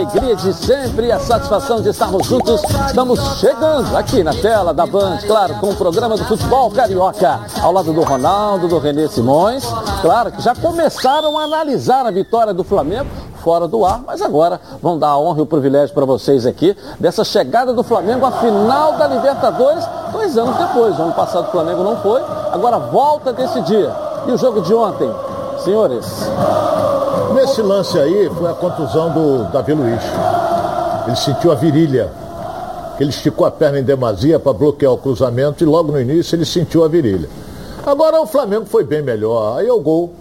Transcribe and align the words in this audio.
alegria 0.00 0.34
de 0.34 0.54
sempre 0.54 1.08
e 1.08 1.12
a 1.12 1.20
satisfação 1.20 1.82
de 1.82 1.90
estarmos 1.90 2.26
juntos. 2.26 2.62
Estamos 2.86 3.20
chegando 3.38 3.94
aqui 3.94 4.22
na 4.22 4.32
tela 4.32 4.72
da 4.72 4.86
Band, 4.86 5.18
claro, 5.26 5.54
com 5.56 5.70
o 5.70 5.76
programa 5.76 6.16
do 6.16 6.24
futebol 6.24 6.70
carioca, 6.70 7.40
ao 7.60 7.70
lado 7.70 7.92
do 7.92 8.02
Ronaldo, 8.02 8.66
do 8.66 8.78
Renê 8.78 9.08
Simões. 9.08 9.62
Claro 10.00 10.32
que 10.32 10.40
já 10.40 10.54
começaram 10.54 11.38
a 11.38 11.42
analisar 11.42 12.06
a 12.06 12.10
vitória 12.10 12.54
do 12.54 12.64
Flamengo 12.64 13.10
fora 13.42 13.68
do 13.68 13.84
ar, 13.84 14.02
mas 14.06 14.22
agora 14.22 14.58
vão 14.82 14.98
dar 14.98 15.08
a 15.08 15.18
honra 15.18 15.40
e 15.40 15.42
o 15.42 15.46
privilégio 15.46 15.94
para 15.94 16.06
vocês 16.06 16.46
aqui 16.46 16.74
dessa 16.98 17.22
chegada 17.22 17.72
do 17.74 17.82
Flamengo 17.82 18.24
à 18.24 18.32
final 18.32 18.94
da 18.94 19.06
Libertadores, 19.06 19.84
dois 20.12 20.36
anos 20.38 20.56
depois. 20.56 20.98
O 20.98 21.02
ano 21.02 21.12
passado 21.12 21.48
o 21.48 21.50
Flamengo 21.50 21.82
não 21.82 21.96
foi, 21.98 22.22
agora 22.52 22.78
volta 22.78 23.34
desse 23.34 23.60
dia. 23.62 23.92
E 24.26 24.32
o 24.32 24.38
jogo 24.38 24.62
de 24.62 24.72
ontem, 24.74 25.10
senhores? 25.62 26.06
Nesse 27.40 27.62
lance 27.62 27.98
aí 27.98 28.28
foi 28.36 28.50
a 28.50 28.52
contusão 28.52 29.14
do 29.14 29.50
Davi 29.50 29.72
Luiz. 29.72 30.02
Ele 31.06 31.16
sentiu 31.16 31.50
a 31.50 31.54
virilha. 31.54 32.12
Ele 33.00 33.08
esticou 33.08 33.46
a 33.46 33.50
perna 33.50 33.78
em 33.78 33.82
demasia 33.82 34.38
para 34.38 34.52
bloquear 34.52 34.92
o 34.92 34.98
cruzamento 34.98 35.64
e 35.64 35.66
logo 35.66 35.90
no 35.90 35.98
início 35.98 36.36
ele 36.36 36.44
sentiu 36.44 36.84
a 36.84 36.88
virilha. 36.88 37.30
Agora 37.86 38.20
o 38.20 38.26
Flamengo 38.26 38.66
foi 38.66 38.84
bem 38.84 39.00
melhor. 39.00 39.58
Aí 39.58 39.66
é 39.66 39.72
o 39.72 39.80
gol 39.80 40.12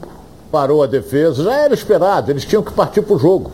parou 0.50 0.82
a 0.82 0.88
defesa, 0.88 1.44
já 1.44 1.54
era 1.56 1.74
esperado, 1.74 2.32
eles 2.32 2.46
tinham 2.46 2.64
que 2.64 2.72
partir 2.72 3.02
para 3.02 3.16
o 3.18 3.20
jogo. 3.20 3.52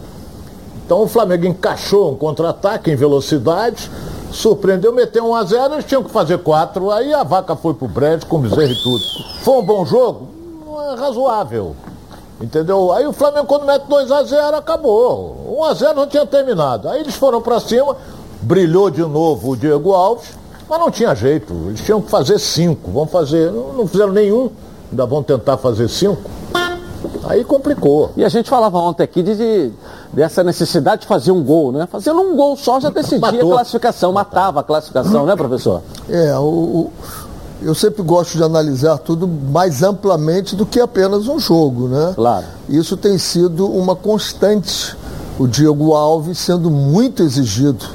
Então 0.86 1.02
o 1.02 1.08
Flamengo 1.08 1.48
encaixou 1.48 2.12
um 2.12 2.16
contra-ataque 2.16 2.92
em 2.92 2.96
velocidade, 2.96 3.90
surpreendeu, 4.32 4.94
meteu 4.94 5.26
1 5.26 5.36
a 5.36 5.44
0 5.44 5.74
eles 5.74 5.86
tinham 5.86 6.04
que 6.04 6.12
fazer 6.12 6.38
4, 6.38 6.92
aí 6.92 7.12
a 7.16 7.24
vaca 7.24 7.56
foi 7.56 7.74
pro 7.74 7.88
brejo 7.88 8.28
com 8.28 8.40
bezerro 8.40 8.72
e 8.72 8.84
tudo. 8.84 9.04
Foi 9.42 9.56
um 9.56 9.66
bom 9.66 9.84
jogo? 9.84 10.30
É 10.92 11.00
razoável. 11.00 11.76
Entendeu? 12.40 12.92
Aí 12.92 13.08
o 13.08 13.14
Flamengo 13.14 13.46
quando 13.46 13.66
mete 13.66 13.84
2 13.88 14.12
a 14.12 14.24
0 14.24 14.58
acabou. 14.58 15.58
1 15.58 15.64
a 15.64 15.74
0 15.74 15.94
não 15.96 16.08
tinha 16.08 16.26
terminado. 16.26 16.90
Aí 16.90 17.00
eles 17.00 17.16
foram 17.16 17.42
para 17.42 17.60
cima, 17.60 17.96
brilhou 18.42 18.90
de 18.90 19.02
novo 19.02 19.52
o 19.52 19.58
Diego 19.58 19.94
Alves, 19.94 20.32
mas 20.70 20.80
não 20.80 20.92
tinha 20.92 21.16
jeito. 21.16 21.54
Eles 21.68 21.82
tinham 21.82 22.02
que 22.02 22.10
fazer 22.10 22.38
5. 22.38 22.92
Vão 22.92 23.08
fazer, 23.08 23.52
não 23.52 23.88
fizeram 23.88 24.12
nenhum, 24.12 24.50
ainda 24.92 25.06
vão 25.06 25.24
tentar 25.24 25.58
fazer 25.58 25.88
5. 25.88 26.18
Aí 27.28 27.44
complicou. 27.44 28.12
E 28.16 28.24
a 28.24 28.30
gente 28.30 28.50
falava 28.50 28.78
ontem 28.78 29.04
aqui 29.04 29.24
de, 29.24 29.36
de, 29.36 29.72
dessa 30.14 30.44
necessidade 30.44 31.02
de 31.02 31.08
fazer 31.08 31.32
um 31.32 31.44
gol, 31.44 31.72
né? 31.72 31.88
Fazendo 31.92 32.20
um 32.20 32.36
gol 32.36 32.56
só 32.56 32.80
já 32.80 32.90
decidia 32.92 33.20
Matou. 33.20 33.52
a 33.52 33.56
classificação, 33.56 34.12
matava 34.12 34.60
a 34.60 34.64
classificação, 34.64 35.26
né, 35.26 35.36
professor? 35.36 35.82
É, 36.10 36.38
o, 36.38 36.92
eu 37.62 37.74
sempre 37.74 38.04
gosto 38.04 38.38
de 38.38 38.44
analisar 38.44 38.98
tudo 38.98 39.28
mais 39.28 39.82
amplamente 39.82 40.56
do 40.56 40.66
que 40.66 40.80
apenas 40.80 41.28
um 41.28 41.40
jogo, 41.40 41.88
né? 41.88 42.14
Claro. 42.16 42.46
Isso 42.68 42.98
tem 42.98 43.18
sido 43.18 43.68
uma 43.68 43.96
constante. 43.96 44.96
O 45.38 45.48
Diego 45.48 45.94
Alves 45.94 46.38
sendo 46.38 46.70
muito 46.70 47.22
exigido. 47.22 47.86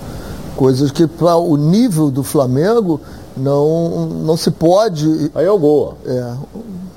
Coisas 0.57 0.91
que 0.91 1.07
para 1.07 1.37
o 1.37 1.57
nível 1.57 2.11
do 2.11 2.23
Flamengo 2.23 3.01
não, 3.37 4.07
não 4.07 4.37
se 4.37 4.51
pode. 4.51 5.31
Aí 5.35 5.47
é 5.47 5.51
o 5.51 5.59
gol. 5.59 5.95
É, 6.05 6.35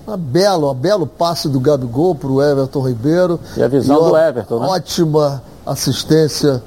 uma 0.05 0.17
bela, 0.17 0.71
um 0.71 0.75
belo 0.75 1.07
passe 1.07 1.47
do 1.47 1.59
Gabigol 1.59 2.13
para 2.13 2.29
o 2.29 2.41
Everton 2.41 2.85
Ribeiro. 2.85 3.39
E 3.55 3.63
a 3.63 3.67
visão 3.67 4.07
e 4.07 4.09
do 4.09 4.17
Everton, 4.17 4.59
né? 4.59 4.67
Ótima 4.67 5.41
assistência. 5.65 6.61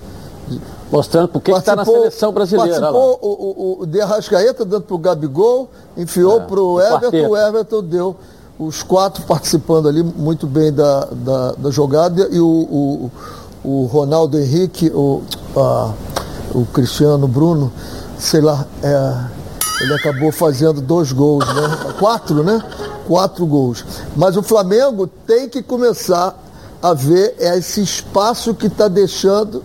Mostrando 0.91 1.29
por 1.29 1.43
que 1.43 1.51
está 1.51 1.75
na 1.75 1.85
seleção 1.85 2.33
brasileira. 2.33 2.81
Participou 2.81 3.19
o, 3.21 3.29
o, 3.29 3.83
o 3.83 3.87
De 3.87 4.01
Arrascaeta 4.01 4.65
dando 4.65 4.83
para 4.83 4.95
o 4.95 4.99
Gabigol, 4.99 5.69
enfiou 5.97 6.39
é, 6.39 6.41
para 6.41 6.61
o 6.61 6.81
Everton, 6.81 7.29
o 7.29 7.37
Everton 7.37 7.83
deu 7.83 8.17
os 8.59 8.83
quatro 8.83 9.25
participando 9.25 9.89
ali 9.89 10.03
muito 10.03 10.47
bem 10.47 10.73
da, 10.73 11.07
da, 11.11 11.53
da 11.53 11.71
jogada 11.71 12.29
e 12.31 12.41
o, 12.41 12.47
o, 12.47 13.11
o, 13.65 13.87
Ronaldo 13.87 14.39
Henrique, 14.39 14.91
o, 14.95 15.23
a, 15.57 15.93
o 16.55 16.65
Cristiano 16.67 17.27
Bruno, 17.27 17.73
sei 18.19 18.41
lá, 18.41 18.65
é, 18.83 19.83
ele 19.83 19.93
acabou 19.93 20.33
fazendo 20.33 20.81
dois 20.81 21.13
gols, 21.13 21.45
né? 21.47 21.95
Quatro, 21.99 22.43
né? 22.43 22.63
quatro 23.07 23.47
gols. 23.47 23.85
Mas 24.15 24.37
o 24.37 24.43
Flamengo 24.43 25.07
tem 25.07 25.49
que 25.49 25.63
começar 25.63 26.37
a 26.83 26.93
ver 26.93 27.35
esse 27.39 27.83
espaço 27.83 28.55
que 28.55 28.67
está 28.67 28.89
deixando 28.89 29.63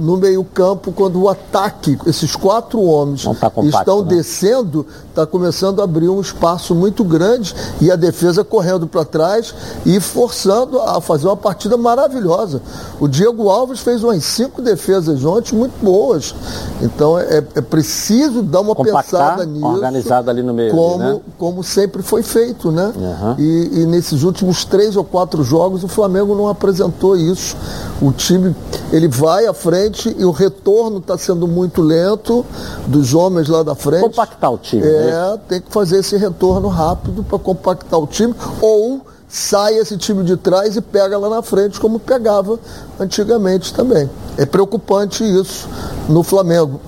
no 0.00 0.16
meio-campo 0.16 0.92
quando 0.92 1.20
o 1.22 1.28
ataque, 1.28 1.98
esses 2.06 2.34
quatro 2.34 2.80
homens 2.82 3.24
tá 3.38 3.50
compacto, 3.50 3.78
estão 3.78 4.02
né? 4.02 4.16
descendo, 4.16 4.86
está 5.08 5.26
começando 5.26 5.80
a 5.80 5.84
abrir 5.84 6.08
um 6.08 6.20
espaço 6.20 6.74
muito 6.74 7.04
grande 7.04 7.54
e 7.80 7.90
a 7.90 7.96
defesa 7.96 8.42
correndo 8.42 8.86
para 8.86 9.04
trás 9.04 9.54
e 9.84 10.00
forçando 10.00 10.80
a 10.80 11.00
fazer 11.00 11.26
uma 11.26 11.36
partida 11.36 11.76
maravilhosa. 11.76 12.62
O 12.98 13.06
Diego 13.06 13.50
Alves 13.50 13.80
fez 13.80 14.02
umas 14.02 14.24
cinco 14.24 14.62
defesas 14.62 15.22
ontem 15.24 15.54
muito 15.54 15.74
boas. 15.82 16.34
Então 16.80 17.18
é, 17.18 17.44
é 17.54 17.60
preciso 17.60 18.42
dar 18.42 18.60
uma 18.60 18.74
Compactar, 18.74 19.02
pensada 19.04 19.44
nisso. 19.44 19.66
Organizado 19.66 20.30
ali 20.30 20.42
no 20.42 20.54
meio. 20.54 20.70
Como, 20.70 20.98
né? 20.98 21.20
como 21.36 21.62
sempre 21.62 22.02
foi 22.02 22.22
feito, 22.22 22.72
né? 22.72 22.92
Uhum. 22.96 23.34
E, 23.38 23.82
e 23.82 23.86
nesses 23.86 24.22
últimos 24.22 24.64
três 24.64 24.96
ou 24.96 25.04
quatro 25.04 25.42
jogos 25.44 25.84
o 25.84 25.88
Flamengo 25.88 26.34
não 26.34 26.48
apresentou 26.48 27.16
isso. 27.16 27.56
O 28.00 28.12
time 28.12 28.54
ele 28.92 29.08
vai 29.08 29.46
à 29.46 29.52
frente 29.52 29.89
e 30.16 30.24
o 30.24 30.30
retorno 30.30 30.98
está 30.98 31.16
sendo 31.16 31.46
muito 31.46 31.82
lento 31.82 32.44
dos 32.86 33.14
homens 33.14 33.48
lá 33.48 33.62
da 33.62 33.74
frente. 33.74 34.02
Compactar 34.02 34.52
o 34.52 34.58
time. 34.58 34.82
É, 34.82 35.06
né? 35.06 35.38
tem 35.48 35.60
que 35.60 35.70
fazer 35.70 35.98
esse 35.98 36.16
retorno 36.16 36.68
rápido 36.68 37.22
para 37.22 37.38
compactar 37.38 37.98
o 37.98 38.06
time 38.06 38.34
ou 38.60 39.00
sai 39.28 39.76
esse 39.76 39.96
time 39.96 40.24
de 40.24 40.36
trás 40.36 40.76
e 40.76 40.80
pega 40.80 41.16
lá 41.16 41.28
na 41.30 41.42
frente, 41.42 41.78
como 41.78 42.00
pegava 42.00 42.58
antigamente 42.98 43.72
também. 43.72 44.10
É 44.36 44.44
preocupante 44.44 45.22
isso 45.22 45.68
no 46.08 46.22
Flamengo. 46.22 46.80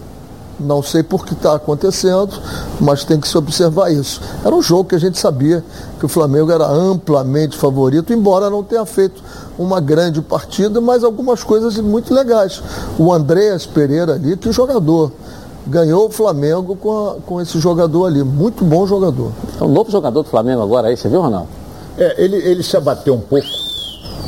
Não 0.58 0.82
sei 0.82 1.02
por 1.02 1.24
que 1.24 1.32
está 1.32 1.54
acontecendo, 1.54 2.40
mas 2.80 3.04
tem 3.04 3.18
que 3.18 3.26
se 3.26 3.36
observar 3.36 3.92
isso. 3.92 4.20
Era 4.44 4.54
um 4.54 4.62
jogo 4.62 4.90
que 4.90 4.94
a 4.94 4.98
gente 4.98 5.18
sabia 5.18 5.64
que 5.98 6.04
o 6.04 6.08
Flamengo 6.08 6.50
era 6.50 6.66
amplamente 6.66 7.56
favorito, 7.56 8.12
embora 8.12 8.50
não 8.50 8.62
tenha 8.62 8.84
feito 8.84 9.22
uma 9.58 9.80
grande 9.80 10.20
partida, 10.20 10.80
mas 10.80 11.04
algumas 11.04 11.44
coisas 11.44 11.76
muito 11.78 12.12
legais. 12.12 12.62
O 12.98 13.12
Andréas 13.12 13.66
Pereira 13.66 14.14
ali, 14.14 14.36
que 14.36 14.50
jogador. 14.52 15.12
Ganhou 15.64 16.06
o 16.06 16.10
Flamengo 16.10 16.74
com, 16.74 17.08
a, 17.08 17.14
com 17.24 17.40
esse 17.40 17.60
jogador 17.60 18.06
ali. 18.06 18.24
Muito 18.24 18.64
bom 18.64 18.86
jogador. 18.86 19.30
É 19.60 19.64
um 19.64 19.68
novo 19.68 19.90
jogador 19.90 20.22
do 20.22 20.28
Flamengo 20.28 20.60
agora 20.60 20.88
aí, 20.88 20.96
você 20.96 21.08
viu, 21.08 21.20
Ronaldo? 21.20 21.48
É, 21.96 22.24
ele, 22.24 22.36
ele 22.36 22.62
se 22.62 22.76
abateu 22.76 23.14
um 23.14 23.20
pouco, 23.20 23.46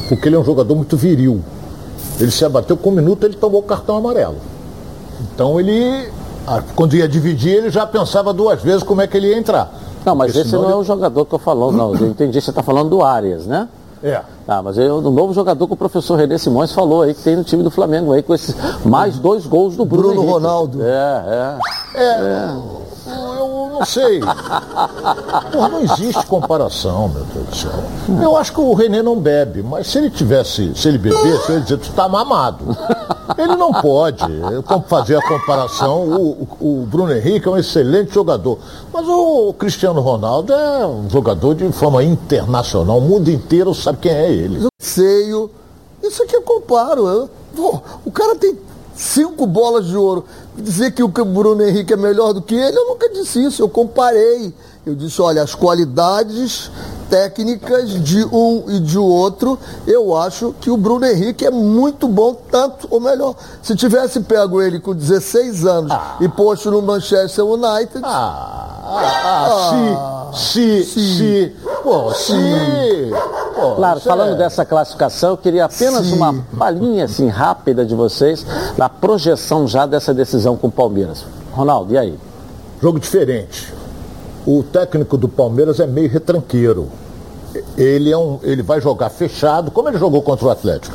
porque 0.08 0.28
ele 0.28 0.36
é 0.36 0.38
um 0.38 0.44
jogador 0.44 0.74
muito 0.76 0.96
viril. 0.96 1.40
Ele 2.20 2.30
se 2.30 2.44
abateu 2.44 2.76
com 2.76 2.90
um 2.90 2.92
minuto, 2.92 3.24
ele 3.24 3.34
tomou 3.34 3.60
o 3.60 3.64
cartão 3.64 3.96
amarelo. 3.96 4.36
Então 5.20 5.58
ele 5.58 6.08
quando 6.76 6.94
ia 6.94 7.08
dividir, 7.08 7.56
ele 7.56 7.70
já 7.70 7.86
pensava 7.86 8.32
duas 8.32 8.62
vezes 8.62 8.82
como 8.82 9.00
é 9.00 9.06
que 9.06 9.16
ele 9.16 9.28
ia 9.28 9.38
entrar. 9.38 9.72
Não, 10.04 10.14
mas 10.14 10.36
esse 10.36 10.52
não 10.52 10.64
ele... 10.64 10.72
é 10.72 10.76
o 10.76 10.84
jogador 10.84 11.24
que 11.24 11.34
eu 11.34 11.38
falando, 11.38 11.76
não. 11.76 11.94
Eu 11.94 12.08
entendi, 12.08 12.40
você 12.40 12.50
está 12.50 12.62
falando 12.62 12.90
do 12.90 13.02
Arias, 13.02 13.46
né? 13.46 13.68
É. 14.04 14.20
Ah, 14.46 14.62
mas 14.62 14.76
é 14.76 14.92
o 14.92 15.00
novo 15.00 15.32
jogador 15.32 15.66
que 15.66 15.72
o 15.72 15.76
professor 15.76 16.16
René 16.16 16.36
Simões 16.36 16.70
falou 16.72 17.00
aí, 17.00 17.14
que 17.14 17.22
tem 17.22 17.36
no 17.36 17.42
time 17.42 17.62
do 17.62 17.70
Flamengo 17.70 18.12
aí, 18.12 18.22
com 18.22 18.34
esses 18.34 18.54
mais 18.84 19.18
dois 19.18 19.46
gols 19.46 19.76
do 19.76 19.86
Bruno, 19.86 20.12
Bruno 20.12 20.30
Ronaldo. 20.30 20.84
É, 20.84 21.58
é. 21.94 22.02
É. 22.02 22.04
é. 22.04 22.84
Eu 23.06 23.70
não 23.72 23.84
sei. 23.84 24.20
Porra, 24.20 25.68
não 25.70 25.80
existe 25.80 26.26
comparação, 26.26 27.08
meu 27.08 27.24
Deus 27.24 27.46
do 27.46 27.56
céu. 27.56 27.84
Eu 28.22 28.36
acho 28.36 28.52
que 28.52 28.60
o 28.60 28.74
René 28.74 29.02
não 29.02 29.18
bebe, 29.18 29.62
mas 29.62 29.86
se 29.86 29.96
ele 29.96 30.10
tivesse, 30.10 30.74
se 30.74 30.88
ele 30.88 30.98
bebesse, 30.98 31.48
eu 31.48 31.54
ia 31.56 31.60
dizer, 31.62 31.78
tu 31.78 31.90
tá 31.92 32.06
mamado. 32.06 32.76
Ele 33.38 33.56
não 33.56 33.72
pode 33.72 34.24
fazer 34.88 35.16
a 35.16 35.22
comparação. 35.26 36.02
O, 36.04 36.48
o, 36.60 36.86
Bruno 36.86 37.12
Henrique 37.12 37.48
é 37.48 37.50
um 37.50 37.56
excelente 37.56 38.12
jogador. 38.12 38.58
Mas 38.92 39.06
o 39.08 39.54
Cristiano 39.54 40.00
Ronaldo 40.00 40.52
é 40.52 40.86
um 40.86 41.08
jogador 41.08 41.54
de 41.54 41.70
forma 41.72 42.02
internacional. 42.02 42.98
O 42.98 43.00
mundo 43.00 43.30
inteiro 43.30 43.74
sabe 43.74 43.98
quem 43.98 44.12
é 44.12 44.30
ele. 44.30 44.68
Seio. 44.78 45.50
Isso 46.02 46.22
aqui 46.22 46.36
eu 46.36 46.42
comparo. 46.42 47.28
Pô, 47.56 47.80
o 48.04 48.10
cara 48.10 48.36
tem 48.36 48.58
cinco 48.94 49.46
bolas 49.46 49.86
de 49.86 49.96
ouro. 49.96 50.24
Dizer 50.56 50.92
que 50.92 51.02
o 51.02 51.08
Bruno 51.08 51.62
Henrique 51.62 51.92
é 51.92 51.96
melhor 51.96 52.32
do 52.32 52.42
que 52.42 52.54
ele, 52.54 52.76
eu 52.76 52.86
nunca 52.86 53.08
disse 53.08 53.44
isso, 53.44 53.62
eu 53.62 53.68
comparei. 53.68 54.54
Eu 54.86 54.94
disse, 54.94 55.22
olha, 55.22 55.42
as 55.42 55.54
qualidades 55.54 56.70
técnicas 57.08 57.88
de 58.04 58.22
um 58.24 58.64
e 58.68 58.80
de 58.80 58.98
outro, 58.98 59.58
eu 59.86 60.14
acho 60.14 60.54
que 60.60 60.70
o 60.70 60.76
Bruno 60.76 61.06
Henrique 61.06 61.46
é 61.46 61.50
muito 61.50 62.06
bom, 62.06 62.34
tanto 62.34 62.86
ou 62.90 63.00
melhor. 63.00 63.34
Se 63.62 63.74
tivesse 63.74 64.20
pego 64.20 64.60
ele 64.60 64.78
com 64.78 64.94
16 64.94 65.64
anos 65.64 65.90
ah. 65.90 66.16
e 66.20 66.28
posto 66.28 66.70
no 66.70 66.82
Manchester 66.82 67.46
United. 67.46 68.00
Ah, 68.02 68.82
ah, 68.82 70.28
ah 70.30 70.30
se, 70.34 70.82
se, 70.82 70.84
se, 70.84 71.16
se, 71.16 71.56
pô, 71.82 72.12
se. 72.12 72.34
Pô, 73.54 73.76
claro, 73.76 74.00
falando 74.00 74.34
é... 74.34 74.36
dessa 74.36 74.66
classificação, 74.66 75.30
eu 75.30 75.36
queria 75.38 75.64
apenas 75.64 76.12
uma 76.12 76.34
palhinha 76.58 77.06
assim 77.06 77.28
rápida 77.28 77.86
de 77.86 77.94
vocês 77.94 78.44
na 78.76 78.90
projeção 78.90 79.66
já 79.66 79.86
dessa 79.86 80.12
decisão 80.12 80.58
com 80.58 80.66
o 80.66 80.72
Palmeiras. 80.72 81.24
Ronaldo, 81.52 81.94
e 81.94 81.96
aí? 81.96 82.18
Jogo 82.82 83.00
diferente. 83.00 83.72
O 84.46 84.62
técnico 84.62 85.16
do 85.16 85.28
Palmeiras 85.28 85.80
é 85.80 85.86
meio 85.86 86.08
retranqueiro. 86.08 86.88
Ele, 87.76 88.10
é 88.10 88.16
um, 88.18 88.38
ele 88.42 88.62
vai 88.62 88.80
jogar 88.80 89.10
fechado, 89.10 89.70
como 89.70 89.88
ele 89.88 89.98
jogou 89.98 90.20
contra 90.22 90.46
o 90.46 90.50
Atlético. 90.50 90.94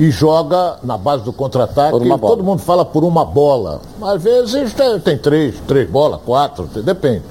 e 0.00 0.10
joga 0.10 0.78
na 0.82 0.96
base 0.96 1.22
do 1.22 1.32
contra-ataque. 1.32 1.90
Todo 2.18 2.42
mundo 2.42 2.60
fala 2.60 2.86
por 2.86 3.04
uma 3.04 3.22
bola. 3.22 3.82
Às 4.00 4.22
vezes 4.22 4.72
tem, 4.72 4.98
tem 4.98 5.18
três, 5.18 5.56
três 5.68 5.88
bolas, 5.88 6.18
quatro, 6.24 6.64
depende. 6.82 7.22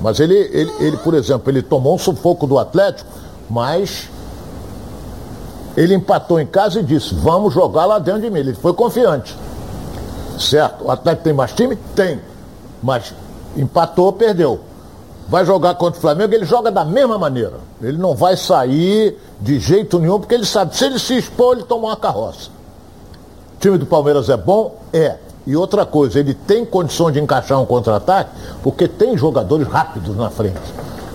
Mas 0.00 0.18
ele, 0.18 0.34
ele, 0.34 0.72
ele, 0.80 0.96
por 0.96 1.14
exemplo, 1.14 1.48
ele 1.48 1.62
tomou 1.62 1.94
um 1.94 1.98
sufoco 1.98 2.44
do 2.44 2.58
Atlético, 2.58 3.08
mas 3.48 4.10
ele 5.76 5.94
empatou 5.94 6.40
em 6.40 6.46
casa 6.46 6.80
e 6.80 6.82
disse, 6.82 7.14
vamos 7.14 7.54
jogar 7.54 7.86
lá 7.86 8.00
dentro 8.00 8.22
de 8.22 8.28
mim. 8.28 8.40
Ele 8.40 8.54
foi 8.54 8.74
confiante. 8.74 9.36
Certo, 10.36 10.84
o 10.84 10.90
Atlético 10.90 11.22
tem 11.24 11.32
mais 11.32 11.52
time? 11.52 11.76
Tem. 11.94 12.20
Mas 12.82 13.14
empatou, 13.56 14.12
perdeu. 14.12 14.60
Vai 15.28 15.44
jogar 15.44 15.74
contra 15.74 15.98
o 15.98 16.00
Flamengo, 16.00 16.32
ele 16.34 16.44
joga 16.44 16.70
da 16.70 16.84
mesma 16.84 17.18
maneira. 17.18 17.54
Ele 17.82 17.98
não 17.98 18.14
vai 18.14 18.36
sair 18.36 19.18
de 19.40 19.58
jeito 19.58 19.98
nenhum, 19.98 20.20
porque 20.20 20.34
ele 20.34 20.46
sabe, 20.46 20.76
se 20.76 20.84
ele 20.84 20.98
se 20.98 21.16
expor, 21.16 21.56
ele 21.56 21.64
toma 21.64 21.88
uma 21.88 21.96
carroça. 21.96 22.50
O 23.56 23.58
time 23.58 23.76
do 23.76 23.86
Palmeiras 23.86 24.28
é 24.28 24.36
bom? 24.36 24.78
É. 24.92 25.16
E 25.46 25.56
outra 25.56 25.86
coisa, 25.86 26.18
ele 26.18 26.34
tem 26.34 26.64
condição 26.64 27.10
de 27.10 27.20
encaixar 27.20 27.60
um 27.60 27.66
contra-ataque, 27.66 28.30
porque 28.62 28.88
tem 28.88 29.16
jogadores 29.16 29.66
rápidos 29.66 30.16
na 30.16 30.30
frente. 30.30 30.60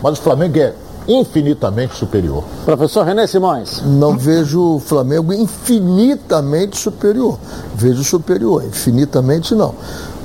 Mas 0.01 0.17
o 0.17 0.21
Flamengo 0.21 0.57
é 0.57 0.73
infinitamente 1.07 1.95
superior. 1.95 2.43
Professor 2.65 3.05
René 3.05 3.27
Simões. 3.27 3.81
Não 3.85 4.17
vejo 4.17 4.75
o 4.75 4.79
Flamengo 4.79 5.33
infinitamente 5.33 6.77
superior. 6.77 7.37
Vejo 7.75 8.03
superior, 8.03 8.63
infinitamente 8.63 9.55
não. 9.55 9.75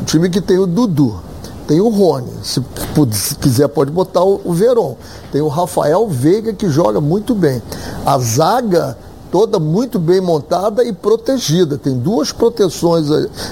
O 0.01 0.05
time 0.05 0.29
que 0.31 0.41
tem 0.41 0.59
o 0.59 0.67
Dudu, 0.67 1.21
tem 1.67 1.81
o 1.81 1.89
Rony, 1.89 2.31
se, 2.43 2.63
se 3.13 3.35
quiser 3.37 3.69
pode 3.69 3.91
botar 3.91 4.23
o, 4.23 4.41
o 4.45 4.53
Veron. 4.53 4.97
Tem 5.33 5.41
o 5.41 5.49
Rafael 5.49 6.07
Veiga 6.09 6.53
que 6.53 6.69
joga 6.69 7.01
muito 7.01 7.35
bem. 7.35 7.61
A 8.05 8.19
zaga 8.19 8.97
toda 9.31 9.59
muito 9.59 9.99
bem 9.99 10.21
montada 10.21 10.85
e 10.85 10.93
protegida. 10.93 11.77
Tem 11.77 11.99
duas 11.99 12.33
proteções 12.33 13.09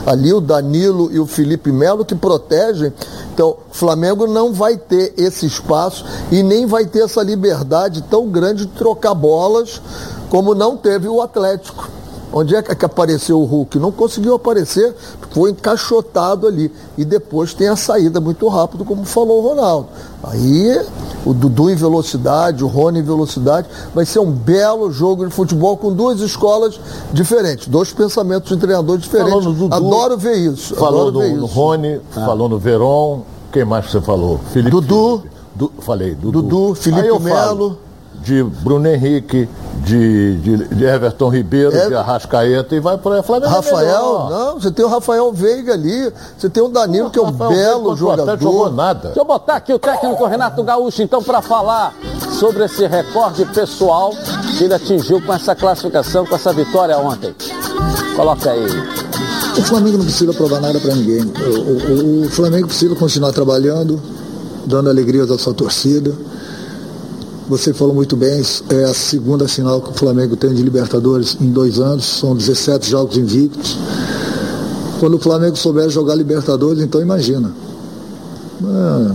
ali, 0.06 0.32
o 0.32 0.40
Danilo 0.40 1.11
e 1.12 1.19
o 1.19 1.26
Felipe 1.26 1.72
Melo, 1.72 2.05
que 2.05 2.14
protegem. 2.14 2.93
Então, 3.32 3.56
o 3.70 3.75
Flamengo 3.75 4.26
não 4.26 4.52
vai 4.52 4.76
ter 4.76 5.12
esse 5.17 5.44
espaço 5.46 6.05
e 6.31 6.43
nem 6.43 6.67
vai 6.67 6.87
ter 6.87 7.00
essa 7.00 7.22
liberdade 7.22 8.02
tão 8.02 8.28
grande 8.28 8.67
de 8.67 8.72
trocar 8.72 9.14
bolas 9.14 9.82
como 10.31 10.55
não 10.55 10.76
teve 10.76 11.08
o 11.08 11.20
Atlético. 11.20 11.88
Onde 12.36 12.56
é 12.56 12.62
que 12.62 12.84
apareceu 12.84 13.40
o 13.40 13.44
Hulk? 13.44 13.78
Não 13.78 13.92
conseguiu 13.92 14.34
aparecer, 14.34 14.92
foi 15.31 15.50
encaixotado 15.50 16.48
ali. 16.48 16.69
E 16.98 17.04
depois 17.04 17.54
tem 17.54 17.69
a 17.69 17.76
saída 17.76 18.20
muito 18.20 18.48
rápido, 18.48 18.84
como 18.84 19.04
falou 19.04 19.38
o 19.40 19.48
Ronaldo. 19.50 19.86
Aí 20.20 20.84
o 21.25 21.32
Dudu 21.32 21.70
em 21.70 21.76
velocidade, 21.76 22.64
o 22.64 22.66
Rony 22.66 22.98
em 22.98 23.02
velocidade. 23.04 23.69
Vai 23.94 24.04
ser 24.04 24.19
um 24.19 24.32
belo 24.32 24.90
jogo 24.90 25.25
de 25.25 25.32
futebol 25.32 25.76
com 25.76 25.92
duas 25.92 26.20
escolas 26.20 26.81
diferentes, 27.12 27.69
dois 27.69 27.92
pensamentos 27.92 28.48
de 28.48 28.56
treinador 28.56 28.98
diferentes. 28.98 29.44
Dudu, 29.44 29.72
Adoro 29.72 30.19
ver 30.19 30.36
isso. 30.36 30.75
Falou 30.75 31.12
no, 31.12 31.36
no 31.36 31.46
Rony, 31.46 32.00
ah. 32.16 32.26
falou 32.26 32.48
no 32.48 32.58
Veron. 32.58 33.22
Quem 33.52 33.64
mais 33.64 33.88
você 33.88 34.00
falou? 34.00 34.40
Felipe. 34.52 34.72
Dudu. 34.72 35.19
Felipe. 35.19 35.34
Du, 35.54 35.72
falei, 35.78 36.16
Dudu. 36.16 36.42
Dudu, 36.42 36.75
Felipe 36.75 37.16
Melo 37.20 37.78
de 38.22 38.43
Bruno 38.43 38.88
Henrique, 38.88 39.49
de, 39.84 40.37
de, 40.38 40.56
de 40.69 40.84
Everton 40.84 41.28
Ribeiro, 41.28 41.76
é... 41.76 41.88
de 41.88 41.94
Arrascaeta 41.94 42.75
e 42.75 42.81
vai 42.81 42.96
para 42.96 43.22
Flamengo. 43.22 43.52
É 43.52 43.56
Rafael, 43.56 44.28
não, 44.31 44.55
você 44.55 44.70
tem 44.70 44.84
o 44.84 44.88
Rafael 44.88 45.32
Veiga 45.32 45.75
ali, 45.75 46.12
você 46.37 46.49
tem 46.49 46.62
o 46.62 46.69
Danilo, 46.69 47.11
que 47.11 47.19
é 47.19 47.22
um 47.22 47.26
Rafael 47.26 47.50
belo 47.50 47.82
Veiga, 47.82 47.96
jogador. 47.96 48.40
jogou 48.40 48.72
nada. 48.72 49.08
Deixa 49.08 49.20
eu 49.20 49.25
botar 49.25 49.56
aqui 49.56 49.72
o 49.72 49.78
técnico 49.78 50.25
Renato 50.26 50.62
Gaúcho, 50.62 51.02
então, 51.02 51.22
para 51.22 51.43
falar 51.43 51.94
sobre 52.38 52.64
esse 52.64 52.87
recorde 52.87 53.44
pessoal 53.46 54.12
que 54.56 54.64
ele 54.64 54.75
atingiu 54.75 55.20
com 55.20 55.32
essa 55.32 55.55
classificação, 55.55 56.25
com 56.25 56.34
essa 56.34 56.52
vitória 56.52 56.96
ontem. 56.99 57.34
Coloca 58.17 58.50
aí. 58.50 58.67
O 59.56 59.62
Flamengo 59.62 59.99
não 59.99 60.05
precisa 60.05 60.32
provar 60.32 60.60
nada 60.60 60.81
para 60.81 60.94
ninguém. 60.94 61.22
O, 61.22 62.22
o, 62.22 62.26
o 62.26 62.31
Flamengo 62.31 62.67
precisa 62.67 62.94
continuar 62.96 63.32
trabalhando, 63.32 64.00
dando 64.67 64.88
alegrias 64.88 65.31
à 65.31 65.38
sua 65.38 65.55
torcida 65.55 66.12
você 67.49 67.75
falou 67.75 67.94
muito 67.94 68.17
bem, 68.17 68.43
é 68.70 68.85
a 68.85 68.94
segunda 68.94 69.46
final 69.46 69.81
que 69.81 69.91
o 69.91 69.94
Flamengo 69.94 70.37
tem 70.37 70.55
de 70.55 70.62
Libertadores 70.62 71.37
em 71.41 71.50
dois 71.50 71.79
anos, 71.79 72.05
são 72.05 72.35
17 72.35 72.91
jogos 72.91 73.17
invictos. 73.17 73.76
Quando 74.99 75.14
o 75.14 75.19
Flamengo 75.19 75.56
souber 75.56 75.91
jogar 75.91 76.14
Libertadores, 76.14 76.82
então 76.82 77.00
imagina. 77.00 77.52
Ah, 78.64 79.14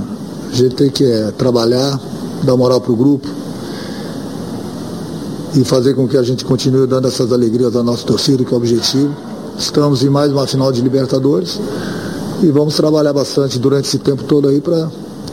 a 0.52 0.56
gente 0.56 0.76
tem 0.76 0.90
que 0.90 1.04
é, 1.04 1.32
trabalhar, 1.32 2.00
dar 2.44 2.56
moral 2.56 2.80
para 2.80 2.92
o 2.92 2.96
grupo 2.96 3.28
e 5.56 5.64
fazer 5.64 5.96
com 5.96 6.08
que 6.08 6.18
a 6.18 6.24
gente 6.24 6.46
continue 6.46 6.86
dando 6.86 7.08
essas 7.08 7.32
alegrias 7.34 7.76
à 7.76 7.82
nossa 7.82 8.06
torcida, 8.06 8.44
que 8.44 8.54
é 8.54 8.54
o 8.54 8.58
objetivo. 8.58 9.16
Estamos 9.58 10.04
em 10.04 10.10
mais 10.10 10.32
uma 10.32 10.46
final 10.46 10.72
de 10.72 10.82
Libertadores 10.82 11.60
e 12.44 12.48
vamos 12.48 12.76
trabalhar 12.76 13.12
bastante 13.12 13.58
durante 13.58 13.88
esse 13.88 13.98
tempo 13.98 14.24
todo 14.24 14.48
aí 14.48 14.62
para 14.62 14.88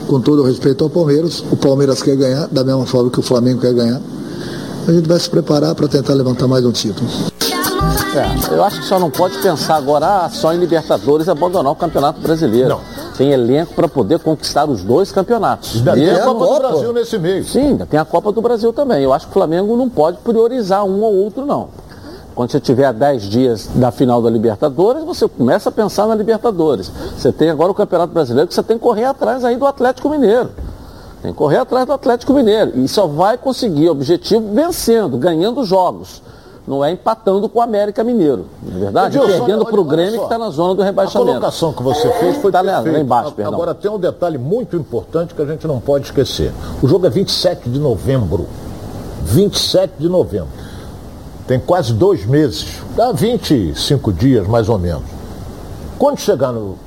com 0.07 0.19
todo 0.19 0.41
o 0.41 0.45
respeito 0.45 0.83
ao 0.83 0.89
Palmeiras. 0.89 1.43
O 1.51 1.57
Palmeiras 1.57 2.01
quer 2.01 2.15
ganhar, 2.15 2.47
da 2.47 2.63
mesma 2.63 2.85
forma 2.85 3.11
que 3.11 3.19
o 3.19 3.23
Flamengo 3.23 3.61
quer 3.61 3.73
ganhar. 3.73 4.01
A 4.87 4.91
gente 4.91 5.07
vai 5.07 5.19
se 5.19 5.29
preparar 5.29 5.75
para 5.75 5.87
tentar 5.87 6.13
levantar 6.13 6.47
mais 6.47 6.65
um 6.65 6.71
título. 6.71 7.07
É, 8.15 8.55
eu 8.55 8.63
acho 8.63 8.79
que 8.79 8.85
só 8.85 8.97
não 8.97 9.11
pode 9.11 9.37
pensar 9.39 9.75
agora 9.75 10.25
ah, 10.25 10.29
só 10.29 10.53
em 10.53 10.57
Libertadores 10.57 11.27
abandonar 11.29 11.71
o 11.71 11.75
Campeonato 11.75 12.19
Brasileiro. 12.21 12.69
Não. 12.69 12.79
Tem 13.17 13.31
elenco 13.31 13.73
para 13.73 13.87
poder 13.87 14.19
conquistar 14.19 14.69
os 14.69 14.83
dois 14.83 15.11
campeonatos. 15.11 15.75
Ainda 15.75 15.93
tem 15.93 16.09
a 16.09 16.19
Copa, 16.23 16.45
Copa 16.45 16.61
do 16.61 16.69
Brasil 16.69 16.93
nesse 16.93 17.19
meio. 17.19 17.43
Sim, 17.43 17.67
ainda 17.69 17.85
tem 17.85 17.99
a 17.99 18.05
Copa 18.05 18.31
do 18.31 18.41
Brasil 18.41 18.71
também. 18.71 19.03
Eu 19.03 19.11
acho 19.11 19.25
que 19.25 19.31
o 19.31 19.33
Flamengo 19.33 19.75
não 19.75 19.89
pode 19.89 20.17
priorizar 20.19 20.85
um 20.85 21.01
ou 21.01 21.15
outro, 21.15 21.45
não. 21.45 21.69
Quando 22.37 22.51
você 22.51 22.59
tiver 22.59 22.93
10 22.93 23.23
dias 23.23 23.67
da 23.73 23.89
final 23.89 24.21
da 24.21 24.29
Libertadores, 24.29 25.03
você 25.03 25.27
começa 25.27 25.69
a 25.69 25.71
pensar 25.71 26.05
na 26.05 26.13
Libertadores. 26.13 26.91
Você 27.17 27.31
tem 27.31 27.49
agora 27.49 27.71
o 27.71 27.73
Campeonato 27.73 28.13
Brasileiro 28.13 28.47
que 28.47 28.53
você 28.53 28.61
tem 28.61 28.77
que 28.77 28.83
correr 28.83 29.05
atrás 29.05 29.43
aí 29.43 29.55
do 29.55 29.65
Atlético 29.65 30.07
Mineiro. 30.07 30.51
Tem 31.23 31.31
que 31.31 31.37
correr 31.37 31.57
atrás 31.57 31.87
do 31.87 31.93
Atlético 31.93 32.33
Mineiro. 32.33 32.73
E 32.75 32.87
só 32.87 33.07
vai 33.07 33.39
conseguir 33.39 33.89
objetivo 33.89 34.53
vencendo, 34.53 35.17
ganhando 35.17 35.63
jogos. 35.63 36.21
Não 36.67 36.85
é 36.85 36.91
empatando 36.91 37.49
com 37.49 37.57
o 37.57 37.61
América 37.63 38.03
Mineiro. 38.03 38.45
Não 38.61 38.77
é 38.77 38.79
verdade? 38.81 39.17
Edilson, 39.17 39.37
Perdendo 39.39 39.65
para 39.65 39.81
o 39.81 39.83
Grêmio 39.83 40.19
que 40.19 40.23
está 40.25 40.37
na 40.37 40.51
zona 40.51 40.75
do 40.75 40.83
rebaixamento. 40.83 41.31
A 41.31 41.33
colocação 41.33 41.73
que 41.73 41.81
você 41.81 42.07
fez 42.19 42.37
foi 42.37 42.51
tá 42.51 42.61
lá, 42.61 42.81
lá 42.81 42.99
embaixo, 42.99 43.31
perdão. 43.31 43.55
Agora 43.55 43.73
tem 43.73 43.89
um 43.89 43.97
detalhe 43.97 44.37
muito 44.37 44.75
importante 44.75 45.33
que 45.33 45.41
a 45.41 45.45
gente 45.45 45.65
não 45.65 45.79
pode 45.79 46.05
esquecer. 46.05 46.53
O 46.83 46.87
jogo 46.87 47.07
é 47.07 47.09
27 47.09 47.67
de 47.67 47.79
novembro. 47.79 48.45
27 49.23 49.93
de 49.97 50.07
novembro. 50.07 50.49
Tem 51.47 51.59
quase 51.59 51.93
dois 51.93 52.25
meses, 52.25 52.67
dá 52.95 53.11
25 53.11 54.11
dias 54.11 54.45
mais 54.47 54.67
ou 54.67 54.77
menos. 54.77 55.03
Quando 55.97 56.19
chegar 56.19 56.51
no, 56.51 56.77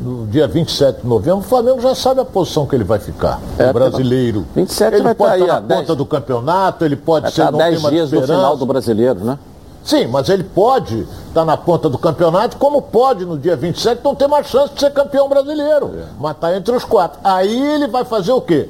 no 0.00 0.26
dia 0.26 0.46
27 0.46 1.00
de 1.00 1.06
novembro, 1.06 1.40
o 1.40 1.42
Flamengo 1.42 1.80
já 1.80 1.94
sabe 1.94 2.20
a 2.20 2.24
posição 2.24 2.66
que 2.66 2.74
ele 2.74 2.84
vai 2.84 2.98
ficar. 2.98 3.40
É, 3.58 3.70
o 3.70 3.72
brasileiro. 3.72 4.46
27 4.54 4.94
ele 4.94 5.02
vai 5.02 5.14
pode 5.14 5.40
estar 5.40 5.54
na 5.54 5.60
10, 5.60 5.80
ponta 5.80 5.94
do 5.94 6.04
campeonato, 6.06 6.84
ele 6.84 6.96
pode 6.96 7.22
vai 7.22 7.32
ser 7.32 7.50
no 7.50 7.58
10 7.58 7.82
dias 7.82 8.10
do 8.10 8.22
final 8.22 8.56
do 8.56 8.66
brasileiro, 8.66 9.20
né? 9.24 9.38
Sim, 9.82 10.06
mas 10.08 10.28
ele 10.28 10.44
pode 10.44 11.06
estar 11.28 11.44
na 11.44 11.56
ponta 11.56 11.88
do 11.88 11.96
campeonato, 11.96 12.56
como 12.58 12.82
pode 12.82 13.24
no 13.24 13.38
dia 13.38 13.56
27 13.56 14.02
não 14.04 14.14
ter 14.14 14.26
mais 14.26 14.46
chance 14.46 14.74
de 14.74 14.80
ser 14.80 14.92
campeão 14.92 15.28
brasileiro. 15.28 15.90
É. 15.96 16.04
Mas 16.20 16.32
está 16.32 16.54
entre 16.54 16.76
os 16.76 16.84
quatro. 16.84 17.18
Aí 17.24 17.74
ele 17.74 17.86
vai 17.86 18.04
fazer 18.04 18.32
o 18.32 18.42
quê? 18.42 18.68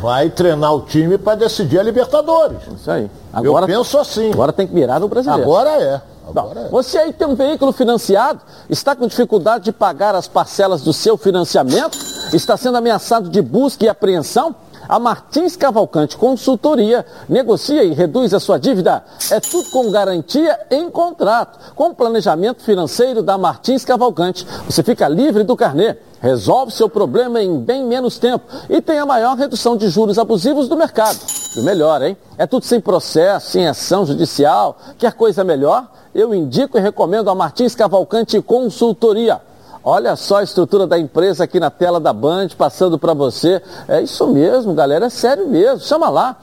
Vai 0.00 0.30
treinar 0.30 0.74
o 0.74 0.82
time 0.82 1.18
para 1.18 1.36
decidir 1.36 1.78
a 1.78 1.82
Libertadores. 1.82 2.58
Isso 2.74 2.90
aí. 2.90 3.10
Agora, 3.32 3.64
Eu 3.64 3.78
penso 3.78 3.98
assim. 3.98 4.32
Agora 4.32 4.52
tem 4.52 4.66
que 4.66 4.74
mirar 4.74 5.00
no 5.00 5.08
brasileiro. 5.08 5.42
Agora 5.42 5.70
é. 5.70 6.00
Agora 6.28 6.60
é. 6.60 6.68
Você 6.68 6.98
aí 6.98 7.12
tem 7.12 7.26
um 7.26 7.34
veículo 7.34 7.72
financiado, 7.72 8.40
está 8.68 8.94
com 8.94 9.06
dificuldade 9.06 9.64
de 9.64 9.72
pagar 9.72 10.14
as 10.14 10.28
parcelas 10.28 10.82
do 10.82 10.92
seu 10.92 11.16
financiamento, 11.16 11.98
está 12.32 12.56
sendo 12.56 12.76
ameaçado 12.76 13.28
de 13.28 13.40
busca 13.40 13.84
e 13.84 13.88
apreensão? 13.88 14.54
A 14.88 14.98
Martins 14.98 15.54
Cavalcante 15.54 16.16
Consultoria 16.16 17.04
negocia 17.28 17.84
e 17.84 17.92
reduz 17.92 18.32
a 18.32 18.40
sua 18.40 18.58
dívida. 18.58 19.04
É 19.30 19.38
tudo 19.38 19.68
com 19.68 19.90
garantia 19.90 20.58
em 20.70 20.88
contrato. 20.88 21.74
Com 21.74 21.88
o 21.90 21.94
planejamento 21.94 22.62
financeiro 22.62 23.22
da 23.22 23.36
Martins 23.36 23.84
Cavalcante, 23.84 24.46
você 24.64 24.82
fica 24.82 25.06
livre 25.06 25.44
do 25.44 25.54
carnê. 25.54 25.94
Resolve 26.22 26.72
seu 26.72 26.88
problema 26.88 27.42
em 27.42 27.60
bem 27.60 27.84
menos 27.84 28.18
tempo 28.18 28.46
e 28.68 28.80
tem 28.80 28.98
a 28.98 29.04
maior 29.04 29.36
redução 29.36 29.76
de 29.76 29.90
juros 29.90 30.18
abusivos 30.18 30.68
do 30.68 30.76
mercado. 30.76 31.18
E 31.54 31.60
melhor, 31.60 32.02
hein? 32.02 32.16
É 32.38 32.46
tudo 32.46 32.64
sem 32.64 32.80
processo, 32.80 33.50
sem 33.50 33.68
ação 33.68 34.06
judicial. 34.06 34.78
Quer 34.96 35.12
coisa 35.12 35.44
melhor? 35.44 35.86
Eu 36.14 36.34
indico 36.34 36.78
e 36.78 36.80
recomendo 36.80 37.28
a 37.28 37.34
Martins 37.34 37.74
Cavalcante 37.74 38.40
Consultoria. 38.40 39.47
Olha 39.90 40.14
só 40.16 40.36
a 40.36 40.42
estrutura 40.42 40.86
da 40.86 40.98
empresa 40.98 41.44
aqui 41.44 41.58
na 41.58 41.70
tela 41.70 41.98
da 41.98 42.12
Band, 42.12 42.48
passando 42.58 42.98
para 42.98 43.14
você. 43.14 43.62
É 43.88 44.02
isso 44.02 44.26
mesmo, 44.26 44.74
galera, 44.74 45.06
é 45.06 45.08
sério 45.08 45.48
mesmo. 45.48 45.80
Chama 45.80 46.10
lá, 46.10 46.36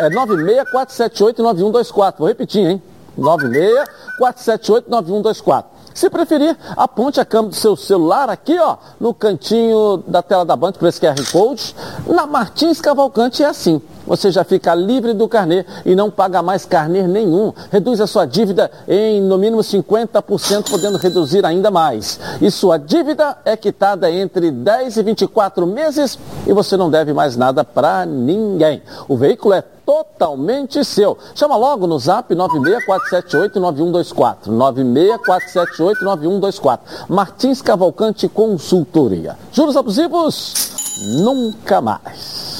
é 0.00 0.08
964789124. 0.08 2.14
Vou 2.16 2.26
repetir, 2.26 2.66
hein? 2.66 2.82
964789124. 4.18 5.64
Se 5.92 6.08
preferir, 6.08 6.56
aponte 6.74 7.20
a 7.20 7.26
câmera 7.26 7.50
do 7.50 7.56
seu 7.56 7.76
celular 7.76 8.30
aqui, 8.30 8.58
ó, 8.58 8.78
no 8.98 9.12
cantinho 9.12 10.02
da 10.06 10.22
tela 10.22 10.46
da 10.46 10.56
Band 10.56 10.72
para 10.72 10.88
esse 10.88 10.98
QR 10.98 11.14
Code. 11.30 11.76
Na 12.06 12.26
Martins 12.26 12.80
Cavalcante 12.80 13.42
é 13.42 13.48
assim. 13.48 13.82
Você 14.06 14.30
já 14.30 14.44
fica 14.44 14.74
livre 14.74 15.12
do 15.12 15.28
carnê 15.28 15.64
e 15.84 15.94
não 15.94 16.10
paga 16.10 16.42
mais 16.42 16.64
carnê 16.64 17.06
nenhum. 17.06 17.52
Reduz 17.70 18.00
a 18.00 18.06
sua 18.06 18.26
dívida 18.26 18.70
em 18.86 19.20
no 19.20 19.36
mínimo 19.36 19.62
50%, 19.62 20.70
podendo 20.70 20.98
reduzir 20.98 21.44
ainda 21.44 21.70
mais. 21.70 22.18
E 22.40 22.50
sua 22.50 22.78
dívida 22.78 23.36
é 23.44 23.56
quitada 23.56 24.10
entre 24.10 24.50
10 24.50 24.96
e 24.96 25.02
24 25.02 25.66
meses 25.66 26.18
e 26.46 26.52
você 26.52 26.76
não 26.76 26.90
deve 26.90 27.12
mais 27.12 27.36
nada 27.36 27.64
para 27.64 28.06
ninguém. 28.06 28.82
O 29.08 29.16
veículo 29.16 29.54
é 29.54 29.62
totalmente 29.86 30.84
seu. 30.84 31.16
Chama 31.34 31.56
logo 31.56 31.86
no 31.86 31.98
zap 31.98 32.34
96478-9124. 32.34 34.48
96478-9124. 34.48 36.80
Martins 37.08 37.62
Cavalcante 37.62 38.28
Consultoria. 38.28 39.38
Juros 39.52 39.76
abusivos? 39.76 40.74
Nunca 41.22 41.80
mais. 41.80 42.55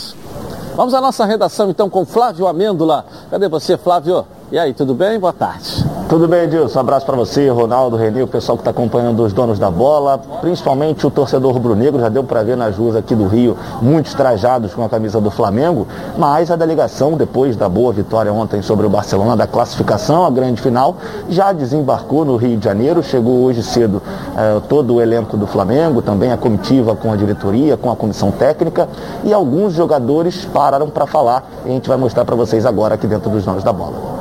Vamos 0.75 0.93
à 0.93 1.01
nossa 1.01 1.25
redação 1.25 1.71
então 1.71 1.89
com 1.89 2.05
Flávio 2.05 2.47
Amêndola. 2.47 3.07
Cadê 3.31 3.49
você, 3.49 3.79
Flávio? 3.79 4.27
E 4.53 4.59
aí, 4.59 4.75
tudo 4.75 4.95
bem? 4.95 5.19
Boa 5.19 5.33
tarde. 5.33 5.86
Tudo 6.09 6.29
bem, 6.29 6.45
Edilson. 6.45 6.79
Um 6.79 6.81
abraço 6.83 7.05
para 7.05 7.17
você, 7.17 7.49
Ronaldo, 7.49 7.97
Renê, 7.97 8.23
o 8.23 8.29
pessoal 8.29 8.57
que 8.57 8.61
está 8.61 8.71
acompanhando 8.71 9.25
os 9.25 9.33
donos 9.33 9.59
da 9.59 9.73
bola, 9.73 10.19
principalmente 10.41 11.05
o 11.05 11.11
torcedor 11.11 11.53
rubro-negro. 11.53 12.01
Já 12.01 12.09
deu 12.09 12.23
para 12.23 12.45
ver 12.45 12.57
nas 12.57 12.77
ruas 12.77 12.95
aqui 12.95 13.13
do 13.13 13.27
Rio 13.27 13.57
muitos 13.83 14.15
trajados 14.15 14.73
com 14.73 14.85
a 14.85 14.89
camisa 14.89 15.21
do 15.21 15.33
Flamengo, 15.33 15.85
mas 16.17 16.49
a 16.49 16.55
delegação, 16.55 17.17
depois 17.17 17.57
da 17.57 17.69
boa 17.69 17.93
vitória 17.93 18.33
ontem 18.33 18.63
sobre 18.63 18.87
o 18.87 18.89
Barcelona, 18.89 19.37
da 19.37 19.49
classificação, 19.49 20.25
a 20.25 20.31
grande 20.31 20.63
final, 20.63 20.97
já 21.29 21.53
desembarcou 21.53 22.25
no 22.25 22.37
Rio 22.37 22.57
de 22.57 22.65
Janeiro. 22.65 23.03
Chegou 23.03 23.43
hoje 23.43 23.65
cedo 23.65 24.01
eh, 24.37 24.61
todo 24.69 24.95
o 24.95 25.01
elenco 25.01 25.37
do 25.37 25.49
Flamengo, 25.49 26.01
também 26.01 26.31
a 26.31 26.37
comitiva 26.37 26.95
com 26.95 27.13
a 27.13 27.17
diretoria, 27.17 27.77
com 27.77 27.91
a 27.91 27.97
comissão 27.97 28.31
técnica 28.31 28.89
e 29.25 29.33
alguns 29.33 29.73
jogadores 29.73 30.45
pararam 30.45 30.89
para 30.89 31.05
falar. 31.05 31.45
E 31.65 31.71
a 31.71 31.73
gente 31.73 31.89
vai 31.89 31.97
mostrar 31.97 32.25
para 32.25 32.37
vocês 32.37 32.65
agora 32.65 32.95
aqui 32.95 33.09
dentro 33.09 33.29
dos 33.29 33.45
donos 33.45 33.65
da 33.65 33.73
bola 33.73 34.16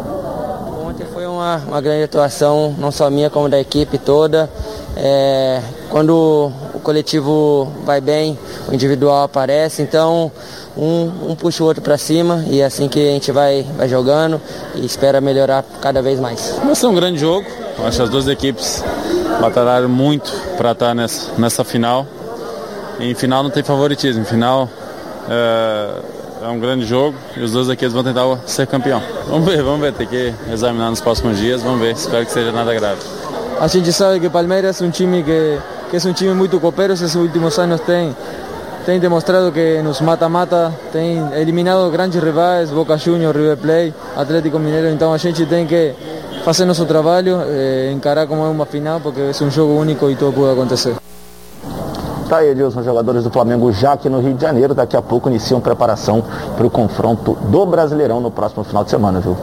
uma, 1.46 1.58
uma 1.68 1.82
grande 1.82 2.04
atuação, 2.04 2.76
não 2.78 2.92
só 2.92 3.10
minha, 3.10 3.30
como 3.30 3.48
da 3.48 3.60
equipe 3.60 4.00
toda. 4.00 4.50
É, 4.98 5.62
quando 5.90 6.52
o 6.74 6.80
coletivo 6.80 7.72
vai 7.84 8.02
bem, 8.02 8.38
o 8.68 8.74
individual 8.74 9.24
aparece, 9.24 9.82
então 9.82 10.32
um, 10.76 11.12
um 11.30 11.36
puxa 11.36 11.64
o 11.64 11.68
outro 11.68 11.84
para 11.84 11.98
cima 11.98 12.44
e 12.48 12.62
é 12.62 12.66
assim 12.66 12.88
que 12.88 13.00
a 13.00 13.12
gente 13.12 13.32
vai, 13.32 13.64
vai 13.78 13.88
jogando 13.88 14.42
e 14.74 14.86
espera 14.86 15.22
melhorar 15.22 15.64
cada 15.82 16.02
vez 16.02 16.20
mais. 16.20 16.58
Vai 16.64 16.76
ser 16.76 16.88
um 16.88 16.96
grande 16.96 17.20
jogo, 17.20 17.46
acho 17.86 17.98
que 17.98 18.04
as 18.04 18.10
duas 18.10 18.28
equipes 18.28 18.84
batalharam 19.40 19.90
muito 19.90 20.32
para 20.58 20.72
estar 20.72 20.96
nessa, 20.96 21.32
nessa 21.38 21.64
final. 21.64 22.06
Em 23.00 23.14
final 23.14 23.44
não 23.44 23.50
tem 23.50 23.62
favoritismo, 23.62 24.22
em 24.22 24.26
final 24.26 24.70
é, 25.30 25.90
é 26.42 26.48
um 26.48 26.60
grande 26.60 26.86
jogo 26.86 27.18
e 27.36 27.42
os 27.42 27.52
dois 27.52 27.70
aqui 27.70 27.88
vão 27.88 28.04
tentar 28.04 28.24
ser 28.46 28.68
campeão. 28.68 29.02
Vamos 29.28 29.46
ver, 29.46 29.64
vamos 29.64 29.80
ver, 29.80 29.94
tem 29.94 30.08
que 30.08 30.34
examinar 30.52 30.90
nos 30.90 31.02
próximos 31.02 31.38
dias, 31.38 31.62
vamos 31.62 31.80
ver, 31.80 31.94
espero 31.94 32.26
que 32.26 32.32
seja 32.32 32.52
nada 32.52 32.74
grave. 32.74 33.02
A 33.60 33.68
gente 33.68 33.92
sabe 33.94 34.20
que 34.20 34.30
Palmeiras 34.30 34.82
é 34.82 34.86
um 34.86 34.90
time 34.90 35.24
que, 35.24 35.58
que 35.90 35.96
é 35.96 36.10
um 36.10 36.14
time 36.14 36.34
muito 36.34 36.60
copeiro, 36.60 36.94
esses 36.94 37.16
últimos 37.16 37.58
anos 37.58 37.80
tem, 37.82 38.16
tem 38.86 39.00
demonstrado 39.00 39.52
que 39.52 39.82
nos 39.82 40.02
mata-mata, 40.02 40.74
tem 40.92 41.20
eliminado 41.34 41.90
grandes 41.90 42.22
rivais, 42.22 42.70
Boca 42.70 42.98
Juniors, 42.98 43.36
River 43.36 43.58
Plate, 43.58 43.94
Atlético 44.16 44.60
Mineiro, 44.60 44.90
então 44.90 45.14
a 45.14 45.18
gente 45.18 45.46
tem 45.46 45.66
que 45.66 45.94
fazer 46.44 46.66
nosso 46.66 46.86
trabalho, 46.86 47.40
eh, 47.48 47.92
encarar 47.94 48.28
como 48.28 48.46
é 48.46 48.50
uma 48.50 48.66
final, 48.66 49.00
porque 49.00 49.22
é 49.22 49.44
um 49.44 49.50
jogo 49.50 49.74
único 49.74 50.10
e 50.12 50.16
tudo 50.16 50.34
pode 50.34 50.52
acontecer. 50.52 51.05
Tá 52.28 52.38
aí, 52.38 52.50
Edilson, 52.50 52.82
jogadores 52.82 53.24
do 53.24 53.30
Flamengo 53.30 53.72
já 53.72 53.94
aqui 53.94 54.10
no 54.10 54.20
Rio 54.20 54.34
de 54.34 54.42
Janeiro. 54.42 54.74
Daqui 54.74 54.98
a 54.98 55.02
pouco 55.02 55.30
iniciam 55.30 55.62
preparação 55.62 56.24
para 56.58 56.66
o 56.66 56.72
confronto 56.72 57.38
do 57.50 57.66
Brasileirão 57.68 58.20
no 58.20 58.32
próximo 58.32 58.64
final 58.64 58.84
de 58.84 58.90
semana, 58.90 59.20
viu? 59.20 59.38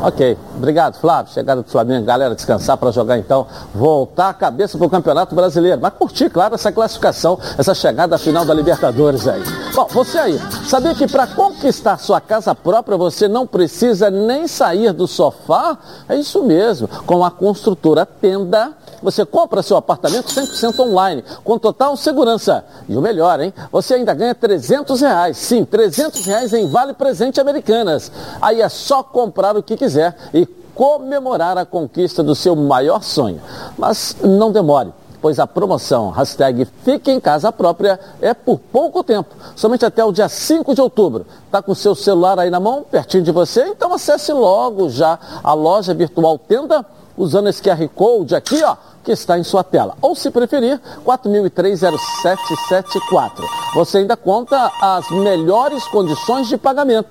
Ok, 0.00 0.36
obrigado 0.56 0.96
Flávio. 0.98 1.32
Chegada 1.32 1.62
do 1.62 1.68
Flamengo, 1.70 2.06
galera, 2.06 2.34
descansar 2.34 2.78
para 2.78 2.90
jogar 2.90 3.18
então, 3.18 3.46
voltar 3.74 4.30
a 4.30 4.34
cabeça 4.34 4.78
para 4.78 4.86
o 4.86 4.90
Campeonato 4.90 5.34
Brasileiro. 5.34 5.80
Mas 5.82 5.92
curtir, 5.92 6.30
claro, 6.30 6.54
essa 6.54 6.72
classificação, 6.72 7.38
essa 7.58 7.74
chegada 7.74 8.16
à 8.16 8.18
final 8.18 8.44
da 8.44 8.54
Libertadores 8.54 9.28
aí. 9.28 9.42
Bom, 9.74 9.86
você 9.90 10.18
aí, 10.18 10.40
sabia 10.66 10.94
que 10.94 11.06
para 11.06 11.26
conquistar 11.26 11.98
sua 11.98 12.22
casa 12.22 12.54
própria 12.54 12.96
você 12.96 13.28
não 13.28 13.46
precisa 13.46 14.10
nem 14.10 14.46
sair 14.46 14.92
do 14.92 15.06
sofá? 15.06 15.76
É 16.08 16.16
isso 16.16 16.42
mesmo, 16.42 16.88
com 17.06 17.22
a 17.22 17.30
construtora 17.30 18.06
Tenda 18.06 18.72
você 19.02 19.24
compra 19.24 19.62
seu 19.62 19.76
apartamento 19.76 20.28
100% 20.28 20.78
online, 20.80 21.24
com 21.42 21.58
total 21.58 21.96
segurança. 21.96 22.64
E 22.88 22.96
o 22.96 23.00
melhor, 23.00 23.40
hein? 23.40 23.52
Você 23.70 23.94
ainda 23.94 24.14
ganha 24.14 24.34
300 24.34 25.00
reais. 25.00 25.36
Sim, 25.36 25.64
300 25.64 26.24
reais 26.26 26.52
em 26.52 26.68
Vale 26.68 26.94
Presente 26.94 27.40
Americanas. 27.40 28.10
Aí 28.40 28.60
é 28.60 28.68
só 28.68 29.02
comprar 29.02 29.56
o 29.56 29.62
que 29.62 29.76
quiser 29.76 30.16
e 30.32 30.46
comemorar 30.74 31.56
a 31.56 31.64
conquista 31.64 32.22
do 32.22 32.34
seu 32.34 32.56
maior 32.56 33.02
sonho. 33.02 33.40
Mas 33.78 34.16
não 34.22 34.50
demore 34.50 34.92
pois 35.24 35.38
a 35.38 35.46
promoção 35.46 36.10
hashtag 36.10 36.68
Fique 36.82 37.10
em 37.10 37.18
Casa 37.18 37.50
Própria 37.50 37.98
é 38.20 38.34
por 38.34 38.58
pouco 38.58 39.02
tempo, 39.02 39.34
somente 39.56 39.82
até 39.82 40.04
o 40.04 40.12
dia 40.12 40.28
5 40.28 40.74
de 40.74 40.82
outubro. 40.82 41.24
Está 41.46 41.62
com 41.62 41.74
seu 41.74 41.94
celular 41.94 42.38
aí 42.38 42.50
na 42.50 42.60
mão, 42.60 42.82
pertinho 42.82 43.22
de 43.22 43.32
você? 43.32 43.68
Então 43.68 43.94
acesse 43.94 44.34
logo 44.34 44.90
já 44.90 45.18
a 45.42 45.54
loja 45.54 45.94
virtual 45.94 46.36
Tenda, 46.36 46.84
usando 47.16 47.48
esse 47.48 47.62
QR 47.62 47.88
Code 47.88 48.34
aqui, 48.34 48.62
ó 48.62 48.76
que 49.04 49.12
está 49.12 49.38
em 49.38 49.44
sua 49.44 49.62
tela. 49.62 49.94
Ou, 50.00 50.16
se 50.16 50.30
preferir, 50.30 50.80
40030774. 51.04 53.44
Você 53.74 53.98
ainda 53.98 54.16
conta 54.16 54.72
as 54.80 55.10
melhores 55.10 55.86
condições 55.88 56.48
de 56.48 56.56
pagamento. 56.56 57.10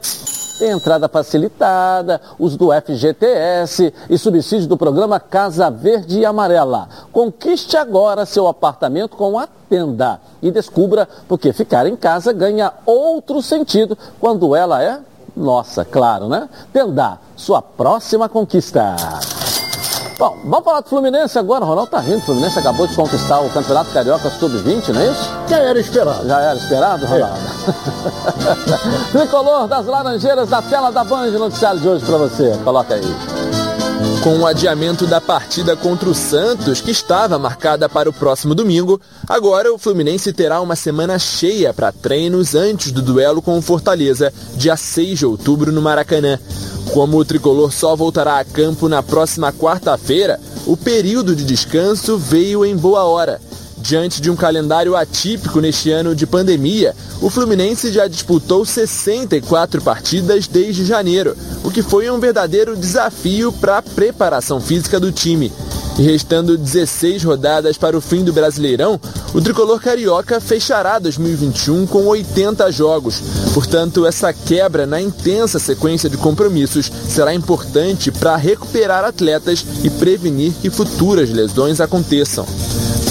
Tem 0.57 0.71
entrada 0.71 1.07
facilitada, 1.07 2.19
uso 2.37 2.57
do 2.57 2.69
FGTS 2.71 3.93
e 4.09 4.17
subsídio 4.17 4.67
do 4.67 4.77
programa 4.77 5.19
Casa 5.19 5.69
Verde 5.69 6.19
e 6.19 6.25
Amarela. 6.25 6.89
Conquiste 7.11 7.77
agora 7.77 8.25
seu 8.25 8.47
apartamento 8.47 9.15
com 9.15 9.37
a 9.37 9.47
tenda 9.69 10.19
e 10.41 10.49
descubra 10.51 11.07
porque 11.27 11.53
ficar 11.53 11.85
em 11.87 11.95
casa 11.95 12.31
ganha 12.31 12.71
outro 12.85 13.41
sentido 13.41 13.97
quando 14.19 14.55
ela 14.55 14.83
é 14.83 14.99
nossa, 15.35 15.83
claro, 15.83 16.29
né? 16.29 16.47
Tenda, 16.71 17.17
sua 17.35 17.59
próxima 17.59 18.29
conquista. 18.29 18.95
Bom, 20.23 20.37
vamos 20.45 20.63
falar 20.63 20.79
do 20.79 20.87
Fluminense 20.87 21.37
agora. 21.37 21.65
O 21.65 21.67
Ronaldo 21.67 21.91
tá 21.91 21.99
rindo. 21.99 22.19
O 22.19 22.21
Fluminense 22.21 22.57
acabou 22.57 22.87
de 22.87 22.95
conquistar 22.95 23.41
o 23.41 23.49
Campeonato 23.49 23.91
Carioca 23.91 24.29
Sub-20, 24.29 24.93
não 24.93 25.01
é 25.01 25.07
isso? 25.07 25.29
Já 25.49 25.57
era 25.57 25.77
esperado. 25.77 26.25
Já 26.25 26.39
era 26.39 26.55
esperado, 26.57 27.05
Ronaldo? 27.05 27.37
É. 29.11 29.11
Tricolor 29.11 29.67
das 29.67 29.85
Laranjeiras 29.85 30.47
da 30.47 30.61
tela 30.61 30.93
da 30.93 31.03
Band, 31.03 31.31
noticiário 31.31 31.81
de 31.81 31.89
hoje 31.89 32.05
para 32.05 32.17
você. 32.19 32.57
Coloca 32.63 32.93
aí. 32.93 33.62
Com 34.23 34.39
o 34.39 34.47
adiamento 34.47 35.05
da 35.05 35.19
partida 35.19 35.75
contra 35.75 36.09
o 36.09 36.15
Santos, 36.15 36.79
que 36.79 36.91
estava 36.91 37.37
marcada 37.37 37.89
para 37.89 38.09
o 38.09 38.13
próximo 38.13 38.55
domingo, 38.55 39.01
agora 39.27 39.73
o 39.73 39.77
Fluminense 39.77 40.31
terá 40.31 40.61
uma 40.61 40.77
semana 40.77 41.19
cheia 41.19 41.73
para 41.73 41.91
treinos 41.91 42.55
antes 42.55 42.93
do 42.93 43.01
duelo 43.01 43.41
com 43.41 43.57
o 43.57 43.61
Fortaleza, 43.61 44.33
dia 44.55 44.77
6 44.77 45.19
de 45.19 45.25
outubro 45.25 45.73
no 45.73 45.81
Maracanã. 45.81 46.39
Como 46.93 47.17
o 47.17 47.25
tricolor 47.25 47.73
só 47.73 47.97
voltará 47.97 48.39
a 48.39 48.45
campo 48.45 48.87
na 48.87 49.03
próxima 49.03 49.51
quarta-feira, 49.51 50.39
o 50.65 50.77
período 50.77 51.35
de 51.35 51.43
descanso 51.43 52.17
veio 52.17 52.63
em 52.63 52.77
boa 52.77 53.03
hora. 53.03 53.41
Diante 53.83 54.21
de 54.21 54.31
um 54.31 54.35
calendário 54.37 54.95
atípico 54.95 55.59
neste 55.59 55.91
ano 55.91 56.15
de 56.15 56.25
pandemia, 56.25 56.95
o 57.21 57.29
Fluminense 57.29 57.91
já 57.91 58.07
disputou 58.07 58.63
64 58.63 59.81
partidas 59.81 60.47
desde 60.47 60.85
janeiro, 60.85 61.35
o 61.65 61.69
que 61.69 61.83
foi 61.83 62.09
um 62.09 62.17
verdadeiro 62.17 62.77
desafio 62.77 63.51
para 63.51 63.79
a 63.79 63.81
preparação 63.81 64.61
física 64.61 65.01
do 65.01 65.11
time. 65.11 65.51
E 65.99 66.01
restando 66.01 66.57
16 66.57 67.25
rodadas 67.25 67.77
para 67.77 67.97
o 67.97 67.99
fim 67.99 68.23
do 68.23 68.31
Brasileirão, 68.31 68.97
o 69.33 69.41
tricolor 69.41 69.81
carioca 69.81 70.39
fechará 70.39 70.97
2021 70.97 71.85
com 71.85 72.05
80 72.05 72.71
jogos. 72.71 73.21
Portanto, 73.53 74.05
essa 74.05 74.31
quebra 74.31 74.87
na 74.87 75.01
intensa 75.01 75.59
sequência 75.59 76.09
de 76.09 76.15
compromissos 76.15 76.89
será 77.09 77.33
importante 77.33 78.11
para 78.11 78.37
recuperar 78.37 79.03
atletas 79.03 79.65
e 79.83 79.89
prevenir 79.89 80.53
que 80.61 80.69
futuras 80.69 81.29
lesões 81.29 81.81
aconteçam. 81.81 82.45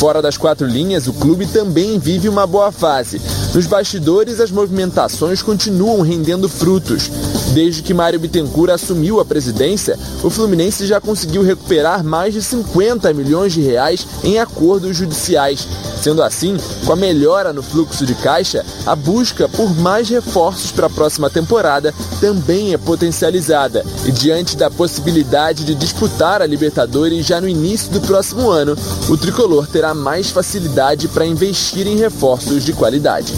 Fora 0.02 0.20
das 0.20 0.36
quatro 0.36 0.66
linhas, 0.66 1.06
o 1.06 1.12
clube 1.12 1.46
também 1.46 1.96
vive 1.96 2.28
uma 2.28 2.44
boa 2.44 2.72
fase. 2.72 3.22
Nos 3.54 3.66
bastidores, 3.66 4.40
as 4.40 4.50
movimentações 4.50 5.40
continuam 5.42 6.00
rendendo 6.00 6.48
frutos. 6.48 7.08
Desde 7.52 7.82
que 7.82 7.92
Mário 7.92 8.18
Bittencourt 8.18 8.70
assumiu 8.70 9.20
a 9.20 9.24
presidência, 9.24 9.98
o 10.22 10.30
Fluminense 10.30 10.86
já 10.86 11.00
conseguiu 11.00 11.42
recuperar 11.42 12.02
mais 12.02 12.32
de 12.32 12.42
50 12.42 13.12
milhões 13.12 13.52
de 13.52 13.60
reais 13.60 14.06
em 14.24 14.38
acordos 14.38 14.96
judiciais. 14.96 15.68
Sendo 16.00 16.22
assim, 16.22 16.56
com 16.86 16.92
a 16.94 16.96
melhora 16.96 17.52
no 17.52 17.62
fluxo 17.62 18.06
de 18.06 18.14
caixa, 18.14 18.64
a 18.86 18.96
busca 18.96 19.48
por 19.48 19.72
mais 19.76 20.08
reforços 20.08 20.72
para 20.72 20.86
a 20.86 20.90
próxima 20.90 21.28
temporada 21.28 21.94
também 22.20 22.72
é 22.72 22.78
potencializada. 22.78 23.84
E 24.04 24.10
diante 24.10 24.56
da 24.56 24.70
possibilidade 24.70 25.64
de 25.64 25.74
disputar 25.74 26.40
a 26.40 26.46
Libertadores 26.46 27.26
já 27.26 27.40
no 27.40 27.48
início 27.48 27.92
do 27.92 28.00
próximo 28.00 28.50
ano, 28.50 28.76
o 29.08 29.16
tricolor 29.16 29.66
terá 29.66 29.92
mais 29.94 30.30
facilidade 30.30 31.06
para 31.06 31.26
investir 31.26 31.86
em 31.86 31.96
reforços 31.96 32.64
de 32.64 32.72
qualidade. 32.72 33.34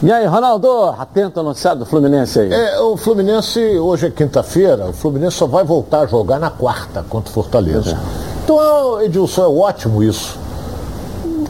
E 0.00 0.12
aí, 0.12 0.24
Ronaldo, 0.26 0.94
atento 0.96 1.40
ao 1.40 1.44
noticiário 1.44 1.80
do 1.80 1.84
Fluminense 1.84 2.38
aí. 2.38 2.52
É, 2.52 2.78
o 2.80 2.96
Fluminense, 2.96 3.58
hoje 3.78 4.06
é 4.06 4.10
quinta-feira, 4.10 4.86
o 4.86 4.92
Fluminense 4.92 5.36
só 5.36 5.46
vai 5.48 5.64
voltar 5.64 6.02
a 6.02 6.06
jogar 6.06 6.38
na 6.38 6.50
quarta 6.50 7.04
contra 7.08 7.28
o 7.28 7.34
Fortaleza. 7.34 7.90
É. 7.90 7.98
Então, 8.44 9.02
Edilson, 9.02 9.42
é 9.42 9.48
ótimo 9.48 10.00
isso. 10.00 10.38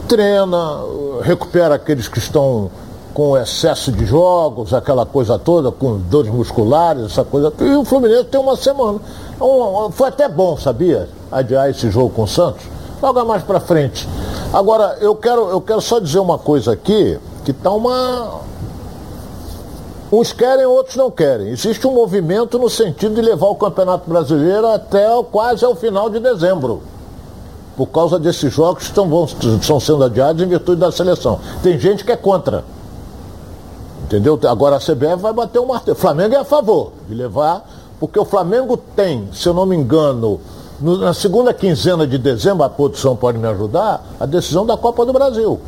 Treina, 0.07 0.79
recupera 1.21 1.75
aqueles 1.75 2.07
que 2.07 2.17
estão 2.17 2.71
com 3.13 3.37
excesso 3.37 3.91
de 3.91 4.03
jogos, 4.03 4.73
aquela 4.73 5.05
coisa 5.05 5.37
toda, 5.37 5.71
com 5.71 5.99
dores 5.99 6.31
musculares, 6.31 7.03
essa 7.03 7.23
coisa. 7.23 7.53
E 7.59 7.75
o 7.75 7.85
Fluminense 7.85 8.25
tem 8.25 8.41
uma 8.41 8.55
semana. 8.55 8.99
Um, 9.39 9.91
foi 9.91 10.07
até 10.07 10.27
bom, 10.27 10.57
sabia? 10.57 11.07
Adiar 11.31 11.69
esse 11.69 11.91
jogo 11.91 12.09
com 12.09 12.23
o 12.23 12.27
Santos. 12.27 12.63
Logo 12.99 13.23
mais 13.25 13.43
para 13.43 13.59
frente. 13.59 14.09
Agora, 14.51 14.97
eu 15.01 15.15
quero, 15.15 15.49
eu 15.49 15.61
quero 15.61 15.81
só 15.81 15.99
dizer 15.99 16.17
uma 16.17 16.39
coisa 16.39 16.71
aqui 16.71 17.19
que 17.43 17.51
está 17.51 17.71
uma. 17.71 18.41
Uns 20.11 20.33
querem, 20.33 20.65
outros 20.65 20.95
não 20.95 21.11
querem. 21.11 21.49
Existe 21.49 21.85
um 21.85 21.93
movimento 21.93 22.57
no 22.57 22.69
sentido 22.69 23.15
de 23.15 23.21
levar 23.21 23.47
o 23.47 23.55
Campeonato 23.55 24.09
Brasileiro 24.09 24.67
até 24.67 25.05
quase 25.31 25.63
ao 25.63 25.75
final 25.75 26.09
de 26.09 26.19
dezembro. 26.19 26.81
Por 27.77 27.87
causa 27.87 28.17
desses 28.17 28.51
jogos 28.51 28.83
que 28.83 28.89
estão, 28.89 29.79
sendo 29.79 30.03
adiados 30.03 30.41
em 30.41 30.47
virtude 30.47 30.81
da 30.81 30.91
seleção. 30.91 31.39
Tem 31.61 31.79
gente 31.79 32.03
que 32.03 32.11
é 32.11 32.17
contra. 32.17 32.65
Entendeu? 34.03 34.39
Agora 34.49 34.77
a 34.77 34.79
CBF 34.79 35.17
vai 35.17 35.31
bater 35.31 35.59
o 35.59 35.67
martelo. 35.67 35.95
O 35.95 35.99
Flamengo 35.99 36.33
é 36.33 36.37
a 36.39 36.43
favor 36.43 36.91
de 37.07 37.13
levar, 37.13 37.63
porque 37.99 38.19
o 38.19 38.25
Flamengo 38.25 38.75
tem, 38.75 39.29
se 39.31 39.47
eu 39.47 39.53
não 39.53 39.67
me 39.67 39.75
engano, 39.75 40.41
no, 40.81 40.97
na 40.97 41.13
segunda 41.13 41.53
quinzena 41.53 42.07
de 42.07 42.17
dezembro, 42.17 42.63
a 42.63 42.69
produção 42.69 43.15
pode 43.15 43.37
me 43.37 43.47
ajudar, 43.47 44.03
a 44.19 44.25
decisão 44.25 44.65
da 44.65 44.75
Copa 44.75 45.05
do 45.05 45.13
Brasil. 45.13 45.59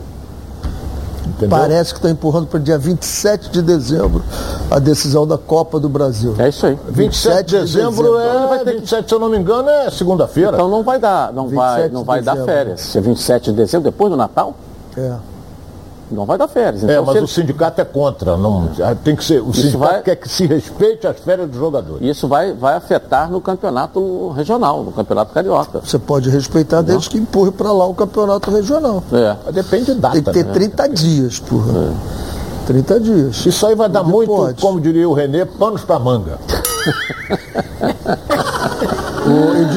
Entendeu? 1.41 1.57
Parece 1.57 1.93
que 1.93 1.99
está 1.99 2.09
empurrando 2.09 2.47
para 2.47 2.57
o 2.57 2.59
dia 2.59 2.77
27 2.77 3.49
de 3.49 3.61
dezembro 3.61 4.23
a 4.69 4.77
decisão 4.77 5.25
da 5.25 5.37
Copa 5.37 5.79
do 5.79 5.89
Brasil. 5.89 6.35
É 6.37 6.49
isso 6.49 6.65
aí. 6.67 6.77
27 6.87 7.45
de 7.45 7.59
dezembro, 7.61 7.91
de 7.91 8.17
dezembro 8.17 8.53
é. 8.53 8.63
27, 8.75 9.09
se 9.09 9.15
eu 9.15 9.19
não 9.19 9.29
me 9.29 9.37
engano, 9.37 9.67
é 9.69 9.89
segunda-feira. 9.89 10.51
Então 10.53 10.69
não 10.69 10.83
vai 10.83 10.99
dar, 10.99 11.33
não 11.33 11.47
vai, 11.47 11.89
não 11.89 12.03
vai 12.03 12.21
dar 12.21 12.35
férias. 12.45 12.81
Se 12.81 12.97
é 12.97 13.01
27 13.01 13.51
de 13.51 13.57
dezembro, 13.57 13.89
depois 13.89 14.11
do 14.11 14.17
Natal? 14.17 14.55
É. 14.95 15.13
Não 16.11 16.25
vai 16.25 16.37
dar 16.37 16.47
férias. 16.47 16.83
Então, 16.83 16.95
é, 16.95 17.01
mas 17.01 17.23
o 17.23 17.27
sindicato 17.27 17.79
é 17.81 17.85
contra. 17.85 18.37
Não, 18.37 18.69
tem 19.03 19.15
que 19.15 19.23
ser, 19.23 19.41
o 19.41 19.51
Isso 19.51 19.61
sindicato 19.61 19.91
vai... 19.93 20.01
quer 20.01 20.15
que 20.15 20.29
se 20.29 20.45
respeite 20.45 21.07
as 21.07 21.17
férias 21.19 21.49
dos 21.49 21.57
jogadores. 21.57 22.01
Isso 22.01 22.27
vai, 22.27 22.53
vai 22.53 22.75
afetar 22.75 23.31
no 23.31 23.39
campeonato 23.39 24.29
regional, 24.29 24.83
no 24.83 24.91
campeonato 24.91 25.33
carioca. 25.33 25.81
Você 25.83 25.97
pode 25.97 26.29
respeitar 26.29 26.81
desde 26.81 27.09
que 27.09 27.17
empurre 27.17 27.51
para 27.51 27.71
lá 27.71 27.85
o 27.85 27.93
campeonato 27.93 28.51
regional. 28.51 29.03
É. 29.11 29.51
Depende 29.51 29.93
da 29.93 30.09
data. 30.09 30.13
Tem 30.13 30.23
que 30.23 30.31
ter 30.31 30.45
né? 30.45 30.53
30 30.53 30.89
dias, 30.89 31.39
porra. 31.39 31.71
É. 31.71 32.31
30 32.67 32.99
dias. 32.99 33.45
Isso 33.45 33.65
aí 33.65 33.75
vai 33.75 33.89
dar 33.89 34.03
muito, 34.03 34.29
pode. 34.33 34.61
como 34.61 34.79
diria 34.79 35.07
o 35.07 35.13
Renê, 35.13 35.45
panos 35.45 35.83
para 35.83 35.99
manga. 35.99 36.39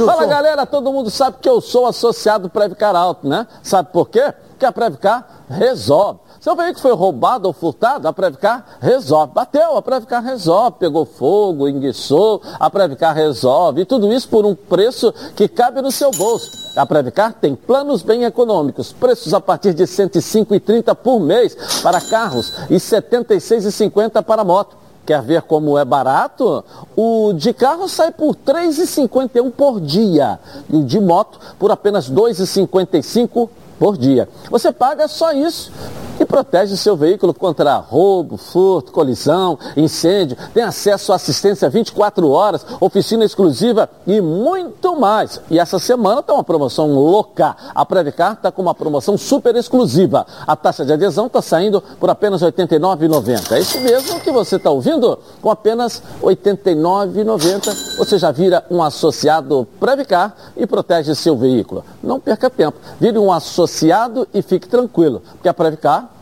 Fala 0.06 0.26
galera, 0.26 0.66
todo 0.66 0.92
mundo 0.92 1.10
sabe 1.10 1.36
que 1.40 1.48
eu 1.48 1.60
sou 1.60 1.86
associado 1.86 2.48
Previcar 2.48 2.96
Alto, 2.96 3.28
né? 3.28 3.46
Sabe 3.62 3.90
por 3.92 4.08
quê? 4.08 4.32
Porque 4.50 4.64
a 4.64 4.72
Previcar 4.72 5.44
resolve. 5.48 6.20
Seu 6.44 6.54
veículo 6.54 6.82
foi 6.82 6.92
roubado 6.92 7.48
ou 7.48 7.54
furtado, 7.54 8.06
a 8.06 8.12
Previcar 8.12 8.76
resolve. 8.78 9.32
Bateu, 9.32 9.78
a 9.78 9.80
Previcar 9.80 10.22
resolve. 10.22 10.76
Pegou 10.78 11.06
fogo, 11.06 11.66
enguiçou, 11.66 12.42
a 12.60 12.68
Previcar 12.68 13.14
resolve. 13.14 13.80
E 13.80 13.84
tudo 13.86 14.12
isso 14.12 14.28
por 14.28 14.44
um 14.44 14.54
preço 14.54 15.10
que 15.34 15.48
cabe 15.48 15.80
no 15.80 15.90
seu 15.90 16.10
bolso. 16.10 16.50
A 16.76 16.84
Previcar 16.84 17.32
tem 17.32 17.54
planos 17.54 18.02
bem 18.02 18.24
econômicos, 18.24 18.92
preços 18.92 19.32
a 19.32 19.40
partir 19.40 19.72
de 19.72 19.84
R$ 19.84 19.88
105,30 19.88 20.94
por 20.94 21.18
mês 21.18 21.56
para 21.82 21.98
carros 21.98 22.52
e 22.68 22.74
R$ 22.74 22.78
76,50 22.78 24.22
para 24.22 24.44
moto. 24.44 24.76
Quer 25.06 25.22
ver 25.22 25.40
como 25.40 25.78
é 25.78 25.84
barato? 25.84 26.62
O 26.94 27.32
de 27.32 27.54
carro 27.54 27.88
sai 27.88 28.10
por 28.10 28.32
R$ 28.46 28.68
3,51 28.68 29.50
por 29.50 29.80
dia 29.80 30.38
e 30.68 30.76
o 30.76 30.84
de 30.84 31.00
moto 31.00 31.40
por 31.58 31.70
apenas 31.70 32.08
R$ 32.08 32.14
2,55 32.14 33.48
por 33.78 33.96
dia. 33.96 34.28
Você 34.50 34.70
paga 34.70 35.08
só 35.08 35.32
isso 35.32 35.72
e 36.18 36.24
protege 36.24 36.76
seu 36.76 36.96
veículo 36.96 37.34
contra 37.34 37.76
roubo, 37.76 38.36
furto, 38.36 38.92
colisão, 38.92 39.58
incêndio, 39.76 40.36
tem 40.52 40.62
acesso 40.62 41.12
à 41.12 41.16
assistência 41.16 41.68
24 41.68 42.28
horas, 42.30 42.64
oficina 42.80 43.24
exclusiva 43.24 43.88
e 44.06 44.20
muito 44.20 44.98
mais. 44.98 45.40
E 45.50 45.58
essa 45.58 45.78
semana 45.78 46.20
está 46.20 46.32
uma 46.32 46.44
promoção 46.44 46.92
louca. 46.92 47.56
A 47.74 47.84
Previcar 47.84 48.34
está 48.34 48.50
com 48.50 48.62
uma 48.62 48.74
promoção 48.74 49.16
super 49.16 49.54
exclusiva. 49.56 50.26
A 50.46 50.56
taxa 50.56 50.84
de 50.84 50.92
adesão 50.92 51.26
está 51.26 51.42
saindo 51.42 51.82
por 51.98 52.10
apenas 52.10 52.42
R$ 52.42 52.52
89,90. 52.52 53.52
É 53.52 53.60
isso 53.60 53.80
mesmo 53.80 54.20
que 54.20 54.30
você 54.30 54.56
está 54.56 54.70
ouvindo? 54.70 55.18
Com 55.40 55.50
apenas 55.50 56.02
R$ 56.22 56.34
89,90 56.36 57.96
você 57.96 58.18
já 58.18 58.30
vira 58.30 58.64
um 58.70 58.82
associado 58.82 59.66
Previcar 59.78 60.34
e 60.56 60.66
protege 60.66 61.14
seu 61.14 61.36
veículo. 61.36 61.84
Não 62.02 62.20
perca 62.20 62.48
tempo. 62.48 62.78
Vire 63.00 63.18
um 63.18 63.32
associado 63.32 64.26
e 64.32 64.42
fique 64.42 64.68
tranquilo, 64.68 65.22
porque 65.34 65.48
a 65.48 65.54
Previcar 65.54 66.13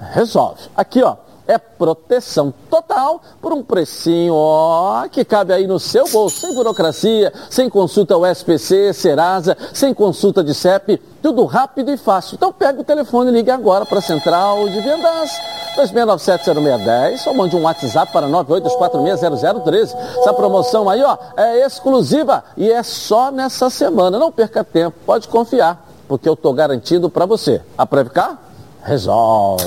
resolve. 0.00 0.62
Aqui, 0.76 1.02
ó, 1.02 1.16
é 1.46 1.58
proteção 1.58 2.52
total 2.70 3.20
por 3.40 3.52
um 3.52 3.62
precinho 3.62 4.34
ó, 4.34 5.06
que 5.08 5.24
cabe 5.24 5.52
aí 5.52 5.66
no 5.66 5.78
seu 5.78 6.08
bolso, 6.08 6.40
sem 6.40 6.54
burocracia, 6.54 7.32
sem 7.50 7.68
consulta 7.68 8.14
ao 8.14 8.24
SPC, 8.26 8.92
Serasa, 8.94 9.56
sem 9.72 9.92
consulta 9.92 10.42
de 10.42 10.54
CEP, 10.54 11.00
tudo 11.22 11.44
rápido 11.44 11.90
e 11.90 11.96
fácil. 11.96 12.36
Então 12.36 12.52
pega 12.52 12.80
o 12.80 12.84
telefone 12.84 13.30
e 13.30 13.34
ligue 13.34 13.50
agora 13.50 13.84
para 13.84 13.98
a 13.98 14.02
Central 14.02 14.68
de 14.68 14.80
Vendas 14.80 15.30
2697-0610 15.76 17.26
ou 17.26 17.34
mande 17.34 17.56
um 17.56 17.62
WhatsApp 17.62 18.10
para 18.12 18.26
982460013. 18.28 19.94
Essa 20.20 20.32
promoção 20.32 20.88
aí 20.88 21.02
ó, 21.02 21.16
é 21.36 21.64
exclusiva 21.64 22.42
e 22.56 22.70
é 22.70 22.82
só 22.82 23.30
nessa 23.30 23.68
semana. 23.68 24.18
Não 24.18 24.32
perca 24.32 24.64
tempo, 24.64 24.96
pode 25.04 25.28
confiar, 25.28 25.86
porque 26.08 26.28
eu 26.28 26.34
estou 26.34 26.54
garantindo 26.54 27.10
para 27.10 27.26
você. 27.26 27.60
A 27.76 27.84
Previcar 27.84 28.43
resolve. 28.84 29.64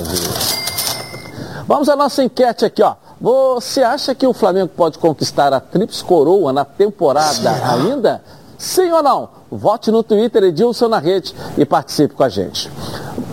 Vamos 1.66 1.88
à 1.88 1.96
nossa 1.96 2.24
enquete 2.24 2.64
aqui, 2.64 2.82
ó. 2.82 2.94
Você 3.20 3.82
acha 3.82 4.14
que 4.14 4.26
o 4.26 4.32
Flamengo 4.32 4.68
pode 4.68 4.98
conquistar 4.98 5.52
a 5.52 5.60
Trips 5.60 6.00
Coroa 6.00 6.52
na 6.52 6.64
temporada 6.64 7.50
ainda? 7.64 8.22
Sim 8.56 8.90
ou 8.92 9.02
não? 9.02 9.28
Vote 9.50 9.90
no 9.90 10.02
Twitter 10.02 10.44
Edilson 10.44 10.88
na 10.88 10.98
rede 10.98 11.34
e 11.56 11.64
participe 11.64 12.14
com 12.14 12.22
a 12.22 12.28
gente. 12.28 12.70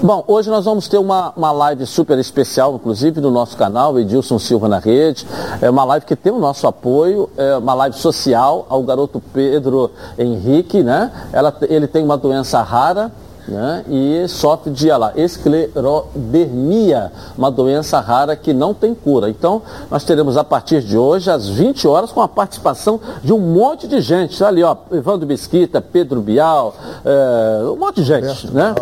Bom, 0.02 0.24
hoje 0.28 0.50
nós 0.50 0.66
vamos 0.66 0.88
ter 0.88 0.98
uma, 0.98 1.34
uma 1.36 1.52
live 1.52 1.86
super 1.86 2.18
especial, 2.20 2.76
inclusive 2.76 3.20
no 3.22 3.32
nosso 3.32 3.58
canal, 3.58 3.98
Edilson 4.00 4.40
Silva 4.40 4.68
na 4.68 4.80
rede. 4.80 5.26
É 5.62 5.70
uma 5.70 5.84
live 5.84 6.06
que 6.06 6.16
tem 6.16 6.32
o 6.32 6.40
nosso 6.40 6.68
apoio, 6.68 7.30
é 7.38 7.58
uma 7.58 7.74
live 7.74 7.98
social 7.98 8.66
ao 8.70 8.84
garoto 8.84 9.22
Pedro 9.34 9.92
Henrique, 10.18 10.84
né? 10.84 11.12
Ela, 11.32 11.56
ele 11.64 11.88
tem 11.88 12.04
uma 12.04 12.18
doença 12.18 12.62
rara, 12.62 13.12
né? 13.48 13.84
e 13.90 14.28
sofre 14.28 14.72
de 14.72 14.90
lá, 14.92 15.14
esclerodermia, 15.16 17.12
uma 17.38 17.52
doença 17.52 18.00
rara 18.00 18.36
que 18.36 18.54
não 18.54 18.74
tem 18.74 18.94
cura. 18.94 19.30
Então, 19.30 19.62
nós 19.90 20.04
teremos 20.04 20.38
a 20.38 20.44
partir 20.44 20.82
de 20.82 20.98
hoje, 20.98 21.30
às 21.30 21.48
20 21.48 21.88
horas, 21.88 22.12
com 22.12 22.22
a 22.22 22.28
participação 22.28 23.00
de 23.24 23.32
um 23.34 23.40
monte 23.40 23.88
de 23.88 24.02
gente. 24.02 24.44
Ali, 24.44 24.64
ó, 24.64 24.76
Evandro 24.92 25.28
Mesquita, 25.28 25.82
Pedro 25.82 26.22
Bial, 26.22 26.76
é, 27.04 27.64
um 27.70 27.76
monte 27.76 27.98
de 27.98 28.04
gente, 28.04 28.52
né? 28.52 28.76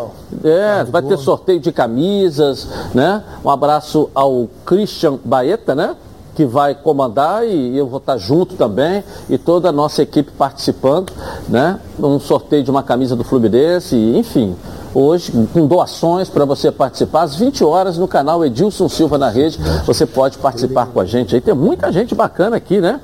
É, 0.43 0.83
vai 0.83 1.01
ter 1.01 1.17
sorteio 1.17 1.59
de 1.59 1.71
camisas, 1.71 2.67
né? 2.93 3.23
Um 3.43 3.49
abraço 3.49 4.09
ao 4.13 4.47
Christian 4.65 5.19
Baeta, 5.23 5.75
né? 5.75 5.95
Que 6.35 6.45
vai 6.45 6.73
comandar 6.73 7.45
e 7.47 7.77
eu 7.77 7.87
vou 7.87 7.99
estar 7.99 8.17
junto 8.17 8.55
também 8.55 9.03
e 9.29 9.37
toda 9.37 9.69
a 9.69 9.71
nossa 9.71 10.01
equipe 10.01 10.31
participando, 10.31 11.11
né? 11.47 11.79
Um 11.99 12.19
sorteio 12.19 12.63
de 12.63 12.71
uma 12.71 12.83
camisa 12.83 13.15
do 13.15 13.23
Fluminense, 13.23 13.95
enfim. 13.95 14.55
Hoje, 14.95 15.31
com 15.51 15.65
doações 15.65 16.29
para 16.29 16.45
você 16.45 16.71
participar, 16.71 17.23
às 17.23 17.35
20 17.35 17.63
horas 17.63 17.97
no 17.97 18.07
canal 18.07 18.45
Edilson 18.45 18.87
Silva 18.87 19.17
na 19.17 19.29
Rede, 19.29 19.59
você 19.85 20.05
pode 20.05 20.37
participar 20.37 20.87
com 20.87 20.99
a 20.99 21.05
gente 21.05 21.33
aí. 21.33 21.41
Tem 21.41 21.53
muita 21.53 21.91
gente 21.91 22.13
bacana 22.13 22.57
aqui, 22.57 22.79
né? 22.79 22.99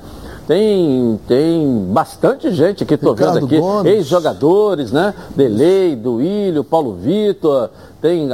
Tem, 0.47 1.19
tem 1.27 1.85
bastante 1.91 2.51
gente 2.51 2.83
aqui, 2.83 2.95
estou 2.95 3.13
vendo 3.13 3.37
aqui, 3.37 3.59
ex-jogadores, 3.85 4.91
né? 4.91 5.13
Delei, 5.35 5.95
Duílio, 5.95 6.63
Paulo 6.63 6.95
Vitor, 6.95 7.69
tem 8.01 8.29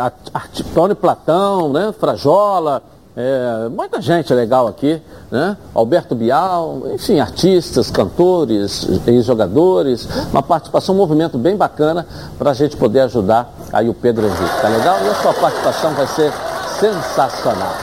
Tony 0.74 0.96
Platão, 0.96 1.74
né? 1.74 1.94
Frajola, 2.00 2.82
é, 3.18 3.70
muita 3.70 4.02
gente 4.02 4.34
legal 4.34 4.68
aqui, 4.68 5.02
né? 5.32 5.56
Alberto 5.74 6.14
Bial, 6.14 6.82
enfim, 6.94 7.20
artistas, 7.20 7.90
cantores, 7.90 8.86
ex-jogadores, 9.08 10.06
uma 10.32 10.44
participação, 10.44 10.94
um 10.94 10.98
movimento 10.98 11.38
bem 11.38 11.56
bacana 11.56 12.06
para 12.38 12.52
a 12.52 12.54
gente 12.54 12.76
poder 12.76 13.02
ajudar 13.02 13.54
aí 13.72 13.88
o 13.88 13.94
Pedro 13.94 14.26
Henrique, 14.26 14.62
tá 14.62 14.68
legal? 14.68 14.98
E 15.06 15.10
a 15.10 15.16
sua 15.16 15.34
participação 15.34 15.94
vai 15.94 16.08
ser 16.08 16.32
sensacional. 16.78 17.74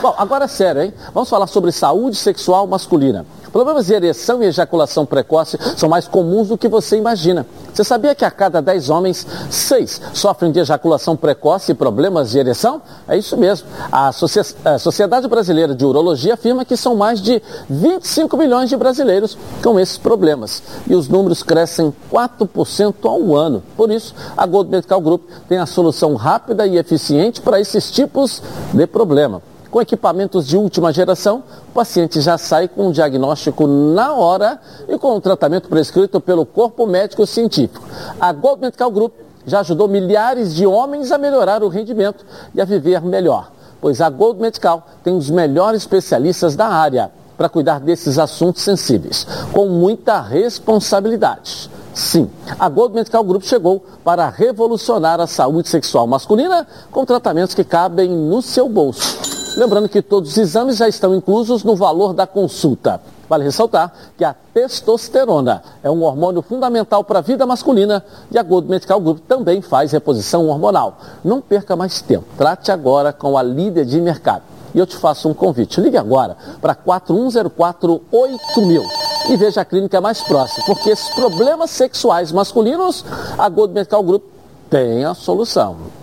Bom, 0.00 0.14
agora 0.16 0.44
é 0.44 0.48
sério, 0.48 0.82
hein? 0.82 0.94
Vamos 1.12 1.28
falar 1.28 1.48
sobre 1.48 1.70
saúde 1.70 2.16
sexual 2.16 2.66
masculina. 2.66 3.26
Problemas 3.52 3.86
de 3.86 3.94
ereção 3.94 4.42
e 4.42 4.46
ejaculação 4.46 5.06
precoce 5.06 5.58
são 5.76 5.88
mais 5.88 6.06
comuns 6.06 6.48
do 6.48 6.58
que 6.58 6.68
você 6.68 6.96
imagina. 6.96 7.46
Você 7.72 7.84
sabia 7.84 8.14
que 8.14 8.24
a 8.24 8.30
cada 8.30 8.60
10 8.60 8.90
homens, 8.90 9.26
6 9.50 10.00
sofrem 10.12 10.50
de 10.50 10.60
ejaculação 10.60 11.16
precoce 11.16 11.72
e 11.72 11.74
problemas 11.74 12.30
de 12.30 12.38
ereção? 12.38 12.82
É 13.06 13.16
isso 13.16 13.36
mesmo. 13.36 13.68
A, 13.90 14.08
a 14.08 14.78
Sociedade 14.78 15.28
Brasileira 15.28 15.74
de 15.74 15.84
Urologia 15.84 16.34
afirma 16.34 16.64
que 16.64 16.76
são 16.76 16.96
mais 16.96 17.20
de 17.20 17.40
25 17.70 18.36
milhões 18.36 18.68
de 18.68 18.76
brasileiros 18.76 19.38
com 19.62 19.78
esses 19.78 19.96
problemas. 19.96 20.62
E 20.86 20.94
os 20.94 21.08
números 21.08 21.42
crescem 21.42 21.94
4% 22.12 22.94
ao 23.04 23.36
ano. 23.36 23.62
Por 23.76 23.90
isso, 23.90 24.14
a 24.36 24.44
Gold 24.44 24.70
Medical 24.70 25.00
Group 25.00 25.22
tem 25.48 25.58
a 25.58 25.66
solução 25.66 26.14
rápida 26.14 26.66
e 26.66 26.76
eficiente 26.76 27.40
para 27.40 27.60
esses 27.60 27.90
tipos 27.90 28.42
de 28.72 28.86
problema. 28.86 29.40
Com 29.70 29.82
equipamentos 29.82 30.46
de 30.46 30.56
última 30.56 30.92
geração, 30.92 31.42
o 31.68 31.72
paciente 31.72 32.22
já 32.22 32.38
sai 32.38 32.68
com 32.68 32.88
um 32.88 32.90
diagnóstico 32.90 33.66
na 33.66 34.14
hora 34.14 34.58
e 34.88 34.96
com 34.98 35.14
o 35.14 35.20
tratamento 35.20 35.68
prescrito 35.68 36.20
pelo 36.20 36.46
corpo 36.46 36.86
médico 36.86 37.26
científico. 37.26 37.84
A 38.18 38.32
Gold 38.32 38.62
Medical 38.62 38.90
Group 38.90 39.12
já 39.46 39.60
ajudou 39.60 39.86
milhares 39.86 40.54
de 40.54 40.66
homens 40.66 41.12
a 41.12 41.18
melhorar 41.18 41.62
o 41.62 41.68
rendimento 41.68 42.24
e 42.54 42.62
a 42.62 42.64
viver 42.64 43.02
melhor, 43.02 43.52
pois 43.78 44.00
a 44.00 44.08
Gold 44.08 44.40
Medical 44.40 44.86
tem 45.04 45.14
os 45.14 45.28
melhores 45.28 45.82
especialistas 45.82 46.56
da 46.56 46.66
área 46.66 47.10
para 47.36 47.50
cuidar 47.50 47.78
desses 47.78 48.18
assuntos 48.18 48.62
sensíveis, 48.62 49.26
com 49.52 49.66
muita 49.66 50.20
responsabilidade. 50.20 51.70
Sim, 51.92 52.30
a 52.58 52.68
Gold 52.70 52.94
Medical 52.94 53.22
Group 53.22 53.42
chegou 53.42 53.84
para 54.02 54.30
revolucionar 54.30 55.20
a 55.20 55.26
saúde 55.26 55.68
sexual 55.68 56.06
masculina 56.06 56.66
com 56.90 57.04
tratamentos 57.04 57.54
que 57.54 57.64
cabem 57.64 58.08
no 58.10 58.40
seu 58.40 58.66
bolso. 58.66 59.37
Lembrando 59.58 59.88
que 59.88 60.00
todos 60.00 60.30
os 60.30 60.38
exames 60.38 60.76
já 60.76 60.86
estão 60.86 61.12
inclusos 61.16 61.64
no 61.64 61.74
valor 61.74 62.14
da 62.14 62.28
consulta. 62.28 63.00
Vale 63.28 63.42
ressaltar 63.42 63.92
que 64.16 64.24
a 64.24 64.32
testosterona 64.54 65.64
é 65.82 65.90
um 65.90 66.04
hormônio 66.04 66.42
fundamental 66.42 67.02
para 67.02 67.18
a 67.18 67.22
vida 67.22 67.44
masculina 67.44 68.04
e 68.30 68.38
a 68.38 68.42
Gold 68.44 68.68
Medical 68.68 69.00
Group 69.00 69.18
também 69.26 69.60
faz 69.60 69.90
reposição 69.90 70.46
hormonal. 70.46 71.00
Não 71.24 71.40
perca 71.40 71.74
mais 71.74 72.00
tempo. 72.00 72.24
Trate 72.36 72.70
agora 72.70 73.12
com 73.12 73.36
a 73.36 73.42
líder 73.42 73.84
de 73.84 74.00
mercado. 74.00 74.42
E 74.72 74.78
eu 74.78 74.86
te 74.86 74.96
faço 74.96 75.28
um 75.28 75.34
convite. 75.34 75.80
Ligue 75.80 75.96
agora 75.96 76.36
para 76.60 76.76
41048000 76.76 78.80
e 79.28 79.36
veja 79.36 79.62
a 79.62 79.64
clínica 79.64 80.00
mais 80.00 80.22
próxima, 80.22 80.64
porque 80.66 80.90
esses 80.90 81.12
problemas 81.16 81.70
sexuais 81.70 82.30
masculinos, 82.30 83.04
a 83.36 83.48
Gold 83.48 83.74
Medical 83.74 84.04
Group 84.04 84.22
tem 84.70 85.04
a 85.04 85.14
solução. 85.14 85.97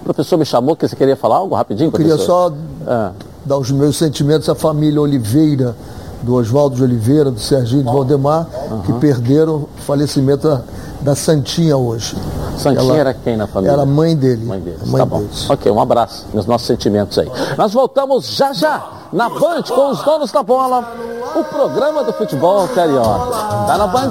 O 0.00 0.04
professor 0.04 0.38
me 0.38 0.44
chamou 0.44 0.74
que 0.74 0.88
você 0.88 0.96
queria 0.96 1.16
falar 1.16 1.36
algo 1.36 1.54
rapidinho, 1.54 1.90
professor? 1.90 2.16
Queria 2.16 2.26
só 2.26 2.52
é. 2.86 3.10
dar 3.44 3.58
os 3.58 3.70
meus 3.70 3.96
sentimentos 3.96 4.48
à 4.48 4.54
família 4.54 5.00
Oliveira, 5.00 5.76
do 6.22 6.34
Oswaldo 6.34 6.76
de 6.76 6.82
Oliveira, 6.82 7.30
do 7.30 7.40
Serginho 7.40 7.82
de 7.82 7.92
Valdemar, 7.92 8.46
uhum. 8.70 8.82
que 8.82 8.92
perderam 8.94 9.56
o 9.56 9.68
falecimento 9.78 10.48
da, 10.48 10.62
da 11.00 11.14
Santinha 11.14 11.76
hoje. 11.76 12.16
Santinha 12.58 12.82
Ela 12.82 12.96
era 12.96 13.14
quem 13.14 13.36
na 13.36 13.46
família? 13.46 13.72
Era 13.72 13.82
a 13.82 13.86
mãe 13.86 14.14
dele. 14.16 14.44
Mãe 14.44 14.60
deles. 14.60 14.86
Mãe 14.86 15.00
tá 15.00 15.06
bom. 15.06 15.18
Deles. 15.18 15.48
Ok, 15.48 15.70
um 15.70 15.80
abraço. 15.80 16.26
Meus 16.32 16.46
nossos 16.46 16.66
sentimentos 16.66 17.18
aí. 17.18 17.30
Nós 17.56 17.72
voltamos 17.72 18.28
já 18.28 18.52
já 18.52 18.86
na 19.12 19.28
Band 19.28 19.62
com 19.68 19.90
os 19.90 20.02
donos 20.02 20.30
da 20.30 20.42
bola, 20.42 20.92
o 21.34 21.44
programa 21.44 22.04
do 22.04 22.12
futebol 22.12 22.68
carioca. 22.68 23.32
Tá 23.66 23.78
na 23.78 23.86
Band? 23.86 24.10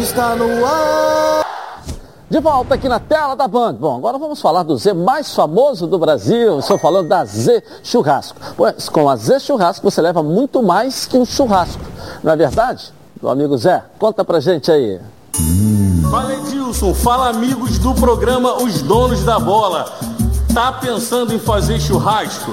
Está 0.00 0.34
no 0.34 0.66
ar. 0.66 1.43
De 2.30 2.40
volta 2.40 2.74
aqui 2.74 2.88
na 2.88 2.98
tela 2.98 3.34
da 3.34 3.46
Band. 3.46 3.74
Bom, 3.74 3.96
agora 3.98 4.16
vamos 4.18 4.40
falar 4.40 4.62
do 4.62 4.76
Z 4.76 4.94
mais 4.94 5.34
famoso 5.34 5.86
do 5.86 5.98
Brasil. 5.98 6.58
Estou 6.58 6.78
falando 6.78 7.08
da 7.08 7.24
Z 7.24 7.62
Churrasco. 7.82 8.38
Pois 8.56 8.88
com 8.88 9.08
a 9.08 9.16
Z 9.16 9.40
Churrasco 9.40 9.90
você 9.90 10.00
leva 10.00 10.22
muito 10.22 10.62
mais 10.62 11.06
que 11.06 11.18
um 11.18 11.24
churrasco. 11.24 11.82
Não 12.22 12.32
é 12.32 12.36
verdade? 12.36 12.92
Meu 13.22 13.30
amigo 13.30 13.56
Zé, 13.56 13.84
conta 13.98 14.24
pra 14.24 14.40
gente 14.40 14.70
aí. 14.70 15.00
Fala 16.10 16.34
Edilson, 16.34 16.94
fala 16.94 17.28
amigos 17.28 17.78
do 17.78 17.94
programa 17.94 18.62
Os 18.62 18.82
Donos 18.82 19.22
da 19.24 19.38
Bola. 19.38 19.92
Tá 20.54 20.72
pensando 20.72 21.34
em 21.34 21.38
fazer 21.38 21.80
churrasco? 21.80 22.52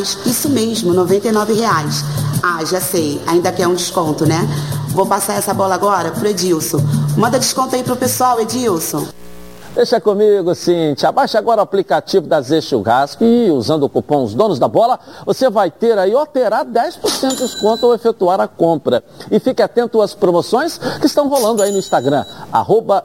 Isso 0.00 0.48
mesmo, 0.48 0.92
R$ 1.04 1.54
reais. 1.54 2.04
Ah, 2.42 2.64
já 2.64 2.80
sei, 2.80 3.20
ainda 3.26 3.52
quer 3.52 3.68
um 3.68 3.74
desconto, 3.74 4.26
né? 4.26 4.48
Vou 4.88 5.06
passar 5.06 5.34
essa 5.34 5.54
bola 5.54 5.74
agora 5.74 6.10
pro 6.10 6.26
Edilson. 6.26 6.80
Manda 7.16 7.38
desconto 7.38 7.76
aí 7.76 7.82
pro 7.82 7.96
pessoal, 7.96 8.40
Edilson. 8.40 9.06
Deixa 9.74 10.00
comigo, 10.00 10.52
Cintia. 10.52 11.12
Baixe 11.12 11.38
agora 11.38 11.60
o 11.60 11.62
aplicativo 11.62 12.26
da 12.26 12.40
Z 12.40 12.60
Churrasco 12.60 13.22
e 13.22 13.50
usando 13.52 13.84
o 13.84 13.88
cupom 13.88 14.24
Os 14.24 14.34
Donos 14.34 14.58
da 14.58 14.66
Bola, 14.66 14.98
você 15.24 15.48
vai 15.48 15.70
ter 15.70 15.96
aí 15.96 16.12
ou 16.12 16.26
terá 16.26 16.64
10% 16.64 17.28
de 17.28 17.36
desconto 17.36 17.86
ao 17.86 17.94
efetuar 17.94 18.40
a 18.40 18.48
compra. 18.48 19.04
E 19.30 19.38
fique 19.38 19.62
atento 19.62 20.02
às 20.02 20.12
promoções 20.12 20.76
que 20.76 21.06
estão 21.06 21.28
rolando 21.28 21.62
aí 21.62 21.70
no 21.70 21.78
Instagram, 21.78 22.24
arroba. 22.52 23.04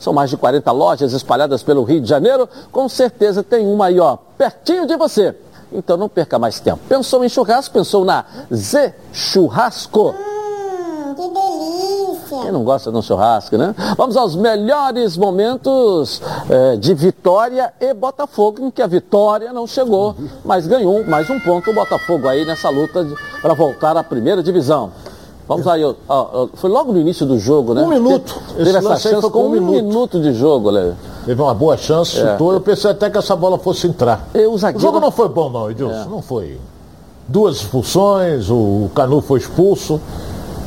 São 0.00 0.12
mais 0.14 0.30
de 0.30 0.38
40 0.38 0.72
lojas 0.72 1.12
espalhadas 1.12 1.62
pelo 1.62 1.84
Rio 1.84 2.00
de 2.00 2.08
Janeiro. 2.08 2.48
Com 2.72 2.88
certeza 2.88 3.42
tem 3.42 3.66
uma 3.66 3.86
aí, 3.86 4.00
ó, 4.00 4.16
pertinho 4.38 4.86
de 4.86 4.96
você. 4.96 5.36
Então 5.70 5.98
não 5.98 6.08
perca 6.08 6.38
mais 6.38 6.60
tempo. 6.60 6.80
Pensou 6.88 7.22
em 7.22 7.28
churrasco? 7.28 7.74
Pensou 7.74 8.06
na 8.06 8.24
Z 8.52 8.94
Churrasco. 9.12 10.14
Hum, 10.14 11.14
que 11.14 11.28
delícia! 11.28 11.91
Quem 12.40 12.52
não 12.52 12.64
gosta 12.64 12.90
de 12.90 12.96
um 12.96 13.02
churrasco, 13.02 13.56
né? 13.56 13.74
Vamos 13.96 14.16
aos 14.16 14.34
melhores 14.34 15.16
momentos 15.16 16.22
é, 16.48 16.76
de 16.76 16.94
Vitória 16.94 17.72
e 17.80 17.92
Botafogo, 17.92 18.64
em 18.64 18.70
que 18.70 18.80
a 18.80 18.86
vitória 18.86 19.52
não 19.52 19.66
chegou, 19.66 20.14
mas 20.44 20.66
ganhou 20.66 21.04
mais 21.06 21.28
um 21.28 21.38
ponto 21.40 21.70
o 21.70 21.74
Botafogo 21.74 22.28
aí 22.28 22.44
nessa 22.44 22.70
luta 22.70 23.06
para 23.40 23.54
voltar 23.54 23.96
à 23.96 24.02
primeira 24.02 24.42
divisão. 24.42 24.90
Vamos 25.46 25.66
aí, 25.66 25.84
ó, 25.84 25.94
ó, 26.08 26.48
foi 26.54 26.70
logo 26.70 26.92
no 26.92 26.98
início 26.98 27.26
do 27.26 27.38
jogo, 27.38 27.74
né? 27.74 27.82
Um 27.82 27.88
minuto. 27.88 28.40
Teve, 28.56 28.64
teve 28.64 28.78
essa 28.78 28.96
chance 28.96 29.30
com 29.30 29.46
um, 29.46 29.50
minuto. 29.50 29.84
minuto 29.84 30.20
de 30.20 30.32
jogo, 30.32 30.70
Léo. 30.70 30.94
Teve 31.26 31.42
uma 31.42 31.52
boa 31.52 31.76
chance, 31.76 32.18
é. 32.18 32.32
chutou. 32.32 32.52
Eu 32.52 32.60
pensei 32.60 32.90
até 32.90 33.10
que 33.10 33.18
essa 33.18 33.36
bola 33.36 33.58
fosse 33.58 33.86
entrar. 33.86 34.28
Eu, 34.32 34.52
o, 34.52 34.58
zagueiro... 34.58 34.78
o 34.78 34.80
jogo 34.80 35.00
não 35.00 35.10
foi 35.10 35.28
bom, 35.28 35.50
não, 35.50 35.70
Edilson. 35.70 35.94
É. 35.94 36.04
Não 36.06 36.22
foi. 36.22 36.58
Duas 37.28 37.56
expulsões, 37.56 38.50
o 38.50 38.90
Canu 38.94 39.20
foi 39.20 39.40
expulso. 39.40 40.00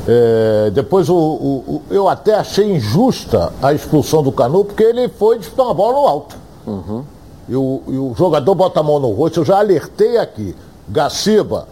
É, 0.08 0.70
depois 0.72 1.10
o, 1.10 1.15
o, 1.15 1.50
o, 1.68 1.82
eu 1.89 2.08
até 2.08 2.36
achei 2.36 2.72
injusta 2.72 3.52
a 3.62 3.74
expulsão 3.74 4.22
do 4.22 4.32
Canu, 4.32 4.65
porque 4.65 4.84
ele 4.84 5.08
foi 5.10 5.39
disputar 5.39 5.65
uma 5.65 5.74
bola 5.74 5.94
no 5.94 6.08
alto. 6.08 6.36
Uhum. 6.68 7.04
E, 7.48 7.56
o, 7.56 7.82
e 7.88 7.98
o 7.98 8.13
jogador 8.15 8.56
bota 8.56 8.80
a 8.80 8.84
mão 8.84 9.00
no 9.00 9.12
rosto, 9.12 9.39
eu 9.39 9.46
já 9.46 9.60
alertei 9.60 10.18
aqui. 10.18 10.56
Gaciba, 10.88 11.68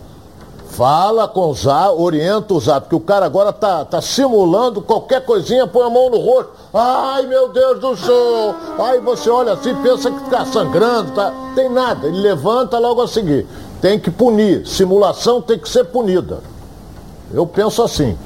Fala 0.74 1.28
com 1.28 1.52
o 1.52 1.54
Zá, 1.54 1.92
orienta 1.92 2.52
o 2.52 2.60
Zá, 2.60 2.82
porque 2.82 2.96
o 2.96 3.00
cara 3.00 3.28
agora 3.28 3.54
tá, 3.54 3.86
tá 3.86 4.02
simulando 4.02 4.82
qualquer 4.82 5.24
coisinha, 5.24 5.68
põe 5.68 5.86
a 5.86 5.90
mão 5.90 6.10
no 6.10 6.18
rosto. 6.18 6.50
Ai, 6.74 7.28
meu 7.28 7.50
Deus 7.50 7.80
do 7.80 7.96
céu! 7.96 8.56
Aí 8.80 9.00
você 9.00 9.30
olha 9.30 9.54
assim, 9.54 9.76
pensa 9.84 10.10
que 10.10 10.32
tá 10.32 10.44
sangrando, 10.48 11.12
tá? 11.12 11.32
Tem 11.54 11.70
nada, 11.70 12.08
ele 12.08 12.20
levanta 12.20 12.80
logo 12.80 13.04
a 13.04 13.08
seguir. 13.08 13.46
Tem 13.80 14.00
que 14.00 14.10
punir, 14.10 14.66
simulação 14.66 15.44
tem 15.44 15.60
que 15.60 15.70
ser 15.70 15.84
punida. 15.84 16.40
Eu 17.34 17.48
penso 17.48 17.82
assim. 17.82 18.18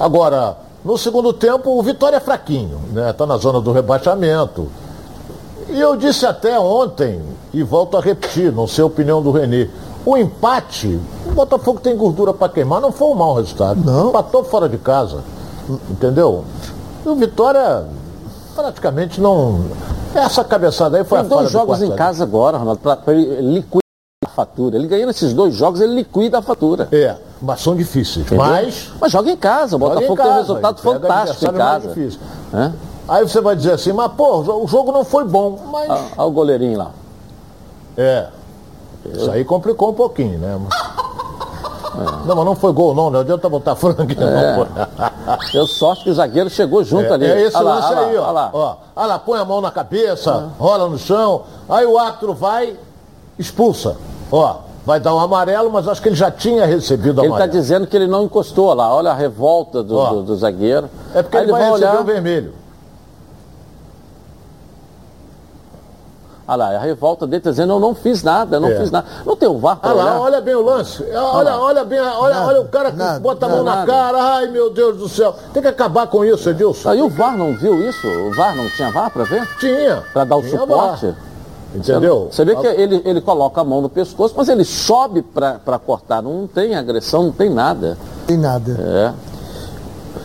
Agora, 0.00 0.56
no 0.84 0.96
segundo 0.96 1.32
tempo, 1.32 1.78
o 1.78 1.82
Vitória 1.82 2.16
é 2.16 2.20
fraquinho, 2.20 2.80
né? 2.92 3.12
Tá 3.12 3.26
na 3.26 3.36
zona 3.36 3.60
do 3.60 3.72
rebaixamento. 3.72 4.68
E 5.68 5.78
eu 5.78 5.96
disse 5.96 6.24
até 6.24 6.58
ontem, 6.58 7.20
e 7.52 7.62
volto 7.62 7.96
a 7.96 8.00
repetir, 8.00 8.52
não 8.52 8.66
sei 8.66 8.82
a 8.82 8.86
opinião 8.86 9.20
do 9.20 9.32
Renê, 9.32 9.68
o 10.04 10.16
empate 10.16 11.00
Botafogo 11.34 11.80
tem 11.80 11.96
gordura 11.96 12.32
para 12.32 12.48
queimar, 12.48 12.80
não 12.80 12.90
foi 12.90 13.08
um 13.08 13.14
mau 13.14 13.34
resultado. 13.34 13.80
Não. 13.84 14.08
Empatou 14.08 14.42
fora 14.44 14.68
de 14.68 14.78
casa. 14.78 15.22
Entendeu? 15.90 16.44
E 17.04 17.08
o 17.08 17.14
Vitória 17.14 17.84
praticamente 18.54 19.20
não. 19.20 19.66
Essa 20.14 20.42
cabeçada 20.42 20.96
aí 20.96 21.04
foi 21.04 21.18
Tem 21.18 21.26
a 21.26 21.28
dois 21.28 21.50
jogos 21.50 21.82
em 21.82 21.90
casa 21.94 22.24
agora, 22.24 22.56
Ronaldo, 22.56 22.80
para 22.80 23.12
ele 23.12 23.54
liquidar 23.54 23.82
a 24.24 24.28
fatura. 24.28 24.76
Ele 24.76 24.86
ganhando 24.86 25.10
esses 25.10 25.34
dois 25.34 25.54
jogos, 25.54 25.80
ele 25.80 25.94
liquida 25.94 26.38
a 26.38 26.42
fatura. 26.42 26.88
É, 26.90 27.16
mas 27.40 27.60
são 27.60 27.76
difíceis. 27.76 28.26
Entendeu? 28.26 28.44
Mas. 28.44 28.90
Mas 29.00 29.12
joga 29.12 29.30
em 29.30 29.36
casa. 29.36 29.76
O 29.76 29.78
Botafogo 29.78 30.16
tem 30.16 30.26
um 30.26 30.34
resultado 30.34 30.80
fantástico 30.80 31.44
em 31.44 31.56
casa. 31.56 31.94
É? 32.54 32.72
Aí 33.08 33.22
você 33.28 33.40
vai 33.40 33.54
dizer 33.54 33.72
assim, 33.72 33.92
mas 33.92 34.10
pô, 34.12 34.40
o 34.40 34.66
jogo 34.66 34.90
não 34.90 35.04
foi 35.04 35.24
bom. 35.24 35.58
Mas... 35.70 35.88
Olha 35.88 36.04
ah, 36.16 36.24
o 36.24 36.30
goleirinho 36.30 36.78
lá. 36.78 36.90
É. 37.96 38.28
Isso 39.14 39.30
aí 39.30 39.44
complicou 39.44 39.90
um 39.90 39.94
pouquinho, 39.94 40.38
né? 40.38 40.58
É. 41.96 42.26
Não, 42.26 42.36
mas 42.36 42.44
não 42.44 42.54
foi 42.54 42.74
gol 42.74 42.94
não, 42.94 43.08
não 43.08 43.20
adianta 43.20 43.48
botar 43.48 43.72
frango. 43.76 44.02
É. 44.02 45.50
Deu 45.50 45.66
sorte 45.66 46.04
que 46.04 46.10
o 46.10 46.14
zagueiro 46.14 46.50
chegou 46.50 46.84
junto 46.84 47.06
é, 47.06 47.14
ali. 47.14 47.24
É 47.24 47.40
esse 47.40 47.58
lance 47.58 47.94
lá, 47.94 48.00
aí, 48.00 48.16
ó. 48.18 48.30
Lá. 48.30 48.50
ó. 48.52 48.76
Olha 48.94 49.06
lá, 49.06 49.18
põe 49.18 49.40
a 49.40 49.44
mão 49.46 49.62
na 49.62 49.70
cabeça, 49.70 50.30
é. 50.30 50.62
rola 50.62 50.90
no 50.90 50.98
chão, 50.98 51.44
aí 51.66 51.86
o 51.86 51.98
árbitro 51.98 52.34
vai, 52.34 52.76
expulsa. 53.38 53.96
Ó, 54.30 54.56
vai 54.86 55.00
dar 55.00 55.12
um 55.16 55.18
amarelo, 55.18 55.68
mas 55.70 55.88
acho 55.88 56.00
que 56.00 56.08
ele 56.08 56.16
já 56.16 56.30
tinha 56.30 56.64
recebido 56.64 57.08
ele 57.08 57.14
tá 57.14 57.22
amarelo. 57.22 57.36
Ele 57.36 57.44
está 57.44 57.60
dizendo 57.60 57.86
que 57.88 57.96
ele 57.96 58.06
não 58.06 58.22
encostou 58.22 58.72
lá, 58.72 58.94
olha 58.94 59.10
a 59.10 59.14
revolta 59.14 59.82
do, 59.82 60.06
do, 60.06 60.22
do 60.22 60.36
zagueiro. 60.36 60.88
É 61.12 61.22
porque 61.22 61.36
aí 61.36 61.42
ele, 61.42 61.52
ele 61.52 61.58
vai, 61.58 61.62
vai 61.62 61.70
receber 61.72 61.90
olhar... 61.90 62.00
o 62.00 62.04
vermelho. 62.04 62.54
Olha 66.48 66.56
lá, 66.56 66.76
a 66.76 66.78
revolta 66.78 67.26
dele 67.26 67.42
tá 67.42 67.50
dizendo, 67.50 67.72
eu 67.72 67.80
não 67.80 67.92
fiz 67.92 68.22
nada, 68.22 68.58
eu 68.58 68.60
não 68.60 68.68
é. 68.68 68.76
fiz 68.76 68.92
nada. 68.92 69.08
Não 69.24 69.34
tem 69.34 69.48
o 69.48 69.58
VAR 69.58 69.78
para 69.78 69.90
olha 69.90 70.04
lá, 70.04 70.20
olha 70.20 70.40
bem 70.40 70.54
o 70.54 70.62
lance. 70.62 71.02
Olha, 71.12 71.58
olha 71.58 71.84
bem, 71.84 71.98
olha, 71.98 72.34
nada, 72.34 72.46
olha 72.46 72.60
o 72.60 72.68
cara 72.68 72.92
que 72.92 72.96
nada, 72.96 73.18
bota 73.18 73.46
a 73.46 73.48
mão 73.48 73.64
nada, 73.64 73.80
na 73.80 73.86
cara. 73.86 74.22
Ai, 74.36 74.46
meu 74.46 74.70
Deus 74.70 74.96
do 74.96 75.08
céu. 75.08 75.34
Tem 75.52 75.60
que 75.60 75.66
acabar 75.66 76.06
com 76.06 76.24
isso, 76.24 76.48
Edilson. 76.48 76.90
Aí 76.90 77.02
o 77.02 77.08
VAR 77.08 77.36
não 77.36 77.56
viu 77.56 77.82
isso? 77.82 78.06
O 78.06 78.32
VAR 78.32 78.54
não 78.54 78.70
tinha 78.70 78.92
VAR 78.92 79.10
para 79.10 79.24
ver? 79.24 79.44
Tinha. 79.58 80.04
Para 80.12 80.22
dar 80.22 80.36
o 80.36 80.42
tinha 80.42 80.60
suporte? 80.60 81.06
VAR. 81.06 81.25
Entendeu? 81.76 82.28
Você 82.30 82.44
vê 82.44 82.56
que 82.56 82.66
ele, 82.66 83.02
ele 83.04 83.20
coloca 83.20 83.60
a 83.60 83.64
mão 83.64 83.80
no 83.80 83.88
pescoço, 83.88 84.34
mas 84.36 84.48
ele 84.48 84.64
sobe 84.64 85.22
para 85.22 85.78
cortar. 85.78 86.22
Não 86.22 86.46
tem 86.46 86.74
agressão, 86.74 87.24
não 87.24 87.32
tem 87.32 87.50
nada. 87.50 87.98
Tem 88.26 88.36
nada. 88.36 88.76
É. 88.80 89.36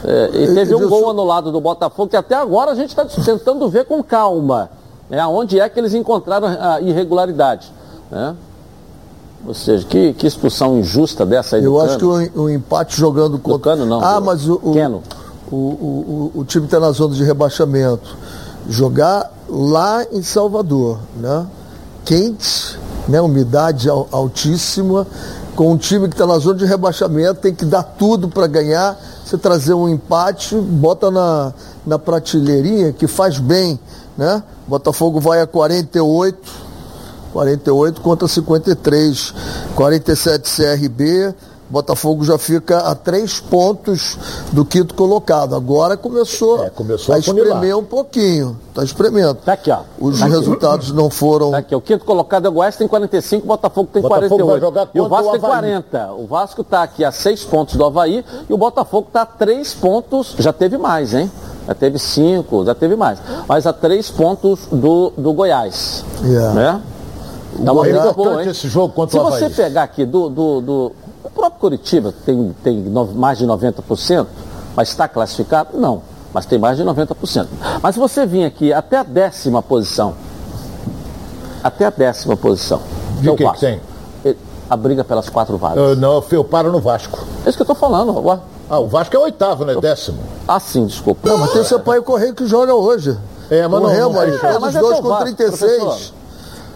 É, 0.03 0.29
e 0.33 0.55
teve 0.55 0.73
um 0.73 0.89
gol 0.89 1.09
anulado 1.09 1.51
do 1.51 1.61
Botafogo 1.61 2.09
que 2.09 2.15
até 2.15 2.33
agora 2.33 2.71
a 2.71 2.75
gente 2.75 2.89
está 2.89 3.05
tentando 3.05 3.69
ver 3.69 3.85
com 3.85 4.01
calma 4.01 4.69
é 5.11 5.25
onde 5.27 5.59
é 5.59 5.67
que 5.67 5.77
eles 5.77 5.93
encontraram 5.93 6.47
a 6.47 6.79
irregularidade. 6.79 7.71
Né? 8.09 8.33
Ou 9.45 9.53
seja, 9.53 9.85
que, 9.85 10.13
que 10.13 10.25
expulsão 10.25 10.77
injusta 10.79 11.25
dessa 11.25 11.57
aí 11.57 11.63
Eu 11.63 11.79
acho 11.81 11.99
Cano. 11.99 12.29
que 12.29 12.39
o, 12.39 12.43
o, 12.43 12.49
empate 12.49 12.97
jogando 12.97 13.37
contra. 13.37 13.75
Cano, 13.75 13.85
não. 13.85 14.01
Ah, 14.01 14.21
mas 14.21 14.47
o, 14.47 14.53
o, 15.51 15.55
o, 15.55 16.31
o 16.35 16.45
time 16.45 16.65
está 16.65 16.79
na 16.79 16.91
zona 16.91 17.13
de 17.13 17.23
rebaixamento. 17.23 18.15
Jogar 18.69 19.31
lá 19.49 20.05
em 20.11 20.21
Salvador, 20.21 20.99
né? 21.17 21.45
Quente, 22.05 22.77
né? 23.07 23.21
umidade 23.21 23.89
altíssima, 23.89 25.05
com 25.55 25.71
um 25.71 25.77
time 25.77 26.07
que 26.07 26.13
está 26.13 26.25
na 26.25 26.37
zona 26.37 26.59
de 26.59 26.65
rebaixamento, 26.65 27.41
tem 27.41 27.53
que 27.53 27.65
dar 27.65 27.83
tudo 27.83 28.27
para 28.27 28.47
ganhar. 28.47 28.97
Você 29.25 29.37
trazer 29.37 29.73
um 29.73 29.87
empate, 29.87 30.55
bota 30.55 31.09
na, 31.09 31.53
na 31.85 31.99
prateleirinha, 31.99 32.91
que 32.91 33.07
faz 33.07 33.39
bem 33.39 33.79
né? 34.17 34.43
Botafogo 34.67 35.19
vai 35.19 35.41
a 35.41 35.47
48, 35.47 36.37
48 37.33 38.01
contra 38.01 38.27
53, 38.27 39.33
47 39.75 40.55
CRB. 40.55 41.33
Botafogo 41.71 42.25
já 42.25 42.37
fica 42.37 42.79
a 42.79 42.93
três 42.93 43.39
pontos 43.39 44.17
do 44.51 44.65
quinto 44.65 44.93
colocado. 44.93 45.55
Agora 45.55 45.95
começou, 45.95 46.65
é, 46.65 46.69
começou 46.69 47.13
a, 47.13 47.15
a 47.15 47.19
espremer 47.19 47.77
um 47.77 47.83
pouquinho. 47.83 48.57
Está 48.69 48.83
espremendo. 48.83 49.35
Tá 49.35 49.53
aqui, 49.53 49.71
ó. 49.71 49.79
Os 49.99 50.19
tá 50.19 50.25
resultados 50.25 50.87
aqui. 50.87 50.97
não 50.97 51.09
foram. 51.09 51.51
Tá 51.51 51.59
aqui. 51.59 51.73
O 51.73 51.79
quinto 51.79 52.03
colocado 52.03 52.45
é 52.45 52.49
o 52.49 52.51
Goiás 52.51 52.75
tem 52.75 52.87
45, 52.87 53.45
o 53.45 53.47
Botafogo 53.47 53.89
tem 53.91 54.01
Botafogo 54.01 54.45
48. 54.45 54.89
e 54.93 54.99
o 54.99 55.07
Vasco 55.07 55.29
o 55.29 55.31
tem 55.31 55.41
40. 55.41 56.13
O 56.13 56.27
Vasco 56.27 56.61
está 56.61 56.83
aqui 56.83 57.05
a 57.05 57.11
seis 57.11 57.43
pontos 57.45 57.75
do 57.75 57.85
Havaí 57.85 58.25
e 58.49 58.53
o 58.53 58.57
Botafogo 58.57 59.07
está 59.07 59.21
a 59.21 59.25
três 59.25 59.73
pontos. 59.73 60.35
Já 60.37 60.51
teve 60.51 60.77
mais, 60.77 61.13
hein? 61.13 61.31
Já 61.67 61.75
teve 61.75 61.99
cinco, 61.99 62.65
já 62.65 62.75
teve 62.75 62.97
mais. 62.97 63.19
Mas 63.47 63.65
a 63.65 63.71
três 63.71 64.11
pontos 64.11 64.67
do, 64.69 65.13
do 65.17 65.31
Goiás. 65.31 66.03
Yeah. 66.23 66.53
Né? 66.53 66.81
Dá 67.59 67.73
uma 67.73 67.81
briga 67.81 68.13
boa, 68.13 68.43
hein? 68.43 68.49
esse 68.49 68.67
jogo 68.67 68.93
contra 68.93 69.19
Se 69.19 69.25
o 69.25 69.29
você 69.29 69.49
pegar 69.49 69.83
aqui 69.83 70.05
do, 70.05 70.29
do, 70.29 70.61
do, 70.61 70.91
próprio 71.33 71.59
Curitiba 71.59 72.13
tem, 72.25 72.55
tem 72.63 72.77
no, 72.77 73.05
mais 73.07 73.37
de 73.37 73.45
90%, 73.45 74.27
mas 74.75 74.89
está 74.89 75.07
classificado? 75.07 75.77
Não. 75.77 76.01
Mas 76.33 76.45
tem 76.45 76.57
mais 76.57 76.77
de 76.77 76.83
90%. 76.83 77.47
Mas 77.81 77.95
se 77.95 77.99
você 77.99 78.25
vir 78.25 78.45
aqui 78.45 78.71
até 78.71 78.97
a 78.97 79.03
décima 79.03 79.61
posição, 79.61 80.15
até 81.63 81.85
a 81.85 81.89
décima 81.89 82.37
posição. 82.37 82.81
De 83.19 83.35
que, 83.35 83.45
que 83.45 83.59
tem? 83.59 83.81
A 84.69 84.77
briga 84.77 85.03
pelas 85.03 85.27
quatro 85.27 85.57
vagas. 85.57 85.77
Eu, 85.77 85.95
não, 85.97 86.23
eu 86.31 86.43
paro 86.45 86.71
no 86.71 86.79
Vasco. 86.79 87.19
É 87.45 87.49
isso 87.49 87.57
que 87.57 87.61
eu 87.61 87.73
estou 87.73 87.75
falando. 87.75 88.41
Ah, 88.69 88.79
o 88.79 88.87
Vasco 88.87 89.13
é 89.13 89.19
oitavo, 89.19 89.65
né? 89.65 89.75
Décimo. 89.75 90.19
Ah, 90.47 90.59
sim, 90.61 90.85
desculpa. 90.85 91.27
Não, 91.27 91.37
mas 91.37 91.51
tem 91.51 91.61
o 91.61 91.65
seu 91.65 91.81
pai 91.81 91.99
Correio 92.01 92.33
que 92.33 92.47
joga 92.47 92.73
hoje. 92.73 93.17
É, 93.49 93.67
mas 93.67 93.81
o 93.81 93.83
não, 93.83 93.89
Remo, 93.89 94.13
não, 94.13 94.21
aí, 94.21 94.33
é, 94.33 94.59
mas 94.59 94.73
dois 94.73 94.99
com 95.01 95.15
36. 95.17 96.13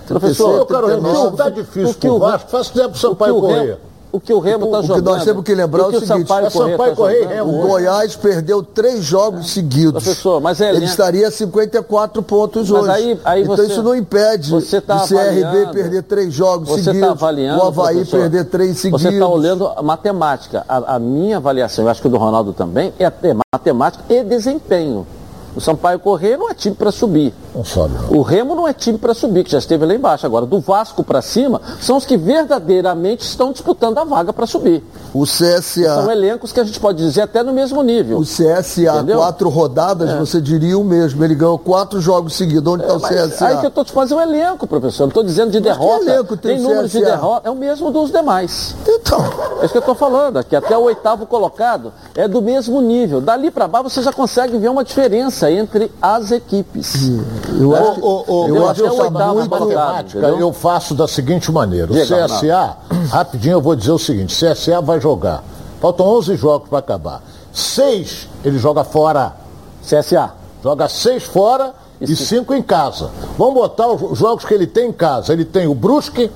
Professor, 0.06 0.20
professor 0.20 0.58
eu 0.58 0.66
quero 0.66 0.88
Remo, 0.88 1.32
tá 1.32 1.50
difícil 1.50 1.92
o 1.92 1.94
que 1.94 2.10
o 2.10 2.20
Vasco, 2.20 2.50
faça 2.50 2.74
tempo 2.74 2.90
pro 2.90 3.00
Sampaio 3.00 3.40
Correia 3.40 3.80
o 4.16 4.20
que 4.20 4.34
o 4.34 4.40
Remo 4.40 4.66
está 4.66 4.82
jogando. 4.82 5.00
O 5.00 5.04
que 5.04 5.10
nós 5.10 5.24
temos 5.26 5.44
que 5.44 5.54
lembrar 5.56 5.84
é 5.84 5.88
o, 5.88 5.92
seguinte: 6.00 6.08
Sampaio, 6.08 6.52
Sampaio 6.52 6.96
Correia, 6.96 7.28
tá 7.28 7.44
o 7.44 7.68
Goiás 7.68 8.16
perdeu 8.16 8.64
três 8.64 9.04
jogos 9.04 9.52
seguidos. 9.52 10.04
Professor, 10.04 10.40
mas 10.40 10.62
é 10.62 10.74
Ele 10.74 10.86
estaria 10.86 11.28
a 11.28 11.32
54 11.32 12.24
pontos 12.24 12.70
mas 12.70 12.82
hoje. 12.82 12.92
Aí, 12.92 13.20
aí 13.26 13.44
então 13.44 13.56
você, 13.58 13.66
isso 13.66 13.84
não 13.84 13.96
impede 13.96 14.52
você 14.52 14.80
tá 14.80 15.04
o 15.04 15.08
CRB 15.08 15.74
perder 15.74 16.04
três 16.04 16.34
jogos 16.34 16.70
você 16.70 16.78
tá 16.78 16.84
seguidos. 16.86 17.08
Tá 17.08 17.12
avaliando, 17.14 17.60
o 17.64 17.68
Havaí 17.68 17.96
professor, 17.96 18.20
perder 18.20 18.46
três 18.46 18.78
seguidos. 18.78 19.02
Você 19.02 19.10
está 19.10 19.28
olhando 19.28 19.68
a 19.68 19.82
matemática. 19.82 20.66
A, 20.68 20.96
a 20.96 21.00
minha 21.00 21.38
avaliação, 21.38 21.84
eu 21.86 21.92
acho 21.92 22.02
que 22.02 22.08
o 22.08 22.12
do 22.12 22.18
Ronaldo 22.18 22.54
também, 22.54 22.94
é 22.98 23.12
matemática 23.54 24.04
e 24.10 24.24
desempenho. 24.24 25.06
O 25.56 25.62
Sampaio 25.62 26.00
Corrêa 26.00 26.38
não 26.38 26.50
é 26.50 26.54
time 26.54 26.76
para 26.76 26.92
subir. 26.92 27.34
Não 27.56 27.64
sobe. 27.64 27.96
O 28.10 28.22
Remo 28.22 28.54
não 28.54 28.68
é 28.68 28.74
time 28.74 28.98
para 28.98 29.14
subir, 29.14 29.46
que 29.46 29.52
já 29.52 29.60
esteve 29.60 29.86
lá 29.86 29.96
embaixo. 29.96 30.26
Agora, 30.26 30.46
do 30.46 30.60
Vasco 30.60 31.04
para 31.06 31.22
cima, 31.22 31.62
são 31.80 31.96
os 31.96 32.06
que 32.06 32.18
verdadeiramente 32.18 33.26
estão 33.26 33.54
disputando 33.54 33.98
a 33.98 34.04
vaga 34.04 34.34
para 34.34 34.46
subir. 34.46 34.84
O 35.14 35.24
CSA. 35.24 35.62
São 35.96 36.12
elencos 36.12 36.52
que 36.52 36.60
a 36.60 36.66
gente 36.66 36.80
pode 36.80 36.98
dizer 36.98 37.22
até 37.22 37.42
no 37.42 37.54
mesmo 37.54 37.82
nível. 37.82 38.18
O 38.18 38.24
CSA, 38.24 38.96
Entendeu? 38.96 39.20
quatro 39.20 39.48
rodadas, 39.48 40.10
é. 40.10 40.18
você 40.18 40.42
diria 40.42 40.78
o 40.78 40.84
mesmo. 40.84 41.24
Ele 41.24 41.34
ganhou 41.34 41.58
quatro 41.58 42.02
jogos 42.02 42.36
seguidos. 42.36 42.74
Onde 42.74 42.84
está 42.84 42.94
é, 42.94 42.98
o 42.98 43.30
CSA? 43.30 43.48
Aí 43.48 43.58
que 43.60 43.66
eu 43.66 43.70
estou 43.70 43.86
te 43.86 43.94
fazendo 43.94 44.18
um 44.18 44.22
elenco, 44.22 44.68
professor. 44.68 45.04
Não 45.04 45.10
estou 45.10 45.24
dizendo 45.24 45.52
de 45.52 45.62
mas 45.62 45.78
derrota. 45.78 46.04
elenco 46.04 46.36
tem, 46.36 46.56
tem 46.58 46.62
números 46.62 46.92
de 46.92 47.00
derrota. 47.00 47.48
É 47.48 47.52
o 47.52 47.56
mesmo 47.56 47.90
dos 47.90 48.12
demais. 48.12 48.76
Então. 48.86 49.20
É 49.62 49.66
isso 49.66 49.72
que 49.72 49.78
eu 49.78 49.80
estou 49.80 49.96
falando. 49.96 50.38
Aqui 50.38 50.56
até 50.56 50.78
o 50.78 50.82
oitavo 50.82 51.26
colocado 51.26 51.94
é 52.14 52.28
do 52.28 52.42
mesmo 52.42 52.82
nível. 52.82 53.22
Dali 53.22 53.50
para 53.50 53.66
baixo 53.68 53.90
você 53.90 54.02
já 54.02 54.12
consegue 54.12 54.58
ver 54.58 54.70
uma 54.70 54.84
diferença 54.84 55.50
entre 55.50 55.90
as 56.02 56.32
equipes. 56.32 56.94
Eu 57.60 57.76
acho, 57.76 58.00
o, 58.00 58.24
o, 58.28 58.48
eu, 58.48 58.56
eu 58.56 58.70
acho 58.70 58.84
que 58.84 58.90
muito 58.90 59.50
matemática 59.50 60.28
eu 60.28 60.54
faço 60.54 60.94
da 60.94 61.08
seguinte 61.08 61.52
maneira. 61.52 61.92
O 61.92 61.96
Diga, 61.96 62.26
CSA, 62.26 62.78
rapidinho 63.10 63.54
eu 63.54 63.62
vou 63.62 63.76
dizer 63.76 63.92
o 63.92 64.00
seguinte, 64.00 64.36
CSA 64.36 64.82
vai 64.82 65.00
jogar. 65.00 65.44
Faltam 65.80 66.06
11 66.06 66.36
jogos 66.36 66.70
para 66.70 66.80
acabar. 66.80 67.22
Seis 67.54 68.28
ele 68.44 68.58
joga 68.58 68.84
fora. 68.84 69.34
CSA. 69.84 70.32
Joga 70.64 70.90
seis 70.90 71.24
fora 71.24 71.74
e, 72.02 72.12
e 72.12 72.16
cinco 72.16 72.54
em 72.54 72.62
casa. 72.62 73.12
Vamos 73.38 73.54
botar 73.54 73.88
os 73.88 74.18
jogos 74.18 74.44
que 74.46 74.54
ele 74.54 74.66
tem 74.66 74.90
em 74.90 74.92
casa. 74.92 75.32
Ele 75.32 75.46
tem 75.46 75.68
o 75.68 75.76
Brusque, 75.76 76.32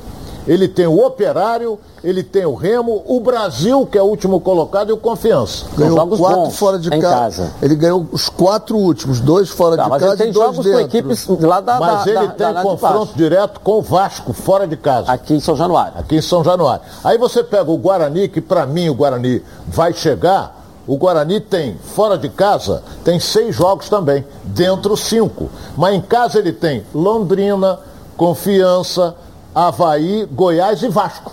ele 0.47 0.67
tem 0.67 0.87
o 0.87 1.05
Operário, 1.05 1.79
ele 2.03 2.23
tem 2.23 2.45
o 2.45 2.55
Remo, 2.55 3.03
o 3.05 3.19
Brasil, 3.19 3.85
que 3.85 3.97
é 3.97 4.01
o 4.01 4.05
último 4.05 4.39
colocado, 4.39 4.89
e 4.89 4.93
o 4.93 4.97
Confiança. 4.97 5.65
Ganhou 5.77 6.07
quatro 6.17 6.51
fora 6.51 6.79
de 6.79 6.89
ca... 6.89 6.97
casa. 6.99 7.51
Ele 7.61 7.75
ganhou 7.75 8.07
os 8.11 8.29
quatro 8.29 8.77
últimos, 8.77 9.19
dois 9.19 9.49
fora 9.49 9.75
tá, 9.75 9.83
de 9.83 9.89
mas 9.89 10.01
casa 10.01 10.13
ele 10.13 10.21
tem 10.23 10.29
e 10.29 10.33
dois 10.33 10.47
jogos 10.47 10.65
dentro. 10.65 10.79
com 10.79 10.85
equipes 10.85 11.27
lá 11.41 11.59
da 11.59 11.79
Mas 11.79 12.05
da, 12.05 12.11
ele 12.11 12.27
da, 12.27 12.33
tem 12.33 12.53
da, 12.53 12.61
confronto 12.61 13.13
direto 13.15 13.59
com 13.59 13.79
o 13.79 13.81
Vasco, 13.81 14.33
fora 14.33 14.67
de 14.67 14.77
casa. 14.77 15.11
Aqui 15.11 15.33
em 15.33 15.39
São 15.39 15.55
Januário. 15.55 15.93
Aqui 15.97 16.15
em 16.15 16.21
São 16.21 16.43
Januário. 16.43 16.83
Aí 17.03 17.17
você 17.17 17.43
pega 17.43 17.69
o 17.69 17.77
Guarani, 17.77 18.27
que 18.27 18.41
para 18.41 18.65
mim 18.65 18.89
o 18.89 18.95
Guarani 18.95 19.43
vai 19.67 19.93
chegar. 19.93 20.57
O 20.87 20.97
Guarani 20.97 21.39
tem, 21.39 21.77
fora 21.77 22.17
de 22.17 22.29
casa, 22.29 22.81
tem 23.03 23.19
seis 23.19 23.55
jogos 23.55 23.89
também, 23.89 24.25
dentro 24.43 24.97
cinco. 24.97 25.47
Mas 25.77 25.93
em 25.93 26.01
casa 26.01 26.39
ele 26.39 26.51
tem 26.51 26.83
Londrina, 26.95 27.77
Confiança, 28.17 29.15
Havaí, 29.53 30.25
Goiás 30.31 30.81
e 30.83 30.89
Vasco. 30.89 31.31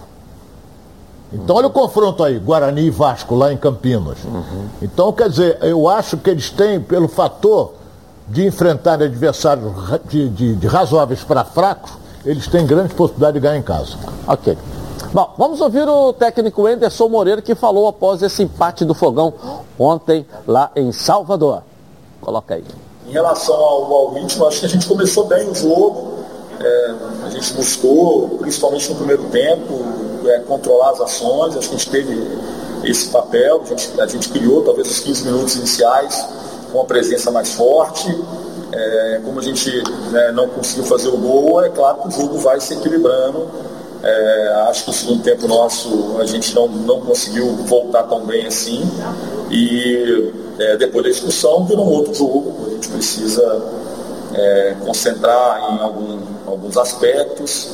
Então 1.33 1.57
olha 1.57 1.67
o 1.67 1.71
confronto 1.71 2.23
aí, 2.23 2.39
Guarani 2.39 2.83
e 2.83 2.91
Vasco 2.91 3.35
lá 3.35 3.53
em 3.53 3.57
Campinas. 3.57 4.19
Uhum. 4.25 4.69
Então, 4.81 5.13
quer 5.13 5.29
dizer, 5.29 5.59
eu 5.61 5.89
acho 5.89 6.17
que 6.17 6.31
eles 6.31 6.51
têm, 6.51 6.81
pelo 6.81 7.09
fator 7.09 7.75
de 8.29 8.47
enfrentar 8.47 9.03
adversários 9.03 9.73
de, 10.09 10.29
de, 10.29 10.55
de 10.55 10.67
razoáveis 10.67 11.23
para 11.23 11.45
fracos, 11.45 11.93
eles 12.25 12.47
têm 12.47 12.67
grande 12.67 12.95
possibilidade 12.95 13.35
de 13.35 13.41
ganhar 13.41 13.57
em 13.57 13.63
casa. 13.63 13.97
Ok. 14.27 14.57
Bom, 15.13 15.35
vamos 15.39 15.61
ouvir 15.61 15.89
o 15.89 16.13
técnico 16.13 16.67
Anderson 16.67 17.09
Moreira 17.09 17.41
que 17.41 17.55
falou 17.55 17.87
após 17.87 18.23
esse 18.23 18.43
empate 18.43 18.85
do 18.85 18.95
Fogão 18.95 19.33
ontem 19.79 20.27
lá 20.47 20.71
em 20.75 20.91
Salvador. 20.91 21.63
Coloca 22.21 22.55
aí. 22.55 22.65
Em 23.07 23.13
relação 23.13 23.55
ao, 23.55 23.93
ao 23.93 24.15
ritmo, 24.15 24.47
acho 24.47 24.61
que 24.61 24.67
a 24.67 24.69
gente 24.69 24.87
começou 24.87 25.27
bem 25.27 25.49
o 25.49 25.55
jogo. 25.55 26.16
É, 26.61 26.95
a 27.25 27.31
gente 27.31 27.53
buscou, 27.55 28.39
principalmente 28.39 28.89
no 28.91 28.97
primeiro 28.97 29.25
tempo, 29.25 29.85
é, 30.27 30.41
controlar 30.41 30.91
as 30.91 31.01
ações. 31.01 31.57
Acho 31.57 31.69
que 31.69 31.75
a 31.75 31.79
gente 31.79 31.91
teve 31.91 32.29
esse 32.85 33.09
papel. 33.09 33.63
A 33.65 33.69
gente, 33.69 34.01
a 34.01 34.07
gente 34.07 34.29
criou 34.29 34.63
talvez 34.63 34.91
os 34.91 35.01
15 35.01 35.25
minutos 35.25 35.57
iniciais 35.57 36.27
com 36.73 36.81
a 36.81 36.85
presença 36.85 37.31
mais 37.31 37.53
forte. 37.53 38.09
É, 38.73 39.21
como 39.25 39.39
a 39.39 39.43
gente 39.43 39.71
né, 40.11 40.33
não 40.33 40.49
conseguiu 40.49 40.85
fazer 40.85 41.09
o 41.09 41.17
gol, 41.17 41.65
é 41.65 41.71
claro 41.71 42.03
que 42.03 42.09
o 42.09 42.11
jogo 42.11 42.39
vai 42.39 42.61
se 42.61 42.75
equilibrando. 42.75 43.49
É, 44.03 44.49
acho 44.69 44.85
que 44.85 44.91
o 44.91 44.93
segundo 44.93 45.23
tempo 45.23 45.49
nosso 45.49 46.17
a 46.21 46.27
gente 46.27 46.55
não, 46.55 46.69
não 46.69 47.01
conseguiu 47.01 47.47
voltar 47.65 48.05
tão 48.05 48.25
bem 48.25 48.47
assim. 48.47 48.83
E 49.51 50.33
é, 50.59 50.77
depois 50.77 51.05
da 51.05 51.11
expulsão 51.11 51.65
virou 51.65 51.87
um 51.87 51.93
outro 51.93 52.15
jogo. 52.15 52.67
A 52.67 52.71
gente 52.71 52.89
precisa 52.89 53.63
é, 54.37 54.77
concentrar 54.85 55.73
em 55.73 55.81
algum, 55.81 56.19
alguns 56.47 56.77
aspectos, 56.77 57.71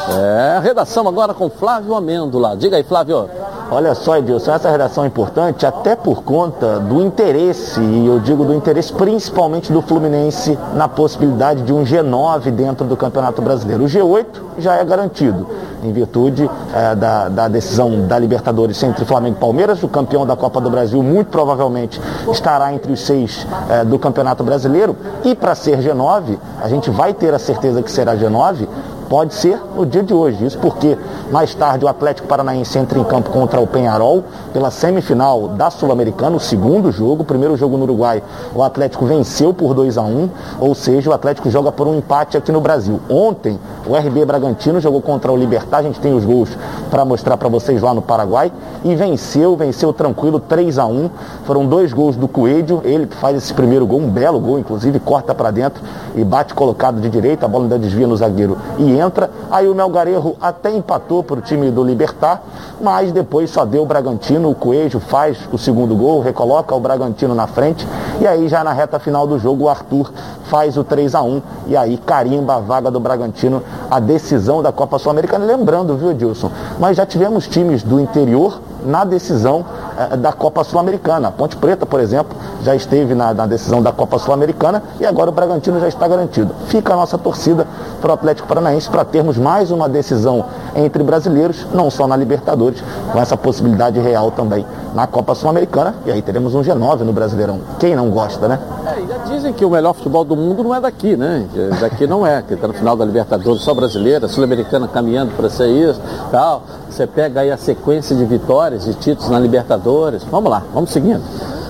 É, 0.09 0.59
redação 0.61 1.07
agora 1.07 1.35
com 1.35 1.51
Flávio 1.51 1.95
Amêndola. 1.95 2.57
Diga 2.57 2.77
aí, 2.77 2.83
Flávio. 2.83 3.29
Olha 3.73 3.95
só, 3.95 4.17
Edilson, 4.17 4.53
essa 4.53 4.69
redação 4.69 5.05
é 5.05 5.07
importante 5.07 5.65
até 5.65 5.95
por 5.95 6.25
conta 6.25 6.81
do 6.81 7.01
interesse, 7.01 7.81
e 7.81 8.05
eu 8.05 8.19
digo 8.19 8.45
do 8.45 8.53
interesse 8.53 8.93
principalmente 8.93 9.73
do 9.73 9.81
Fluminense 9.81 10.59
na 10.75 10.89
possibilidade 10.89 11.63
de 11.63 11.73
um 11.73 11.85
G9 11.85 12.51
dentro 12.51 12.85
do 12.85 12.97
Campeonato 12.97 13.41
Brasileiro. 13.41 13.85
O 13.85 13.87
G8 13.87 14.27
já 14.59 14.75
é 14.75 14.85
garantido, 14.85 15.47
em 15.85 15.93
virtude 15.93 16.51
é, 16.75 16.97
da, 16.97 17.29
da, 17.29 17.47
decisão 17.47 18.09
da 18.09 18.19
Libertadores 18.19 18.83
entre 18.83 19.05
Flamengo 19.05 19.37
e 19.37 19.41
Palmeiras. 19.41 19.81
O 19.85 19.89
campeão 19.89 20.27
da 20.27 20.35
Copa 20.35 20.61
do 20.61 20.69
Brasil 20.69 21.01
muito 21.01 21.29
provavelmente 21.29 22.01
estará 22.29 22.75
entre 22.75 22.93
os 22.93 23.01
seis 23.01 23.47
é, 23.69 23.85
do 23.85 24.01
Campeonato 24.01 24.43
Brasileiro. 24.43 24.97
E 25.25 25.33
para 25.37 25.55
ser 25.55 25.79
G9, 25.79 26.37
a 26.61 26.69
gente 26.69 26.91
vai 26.91 27.15
ter 27.15 27.33
a 27.33 27.39
certeza 27.39 27.81
que 27.85 27.93
será 27.93 28.17
G9 28.17 28.67
Pode 29.11 29.35
ser 29.35 29.61
no 29.75 29.85
dia 29.85 30.05
de 30.05 30.15
hoje. 30.15 30.47
Isso 30.47 30.57
porque 30.59 30.97
mais 31.33 31.53
tarde 31.53 31.85
o 31.85 31.89
Atlético 31.89 32.29
Paranaense 32.29 32.79
entra 32.79 32.97
em 32.97 33.03
campo 33.03 33.29
contra 33.31 33.61
o 33.61 33.67
Penharol 33.67 34.23
pela 34.53 34.71
semifinal 34.71 35.49
da 35.49 35.69
Sul-Americana, 35.69 36.37
o 36.37 36.39
segundo 36.39 36.93
jogo. 36.93 37.23
O 37.23 37.27
primeiro 37.27 37.57
jogo 37.57 37.77
no 37.77 37.83
Uruguai, 37.83 38.23
o 38.55 38.63
Atlético 38.63 39.07
venceu 39.07 39.53
por 39.53 39.75
2 39.75 39.99
a 39.99 40.03
1 40.03 40.31
ou 40.61 40.77
seja, 40.77 41.11
o 41.11 41.13
Atlético 41.13 41.51
joga 41.51 41.73
por 41.73 41.89
um 41.89 41.99
empate 41.99 42.37
aqui 42.37 42.53
no 42.53 42.61
Brasil. 42.61 43.01
Ontem, 43.11 43.59
o 43.85 43.97
RB 43.97 44.25
Bragantino 44.25 44.81
jogou 44.81 45.03
contra 45.03 45.33
o 45.33 45.37
Libertar, 45.37 45.79
a 45.79 45.83
gente 45.83 45.99
tem 45.99 46.15
os 46.15 46.25
gols 46.25 46.51
para 46.89 47.05
mostrar 47.05 47.37
para 47.37 47.49
vocês 47.49 47.83
lá 47.83 47.93
no 47.93 48.03
Paraguai, 48.03 48.53
e 48.85 48.95
venceu, 48.95 49.57
venceu 49.57 49.93
tranquilo, 49.93 50.39
3 50.39 50.79
a 50.79 50.87
1 50.87 51.11
Foram 51.45 51.67
dois 51.67 51.93
gols 51.93 52.15
do 52.15 52.29
Coelho, 52.29 52.81
ele 52.85 53.09
que 53.09 53.17
faz 53.17 53.37
esse 53.37 53.53
primeiro 53.53 53.85
gol, 53.89 53.99
um 53.99 54.09
belo 54.09 54.39
gol, 54.39 54.57
inclusive, 54.57 55.01
corta 55.01 55.35
para 55.35 55.51
dentro 55.51 55.83
e 56.15 56.23
bate 56.23 56.55
colocado 56.55 57.01
de 57.01 57.09
direita, 57.09 57.47
a 57.47 57.49
bola 57.49 57.65
ainda 57.65 57.79
desvia 57.79 58.07
no 58.07 58.17
zagueiro 58.17 58.57
e 58.79 59.00
entra. 59.01 59.31
Aí 59.51 59.69
o 59.69 59.75
Melgarejo 59.75 60.37
até 60.41 60.71
empatou 60.71 61.25
para 61.25 61.39
o 61.39 61.43
time 61.43 61.71
do 61.71 61.83
Libertar, 61.83 62.43
mas 62.81 63.11
depois 63.13 63.51
só 63.51 63.65
deu 63.65 63.83
o 63.83 63.87
Bragantino. 63.87 64.51
O 64.51 64.55
Coelho 64.55 65.01
faz 65.01 65.39
o 65.53 65.59
segundo 65.59 65.97
gol, 65.97 66.21
recoloca 66.21 66.75
o 66.75 66.81
Bragantino 66.81 67.35
na 67.35 67.47
frente. 67.47 67.87
E 68.21 68.27
aí 68.27 68.49
já 68.49 68.63
na 68.63 68.73
reta 68.73 68.99
final 68.99 69.27
do 69.27 69.39
jogo 69.39 69.65
o 69.65 69.69
Arthur 69.69 70.13
faz 70.45 70.77
o 70.77 70.85
3 70.85 71.15
a 71.15 71.23
1 71.23 71.43
e 71.69 71.77
aí 71.77 71.97
carimba 71.97 72.57
a 72.57 72.61
vaga 72.61 72.91
do 72.91 73.01
Bragantino, 73.01 73.63
a 73.91 73.99
decisão 73.99 74.63
da 74.63 74.73
Copa 74.73 74.99
Sul-Americana. 74.99 75.45
Lembrando, 75.45 75.97
viu, 75.97 76.11
Edilson? 76.11 76.51
Mas 76.79 76.97
já 76.97 77.07
tivemos 77.07 77.47
times 77.47 77.83
do 77.83 78.01
interior 78.01 78.61
na 78.85 79.05
decisão 79.05 79.65
eh, 80.01 80.17
da 80.17 80.33
Copa 80.33 80.65
Sul-Americana. 80.65 81.29
A 81.29 81.31
Ponte 81.31 81.57
Preta, 81.57 81.85
por 81.85 82.01
exemplo, 82.01 82.37
já 82.63 82.75
esteve 82.75 83.15
na, 83.15 83.35
na 83.35 83.47
decisão 83.47 83.83
da 83.83 83.93
Copa 83.93 84.19
Sul-Americana 84.19 84.83
e 84.99 85.05
agora 85.05 85.29
o 85.29 85.33
Bragantino 85.33 85.79
já 85.79 85.89
está 85.89 86.09
garantido. 86.09 86.55
Fica 86.67 86.93
a 86.93 86.97
nossa 86.97 87.19
torcida 87.19 87.67
para 88.01 88.11
o 88.11 88.15
Atlético 88.15 88.49
Paranaense 88.49 88.89
para 88.89 89.05
termos 89.05 89.37
mais 89.37 89.71
uma 89.71 89.89
decisão 89.89 90.45
entre 90.75 91.03
brasileiros, 91.03 91.67
não 91.73 91.91
só 91.91 92.07
na 92.07 92.17
Libertadores, 92.17 92.83
com 93.13 93.19
essa 93.19 93.37
possibilidade 93.37 93.99
real 94.01 94.31
também 94.31 94.65
na 94.95 95.07
Copa 95.07 95.35
Sul-Americana. 95.35 95.95
E 96.07 96.11
aí 96.11 96.23
teremos 96.23 96.55
um 96.55 96.63
G9 96.63 97.01
no 97.01 97.13
Brasileirão. 97.13 97.61
Quem 97.79 97.95
não 97.95 98.11
gosta, 98.11 98.49
né? 98.49 98.59
É, 98.87 99.07
já 99.07 99.19
dizem 99.35 99.53
que 99.53 99.65
o 99.65 99.71
melhor 99.71 99.95
futebol 99.95 100.25
do 100.25 100.37
mundo 100.37 100.63
não 100.63 100.75
é 100.75 100.81
daqui, 100.81 101.17
né? 101.17 101.47
Daqui 101.81 102.07
não 102.07 102.27
é, 102.27 102.43
que 102.43 102.55
está 102.55 102.69
no 102.69 102.75
final 102.75 102.97
da 102.97 103.05
Libertadores 103.05 103.63
só 103.63 103.75
brasileira, 103.75 104.29
Sul-Americana 104.29 104.89
caminhando 104.89 105.33
para 105.37 105.49
ser 105.49 105.69
isso, 105.69 106.01
tal. 106.31 106.63
Você 106.89 107.07
pega 107.07 107.41
aí 107.41 107.51
a 107.51 107.57
sequência 107.57 108.17
de 108.17 108.25
vitórias, 108.25 108.85
de 108.85 108.95
títulos 108.95 109.31
na 109.31 109.39
Libertadores. 109.39 110.23
Vamos 110.31 110.51
lá, 110.51 110.63
vamos 110.75 110.91
seguindo. 110.91 111.23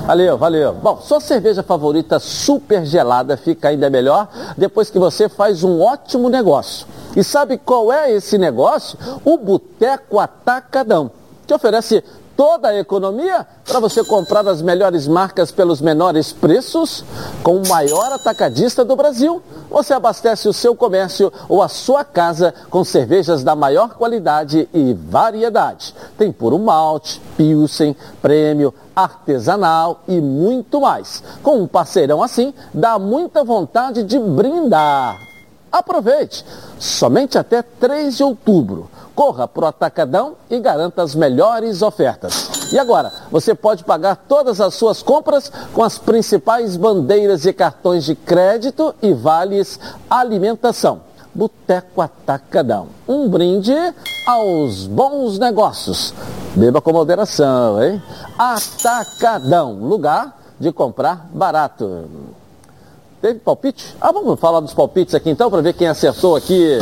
Valeu, 0.07 0.37
valeu. 0.37 0.73
Bom, 0.75 0.99
sua 0.99 1.21
cerveja 1.21 1.63
favorita 1.63 2.19
super 2.19 2.85
gelada 2.85 3.37
fica 3.37 3.69
ainda 3.69 3.89
melhor 3.89 4.29
depois 4.57 4.91
que 4.91 4.99
você 4.99 5.29
faz 5.29 5.63
um 5.63 5.81
ótimo 5.81 6.29
negócio. 6.29 6.87
E 7.15 7.23
sabe 7.23 7.59
qual 7.59 7.93
é 7.93 8.11
esse 8.11 8.37
negócio? 8.37 8.99
O 9.25 9.37
Boteco 9.39 10.19
Atacadão. 10.19 11.11
Que 11.47 11.55
oferece 11.55 12.03
toda 12.41 12.69
a 12.69 12.79
economia 12.79 13.47
para 13.67 13.81
você 13.81 14.03
comprar 14.03 14.49
as 14.49 14.63
melhores 14.63 15.07
marcas 15.07 15.53
pelos 15.53 15.79
menores 15.83 16.33
preços 16.33 17.05
com 17.43 17.59
o 17.59 17.69
maior 17.69 18.11
atacadista 18.15 18.83
do 18.83 18.97
Brasil. 18.97 19.43
Você 19.69 19.93
abastece 19.93 20.49
o 20.49 20.53
seu 20.55 20.75
comércio 20.75 21.31
ou 21.51 21.63
a 21.63 21.69
sua 21.69 22.03
casa 22.03 22.55
com 22.71 22.83
cervejas 22.83 23.45
da 23.45 23.55
maior 23.55 23.91
qualidade 23.91 24.67
e 24.73 24.95
variedade. 24.95 25.95
Tem 26.17 26.33
puro 26.33 26.59
malte, 26.59 27.21
pilsen, 27.37 27.95
prêmio, 28.23 28.73
artesanal 28.97 30.01
e 30.09 30.19
muito 30.19 30.81
mais. 30.81 31.23
Com 31.43 31.59
um 31.59 31.67
parceirão 31.67 32.23
assim, 32.23 32.55
dá 32.73 32.99
muita 32.99 33.45
vontade 33.45 34.03
de 34.03 34.19
brindar. 34.19 35.15
Aproveite! 35.71 36.43
Somente 36.79 37.37
até 37.37 37.61
3 37.61 38.17
de 38.17 38.25
outubro. 38.25 38.89
Corra 39.21 39.47
para 39.47 39.65
o 39.65 39.69
Atacadão 39.69 40.35
e 40.49 40.59
garanta 40.59 41.03
as 41.03 41.15
melhores 41.15 41.83
ofertas. 41.83 42.73
E 42.73 42.79
agora, 42.79 43.13
você 43.31 43.55
pode 43.55 43.85
pagar 43.85 44.17
todas 44.17 44.63
as 44.63 44.73
suas 44.73 45.03
compras 45.03 45.53
com 45.75 45.83
as 45.83 45.99
principais 45.99 46.75
bandeiras 46.75 47.45
e 47.45 47.53
cartões 47.53 48.07
de 48.07 48.15
crédito 48.15 48.95
e 49.03 49.13
vales 49.13 49.79
alimentação. 50.09 51.03
Boteco 51.35 52.01
Atacadão. 52.01 52.87
Um 53.07 53.29
brinde 53.29 53.75
aos 54.27 54.87
bons 54.87 55.39
negócios. 55.39 56.15
Beba 56.57 56.81
com 56.81 56.91
moderação, 56.91 57.83
hein? 57.83 58.03
Atacadão, 58.39 59.75
lugar 59.75 60.35
de 60.59 60.73
comprar 60.73 61.29
barato. 61.31 62.07
Teve 63.21 63.39
palpite? 63.41 63.95
Ah, 64.01 64.13
vamos 64.13 64.41
falar 64.41 64.61
dos 64.61 64.73
palpites 64.73 65.15
aqui 65.15 65.29
então, 65.29 65.51
para 65.51 65.61
ver 65.61 65.75
quem 65.75 65.89
acertou 65.89 66.37
aqui. 66.37 66.79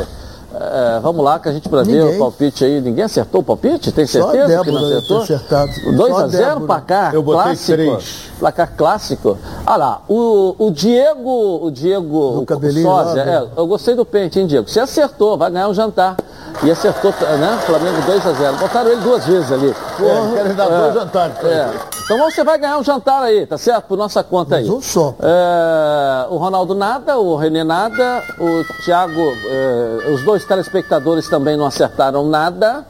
É, 0.54 0.98
vamos 1.00 1.22
lá, 1.22 1.38
que 1.38 1.48
a 1.48 1.52
gente 1.52 1.68
para 1.68 1.82
ver 1.82 2.02
o 2.02 2.18
palpite 2.18 2.64
aí. 2.64 2.80
Ninguém 2.80 3.04
acertou 3.04 3.42
o 3.42 3.44
palpite? 3.44 3.92
Tem 3.92 4.06
certeza 4.06 4.56
Só 4.56 4.64
que 4.64 4.70
não 4.70 4.84
acertou? 4.84 5.22
Acertado. 5.22 5.70
2 5.94 6.14
a 6.16 6.26
0 6.28 6.60
placar 6.62 7.14
Eu 7.14 7.22
botei 7.22 7.42
clássico. 7.42 7.72
três. 7.72 8.30
Placar 8.38 8.72
clássico. 8.76 9.38
Ah 9.66 9.76
lá, 9.76 10.02
o, 10.08 10.54
o 10.58 10.70
Diego, 10.70 11.60
o 11.66 11.70
Diego 11.70 12.40
o 12.40 12.46
cabelinho 12.46 12.86
sósia, 12.86 13.24
lá, 13.24 13.26
né? 13.26 13.48
é, 13.56 13.60
eu 13.60 13.66
gostei 13.66 13.94
do 13.94 14.06
pente, 14.06 14.40
hein, 14.40 14.46
Diego? 14.46 14.68
Você 14.68 14.80
acertou, 14.80 15.36
vai 15.36 15.50
ganhar 15.50 15.68
um 15.68 15.74
jantar. 15.74 16.16
E 16.62 16.70
acertou, 16.70 17.12
né? 17.12 17.58
Flamengo 17.64 18.02
2 18.02 18.26
a 18.26 18.32
0 18.32 18.56
Botaram 18.56 18.90
ele 18.90 19.00
duas 19.00 19.24
vezes 19.24 19.52
ali. 19.52 19.70
É, 19.70 20.34
querem 20.34 20.54
dar 20.54 20.68
dois 20.68 20.94
jantares 20.94 21.36
É. 21.44 21.70
Então 22.04 22.18
você 22.18 22.42
vai 22.42 22.58
ganhar 22.58 22.78
um 22.78 22.82
jantar 22.84 23.22
aí, 23.22 23.46
tá 23.46 23.56
certo? 23.56 23.84
Por 23.84 23.98
nossa 23.98 24.24
conta 24.24 24.56
aí. 24.56 24.68
um 24.68 24.80
só. 24.80 25.14
É, 25.20 26.26
o 26.30 26.36
Ronaldo 26.36 26.74
nada, 26.74 27.18
o 27.18 27.36
Renê 27.36 27.62
nada, 27.62 28.24
o 28.40 28.64
Thiago, 28.84 29.20
é, 29.20 30.12
os 30.14 30.24
dois 30.24 30.44
telespectadores 30.44 31.28
também 31.28 31.56
não 31.56 31.66
acertaram 31.66 32.26
nada. 32.26 32.84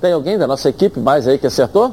Tem 0.00 0.12
alguém 0.12 0.38
da 0.38 0.46
nossa 0.46 0.68
equipe 0.68 1.00
mais 1.00 1.26
aí 1.26 1.36
que 1.36 1.46
acertou? 1.46 1.92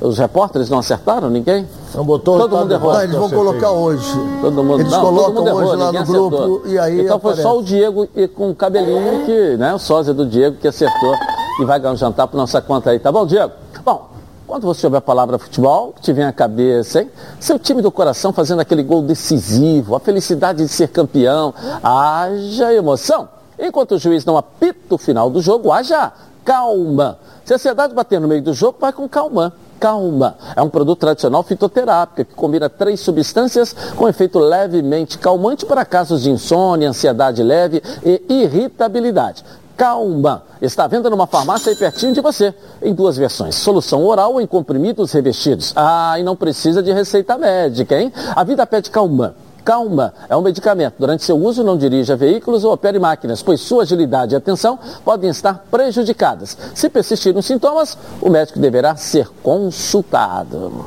Os 0.00 0.18
repórteres 0.18 0.68
não 0.68 0.78
acertaram? 0.80 1.30
Ninguém? 1.30 1.68
Não 1.94 2.04
botou 2.04 2.38
Todo 2.38 2.56
mundo 2.56 2.72
errou. 2.72 2.92
Não, 2.92 3.02
eles 3.02 3.16
vão 3.16 3.30
colocar 3.30 3.70
hoje. 3.70 4.12
Todo 4.40 4.64
mundo, 4.64 4.80
Eles 4.80 4.92
não, 4.92 5.00
todo 5.00 5.14
colocam 5.14 5.34
mundo 5.34 5.48
errou, 5.48 5.62
hoje 5.62 5.76
lá 5.76 5.86
ninguém 5.92 6.00
no 6.00 6.06
grupo 6.06 6.36
acertou. 6.36 6.62
e 6.66 6.78
aí 6.78 7.00
Então 7.02 7.18
foi 7.20 7.34
só 7.34 7.40
aparece. 7.42 7.58
o 7.58 7.62
Diego 7.64 8.08
e 8.14 8.28
com 8.28 8.50
o 8.50 8.54
cabelinho 8.54 9.24
que, 9.26 9.56
né, 9.56 9.74
o 9.74 9.78
sósia 9.78 10.14
do 10.14 10.24
Diego 10.26 10.56
que 10.56 10.68
acertou 10.68 11.14
e 11.60 11.64
vai 11.64 11.78
ganhar 11.78 11.92
um 11.92 11.96
jantar 11.96 12.26
por 12.28 12.36
nossa 12.36 12.60
conta 12.62 12.90
aí, 12.90 12.98
tá 12.98 13.12
bom, 13.12 13.26
Diego? 13.26 13.52
Bom, 13.84 14.08
quando 14.46 14.62
você 14.66 14.86
ouve 14.86 14.96
a 14.96 15.00
palavra 15.00 15.38
futebol, 15.38 15.94
te 16.00 16.12
vem 16.12 16.24
à 16.24 16.32
cabeça, 16.32 17.02
hein? 17.02 17.10
Seu 17.38 17.58
time 17.58 17.82
do 17.82 17.90
coração 17.90 18.32
fazendo 18.32 18.60
aquele 18.60 18.82
gol 18.82 19.02
decisivo, 19.02 19.94
a 19.94 20.00
felicidade 20.00 20.62
de 20.62 20.68
ser 20.68 20.88
campeão, 20.88 21.52
haja 21.82 22.72
emoção. 22.72 23.28
Enquanto 23.58 23.92
o 23.92 23.98
juiz 23.98 24.24
não 24.24 24.36
apita 24.36 24.94
o 24.94 24.98
final 24.98 25.28
do 25.30 25.40
jogo, 25.42 25.70
haja 25.70 26.10
calma. 26.44 27.18
Se 27.44 27.52
a 27.52 27.56
ansiedade 27.56 27.94
bater 27.94 28.20
no 28.20 28.26
meio 28.26 28.42
do 28.42 28.52
jogo, 28.54 28.78
vai 28.80 28.92
com 28.92 29.08
calma. 29.08 29.52
Calma. 29.82 30.36
É 30.54 30.62
um 30.62 30.68
produto 30.68 31.00
tradicional 31.00 31.42
fitoterápico 31.42 32.30
que 32.30 32.36
combina 32.36 32.70
três 32.70 33.00
substâncias 33.00 33.74
com 33.96 34.08
efeito 34.08 34.38
levemente 34.38 35.18
calmante 35.18 35.66
para 35.66 35.84
casos 35.84 36.22
de 36.22 36.30
insônia, 36.30 36.88
ansiedade 36.88 37.42
leve 37.42 37.82
e 38.04 38.22
irritabilidade. 38.28 39.44
Calma. 39.76 40.44
Está 40.60 40.84
à 40.84 40.86
venda 40.86 41.10
numa 41.10 41.26
farmácia 41.26 41.70
aí 41.70 41.74
pertinho 41.74 42.12
de 42.12 42.20
você, 42.20 42.54
em 42.80 42.94
duas 42.94 43.16
versões, 43.16 43.56
solução 43.56 44.04
oral 44.04 44.34
ou 44.34 44.40
em 44.40 44.46
comprimidos 44.46 45.10
revestidos. 45.10 45.72
Ah, 45.74 46.14
e 46.16 46.22
não 46.22 46.36
precisa 46.36 46.80
de 46.80 46.92
receita 46.92 47.36
médica, 47.36 48.00
hein? 48.00 48.12
A 48.36 48.44
vida 48.44 48.64
pede 48.64 48.88
calma. 48.88 49.34
Calma, 49.64 50.12
é 50.28 50.36
um 50.36 50.40
medicamento. 50.40 50.94
Durante 50.98 51.24
seu 51.24 51.36
uso, 51.36 51.62
não 51.62 51.76
dirija 51.76 52.16
veículos 52.16 52.64
ou 52.64 52.72
opere 52.72 52.98
máquinas, 52.98 53.42
pois 53.42 53.60
sua 53.60 53.84
agilidade 53.84 54.34
e 54.34 54.36
atenção 54.36 54.78
podem 55.04 55.30
estar 55.30 55.64
prejudicadas. 55.70 56.56
Se 56.74 56.88
persistirem 56.88 57.38
os 57.38 57.46
sintomas, 57.46 57.96
o 58.20 58.28
médico 58.28 58.58
deverá 58.58 58.96
ser 58.96 59.28
consultado. 59.42 60.84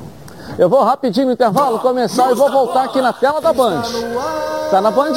Eu 0.58 0.70
vou 0.70 0.84
rapidinho 0.84 1.28
no 1.28 1.34
intervalo 1.34 1.80
começar 1.80 2.32
e 2.32 2.36
vou 2.36 2.50
voltar 2.50 2.86
aqui 2.86 3.02
na 3.02 3.12
tela 3.12 3.42
da 3.42 3.52
Band. 3.52 3.82
Tá 4.72 4.82
na 4.82 4.92
Band? 4.92 5.14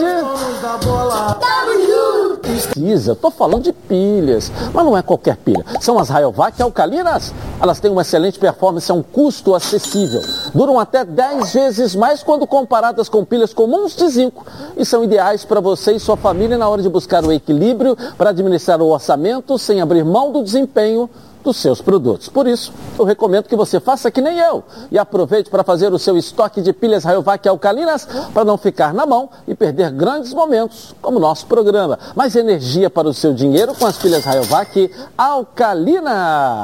Precisa, 2.48 3.14
tô 3.14 3.30
falando 3.30 3.64
de 3.64 3.74
pilhas, 3.74 4.50
mas 4.72 4.82
não 4.82 4.96
é 4.96 5.02
qualquer 5.02 5.36
pilha. 5.36 5.62
São 5.82 5.98
as 5.98 6.08
Rayovac 6.08 6.60
alcalinas. 6.62 7.34
Elas 7.60 7.78
têm 7.78 7.90
uma 7.90 8.00
excelente 8.00 8.38
performance 8.38 8.90
a 8.90 8.94
um 8.94 9.02
custo 9.02 9.54
acessível. 9.54 10.22
Duram 10.54 10.80
até 10.80 11.04
10 11.04 11.52
vezes 11.52 11.94
mais 11.94 12.22
quando 12.22 12.46
comparadas 12.46 13.06
com 13.06 13.22
pilhas 13.22 13.52
comuns 13.52 13.94
de 13.94 14.08
zinco. 14.08 14.46
E 14.78 14.84
são 14.86 15.04
ideais 15.04 15.44
para 15.44 15.60
você 15.60 15.92
e 15.92 16.00
sua 16.00 16.16
família 16.16 16.56
na 16.56 16.66
hora 16.66 16.80
de 16.80 16.88
buscar 16.88 17.22
o 17.22 17.30
equilíbrio 17.30 17.94
para 18.16 18.30
administrar 18.30 18.80
o 18.80 18.88
orçamento 18.88 19.58
sem 19.58 19.82
abrir 19.82 20.02
mão 20.02 20.32
do 20.32 20.42
desempenho 20.42 21.10
dos 21.42 21.56
seus 21.56 21.80
produtos. 21.80 22.28
Por 22.28 22.46
isso, 22.46 22.72
eu 22.98 23.04
recomendo 23.04 23.44
que 23.44 23.56
você 23.56 23.80
faça 23.80 24.10
que 24.10 24.20
nem 24.20 24.38
eu 24.38 24.62
e 24.90 24.98
aproveite 24.98 25.48
para 25.50 25.64
fazer 25.64 25.92
o 25.92 25.98
seu 25.98 26.16
estoque 26.16 26.60
de 26.60 26.72
pilhas 26.72 27.04
Rayovac 27.04 27.48
alcalinas 27.48 28.06
para 28.32 28.44
não 28.44 28.58
ficar 28.58 28.92
na 28.92 29.06
mão 29.06 29.28
e 29.46 29.54
perder 29.54 29.90
grandes 29.90 30.34
momentos, 30.34 30.94
como 31.00 31.18
o 31.18 31.20
nosso 31.20 31.46
programa. 31.46 31.98
Mais 32.14 32.34
energia 32.36 32.90
para 32.90 33.08
o 33.08 33.14
seu 33.14 33.32
dinheiro 33.32 33.74
com 33.74 33.86
as 33.86 33.96
pilhas 33.96 34.24
Rayovac 34.24 34.90
alcalinas. 35.16 36.58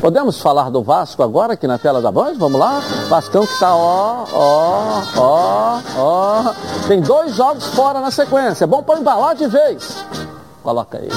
Podemos 0.00 0.38
falar 0.38 0.70
do 0.70 0.82
Vasco 0.82 1.22
agora 1.22 1.54
aqui 1.54 1.66
na 1.66 1.78
tela 1.78 2.02
da 2.02 2.12
Band? 2.12 2.34
Vamos 2.34 2.60
lá? 2.60 2.82
Vascão 3.08 3.46
que 3.46 3.54
está 3.54 3.74
ó, 3.74 4.26
ó, 4.34 5.02
ó, 5.16 5.80
ó. 5.96 6.54
Tem 6.86 7.00
dois 7.00 7.34
jogos 7.34 7.66
fora 7.68 8.00
na 8.00 8.10
sequência. 8.10 8.64
É 8.64 8.66
bom 8.66 8.82
para 8.82 9.00
embalar 9.00 9.34
de 9.34 9.46
vez. 9.46 9.96
Coloca 10.62 10.98
aí. 10.98 11.08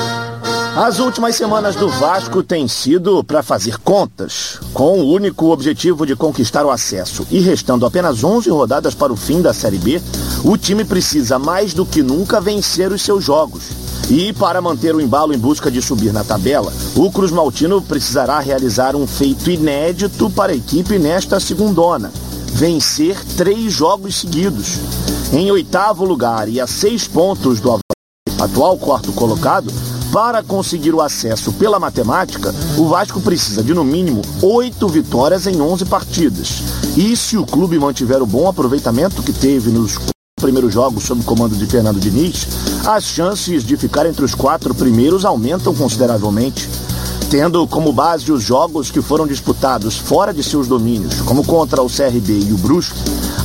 As 0.77 0.99
últimas 0.99 1.35
semanas 1.35 1.75
do 1.75 1.89
Vasco 1.89 2.43
têm 2.43 2.67
sido 2.67 3.23
para 3.23 3.41
fazer 3.41 3.79
contas, 3.79 4.59
com 4.75 4.99
o 4.99 5.11
único 5.11 5.47
objetivo 5.47 6.05
de 6.05 6.15
conquistar 6.15 6.67
o 6.67 6.69
acesso. 6.69 7.25
E 7.31 7.39
restando 7.39 7.83
apenas 7.83 8.23
11 8.23 8.51
rodadas 8.51 8.93
para 8.93 9.11
o 9.11 9.15
fim 9.15 9.41
da 9.41 9.55
Série 9.55 9.79
B, 9.79 9.99
o 10.43 10.55
time 10.55 10.85
precisa 10.85 11.39
mais 11.39 11.73
do 11.73 11.83
que 11.83 12.03
nunca 12.03 12.39
vencer 12.39 12.91
os 12.91 13.01
seus 13.01 13.23
jogos. 13.23 13.63
E 14.07 14.31
para 14.33 14.61
manter 14.61 14.93
o 14.93 15.01
embalo 15.01 15.33
em 15.33 15.39
busca 15.39 15.71
de 15.71 15.81
subir 15.81 16.13
na 16.13 16.23
tabela, 16.23 16.71
o 16.95 17.11
Cruz 17.11 17.31
Maltino 17.31 17.81
precisará 17.81 18.39
realizar 18.39 18.95
um 18.95 19.07
feito 19.07 19.49
inédito 19.49 20.29
para 20.29 20.51
a 20.51 20.55
equipe 20.55 20.99
nesta 20.99 21.39
segundona. 21.39 22.11
Vencer 22.53 23.17
três 23.35 23.73
jogos 23.73 24.19
seguidos. 24.19 24.77
Em 25.33 25.49
oitavo 25.49 26.05
lugar 26.05 26.47
e 26.47 26.61
a 26.61 26.67
seis 26.67 27.07
pontos 27.07 27.59
do 27.59 27.79
atual 28.39 28.77
quarto 28.77 29.11
colocado, 29.13 29.73
para 30.11 30.41
conseguir 30.43 30.93
o 30.93 31.01
acesso 31.01 31.51
pela 31.53 31.79
matemática, 31.79 32.53
o 32.77 32.87
Vasco 32.87 33.21
precisa 33.21 33.63
de 33.63 33.73
no 33.73 33.83
mínimo 33.83 34.21
oito 34.41 34.87
vitórias 34.87 35.47
em 35.47 35.61
11 35.61 35.85
partidas. 35.85 36.63
E 36.95 37.15
se 37.15 37.37
o 37.37 37.45
clube 37.45 37.77
mantiver 37.77 38.21
o 38.21 38.25
bom 38.25 38.47
aproveitamento 38.47 39.21
que 39.21 39.33
teve 39.33 39.69
nos 39.69 39.97
primeiros 40.39 40.73
jogos 40.73 41.03
sob 41.03 41.21
o 41.21 41.23
comando 41.23 41.55
de 41.55 41.65
Fernando 41.65 41.99
Diniz, 41.99 42.47
as 42.85 43.03
chances 43.05 43.63
de 43.63 43.75
ficar 43.75 44.05
entre 44.05 44.23
os 44.23 44.35
quatro 44.35 44.73
primeiros 44.73 45.25
aumentam 45.25 45.73
consideravelmente. 45.73 46.69
Tendo 47.29 47.67
como 47.67 47.91
base 47.91 48.31
os 48.31 48.41
jogos 48.41 48.89
que 48.89 49.01
foram 49.01 49.27
disputados 49.27 49.97
fora 49.97 50.33
de 50.33 50.41
seus 50.41 50.67
domínios, 50.67 51.21
como 51.21 51.43
contra 51.43 51.81
o 51.81 51.89
CRB 51.89 52.39
e 52.47 52.53
o 52.53 52.57
Brusque, 52.57 52.97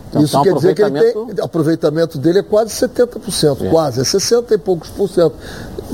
Então, 0.09 0.23
Isso 0.23 0.43
quer 0.43 0.55
dizer 0.55 0.75
que 0.75 0.83
ele 0.83 1.13
tem, 1.13 1.45
aproveitamento 1.45 2.19
dele 2.19 2.39
é 2.39 2.43
quase 2.43 2.71
70%, 2.71 3.67
é. 3.67 3.69
quase, 3.69 4.01
é 4.01 4.05
60 4.05 4.55
e 4.55 4.59
poucos 4.59 4.89
por 4.89 5.07
cento. 5.09 5.35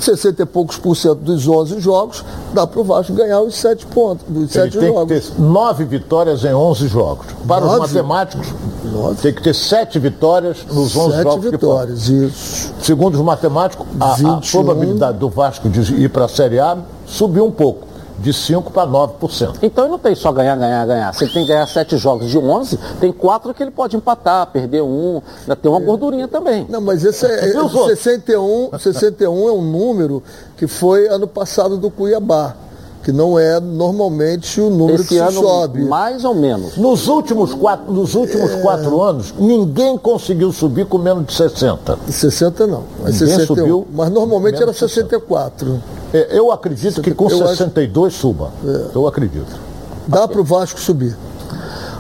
60 0.01 0.43
e 0.43 0.47
poucos 0.47 0.77
por 0.77 0.97
cento 0.97 1.21
dos 1.21 1.47
11 1.47 1.81
jogos, 1.81 2.25
dá 2.53 2.67
para 2.67 2.81
o 2.81 2.85
Vasco 2.85 3.13
ganhar 3.13 3.41
os 3.41 3.55
7 3.57 3.87
pontos, 3.87 4.25
dos 4.29 4.51
7 4.51 4.79
tem 4.79 4.89
jogos. 4.89 5.13
Que 5.13 5.31
ter 5.31 5.41
9 5.41 5.85
vitórias 5.85 6.45
em 6.45 6.55
11 6.55 6.89
jogos. 6.89 7.27
Para 7.47 7.65
nove? 7.65 7.75
os 7.75 7.81
matemáticos, 7.81 8.49
nove? 8.85 9.21
tem 9.21 9.33
que 9.33 9.43
ter 9.43 9.55
7 9.55 9.99
vitórias 9.99 10.59
nos 10.71 10.97
11 10.97 11.11
sete 11.11 11.23
jogos. 11.23 11.45
7 11.45 11.51
vitórias, 11.51 12.09
isso. 12.09 12.75
Segundo 12.83 13.15
os 13.15 13.21
matemáticos, 13.21 13.87
a, 14.01 14.15
a 14.15 14.41
probabilidade 14.51 15.19
do 15.19 15.29
Vasco 15.29 15.69
de 15.69 15.81
ir 15.95 16.09
para 16.11 16.25
a 16.25 16.29
Série 16.29 16.59
A 16.59 16.79
subiu 17.07 17.45
um 17.45 17.53
pouco 17.53 17.94
de 18.19 18.33
5% 18.33 18.71
para 18.71 18.87
9%. 18.89 19.59
Então 19.63 19.85
ele 19.85 19.93
não 19.93 19.99
tem 19.99 20.15
só 20.15 20.33
ganhar, 20.33 20.57
ganhar, 20.57 20.87
ganhar. 20.87 21.13
Se 21.15 21.25
ele 21.25 21.33
tem 21.33 21.43
que 21.43 21.49
ganhar 21.49 21.67
7 21.67 21.97
jogos 21.97 22.31
de 22.31 22.39
11, 22.39 22.79
tem 23.01 23.13
4 23.13 23.53
que 23.53 23.63
ele 23.63 23.71
pode 23.71 23.97
empatar, 23.97 24.47
perder 24.47 24.83
um, 24.83 25.21
ainda 25.41 25.57
tem 25.57 25.71
uma 25.71 25.81
gordurinha 25.81 26.29
também. 26.29 26.67
Não, 26.69 26.81
mas 26.81 27.05
esse 27.05 27.27
é, 27.27 27.51
é 27.51 27.53
61, 27.53 28.71
61 28.79 29.49
é 29.49 29.53
um 29.53 29.63
número 29.63 30.23
que 30.57 30.67
foi 30.67 31.09
ano 31.09 31.27
passado 31.27 31.77
do 31.77 31.91
Cuiabá 31.91 32.57
que 33.05 33.13
não 33.13 33.39
é 33.39 33.61
normalmente 33.61 34.59
o 34.61 34.71
número 34.71 35.03
Esse 35.03 35.09
que 35.11 35.19
ano, 35.19 35.33
sobe. 35.33 35.85
Mais 35.85 36.25
ou 36.25 36.35
menos. 36.35 36.77
Nos 36.79 37.07
últimos 37.07 37.53
quatro, 37.53 37.93
nos 37.93 38.15
últimos 38.15 38.51
é... 38.51 38.61
quatro 38.63 39.03
anos, 39.03 39.35
ninguém 39.39 39.99
conseguiu 39.99 40.51
subir 40.51 40.87
com 40.87 40.97
menos 40.97 41.27
de 41.27 41.35
60. 41.35 41.99
60 42.09 42.67
não. 42.67 42.85
Mas, 43.03 43.17
61, 43.17 43.47
subiu 43.47 43.87
mas 43.93 44.11
normalmente 44.11 44.61
era 44.63 44.73
64. 44.73 45.83
É, 46.15 46.39
eu 46.39 46.51
acredito 46.51 47.03
que 47.03 47.13
com 47.13 47.29
62 47.29 48.07
acho... 48.07 48.21
suba. 48.21 48.51
É. 48.65 48.97
Eu 48.97 49.07
acredito. 49.07 49.61
Dá 50.07 50.27
para 50.27 50.41
o 50.41 50.45
Vasco 50.45 50.81
subir. 50.81 51.15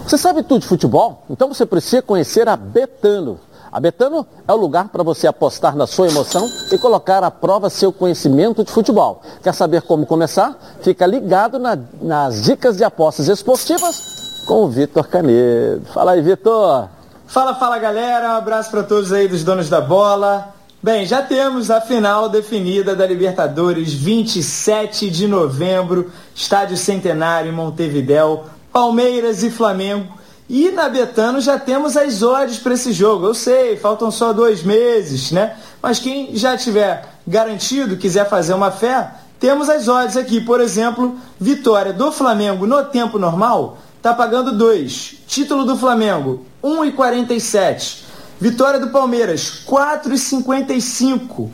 Você 0.06 0.16
sabe 0.16 0.42
tudo 0.42 0.62
de 0.62 0.66
futebol? 0.66 1.22
Então 1.28 1.52
você 1.52 1.66
precisa 1.66 2.00
conhecer 2.00 2.48
a 2.48 2.56
Betano. 2.56 3.38
A 3.74 3.80
Betano 3.80 4.24
é 4.46 4.52
o 4.52 4.56
lugar 4.56 4.86
para 4.86 5.02
você 5.02 5.26
apostar 5.26 5.74
na 5.74 5.84
sua 5.84 6.06
emoção 6.06 6.48
e 6.70 6.78
colocar 6.78 7.24
à 7.24 7.30
prova 7.30 7.68
seu 7.68 7.92
conhecimento 7.92 8.62
de 8.62 8.70
futebol. 8.70 9.20
Quer 9.42 9.52
saber 9.52 9.82
como 9.82 10.06
começar? 10.06 10.56
Fica 10.80 11.04
ligado 11.04 11.58
na, 11.58 11.76
nas 12.00 12.40
dicas 12.40 12.76
de 12.76 12.84
apostas 12.84 13.26
esportivas 13.26 14.44
com 14.46 14.62
o 14.62 14.68
Vitor 14.68 15.08
Canedo. 15.08 15.82
Fala 15.92 16.12
aí, 16.12 16.22
Vitor. 16.22 16.88
Fala, 17.26 17.56
fala 17.56 17.76
galera, 17.80 18.28
um 18.28 18.36
abraço 18.36 18.70
para 18.70 18.84
todos 18.84 19.12
aí 19.12 19.26
dos 19.26 19.42
donos 19.42 19.68
da 19.68 19.80
bola. 19.80 20.54
Bem, 20.80 21.04
já 21.04 21.20
temos 21.20 21.68
a 21.68 21.80
final 21.80 22.28
definida 22.28 22.94
da 22.94 23.04
Libertadores, 23.04 23.92
27 23.92 25.10
de 25.10 25.26
novembro, 25.26 26.12
Estádio 26.32 26.76
Centenário 26.76 27.50
em 27.50 27.54
Montevidéu, 27.56 28.44
Palmeiras 28.72 29.42
e 29.42 29.50
Flamengo 29.50 30.22
e 30.48 30.70
na 30.70 30.88
Betano 30.88 31.40
já 31.40 31.58
temos 31.58 31.96
as 31.96 32.22
odds 32.22 32.58
para 32.58 32.74
esse 32.74 32.92
jogo. 32.92 33.26
Eu 33.26 33.34
sei, 33.34 33.76
faltam 33.76 34.10
só 34.10 34.32
dois 34.32 34.62
meses, 34.62 35.32
né? 35.32 35.56
Mas 35.80 35.98
quem 35.98 36.36
já 36.36 36.56
tiver 36.56 37.08
garantido, 37.26 37.96
quiser 37.96 38.28
fazer 38.28 38.52
uma 38.52 38.70
fé, 38.70 39.10
temos 39.40 39.70
as 39.70 39.88
odds 39.88 40.16
aqui. 40.16 40.40
Por 40.40 40.60
exemplo, 40.60 41.16
vitória 41.40 41.92
do 41.92 42.12
Flamengo 42.12 42.66
no 42.66 42.84
tempo 42.84 43.18
normal 43.18 43.78
está 43.96 44.12
pagando 44.12 44.52
2. 44.52 45.22
Título 45.26 45.64
do 45.64 45.78
Flamengo, 45.78 46.44
1,47. 46.62 48.04
Vitória 48.38 48.78
do 48.78 48.90
Palmeiras, 48.90 49.64
4,55. 49.66 51.50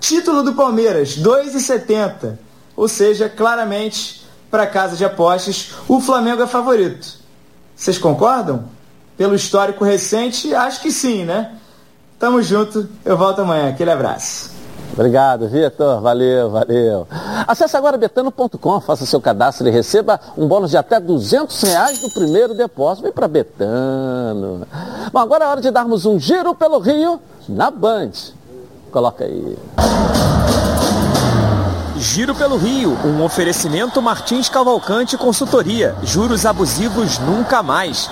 Título 0.00 0.42
do 0.42 0.54
Palmeiras, 0.54 1.16
2,70. 1.16 2.38
Ou 2.74 2.88
seja, 2.88 3.28
claramente, 3.28 4.26
para 4.50 4.66
casa 4.66 4.96
de 4.96 5.04
apostas, 5.04 5.70
o 5.86 6.00
Flamengo 6.00 6.42
é 6.42 6.46
favorito. 6.48 7.21
Vocês 7.76 7.98
concordam? 7.98 8.64
Pelo 9.16 9.34
histórico 9.34 9.84
recente, 9.84 10.54
acho 10.54 10.80
que 10.80 10.90
sim, 10.90 11.24
né? 11.24 11.54
Tamo 12.18 12.42
junto, 12.42 12.88
eu 13.04 13.16
volto 13.16 13.40
amanhã. 13.40 13.68
Aquele 13.68 13.90
abraço. 13.90 14.52
Obrigado, 14.92 15.48
Vitor. 15.48 16.00
Valeu, 16.00 16.50
valeu. 16.50 17.06
Acesse 17.46 17.76
agora 17.76 17.96
betano.com, 17.96 18.80
faça 18.80 19.06
seu 19.06 19.20
cadastro 19.20 19.66
e 19.66 19.70
receba 19.70 20.20
um 20.36 20.46
bônus 20.46 20.70
de 20.70 20.76
até 20.76 21.00
200 21.00 21.62
reais 21.62 22.02
no 22.02 22.12
primeiro 22.12 22.54
depósito. 22.54 23.04
Vem 23.04 23.12
para 23.12 23.26
Betano. 23.26 24.66
Bom, 25.10 25.18
agora 25.18 25.44
é 25.44 25.48
hora 25.48 25.60
de 25.60 25.70
darmos 25.70 26.04
um 26.04 26.18
giro 26.18 26.54
pelo 26.54 26.78
Rio 26.78 27.20
na 27.48 27.70
Band. 27.70 28.12
Coloca 28.90 29.24
aí. 29.24 29.56
Giro 32.02 32.34
pelo 32.34 32.56
Rio, 32.56 32.98
um 33.06 33.22
oferecimento 33.22 34.02
Martins 34.02 34.48
Cavalcante 34.48 35.16
Consultoria. 35.16 35.94
Juros 36.02 36.44
abusivos 36.44 37.20
nunca 37.20 37.62
mais. 37.62 38.10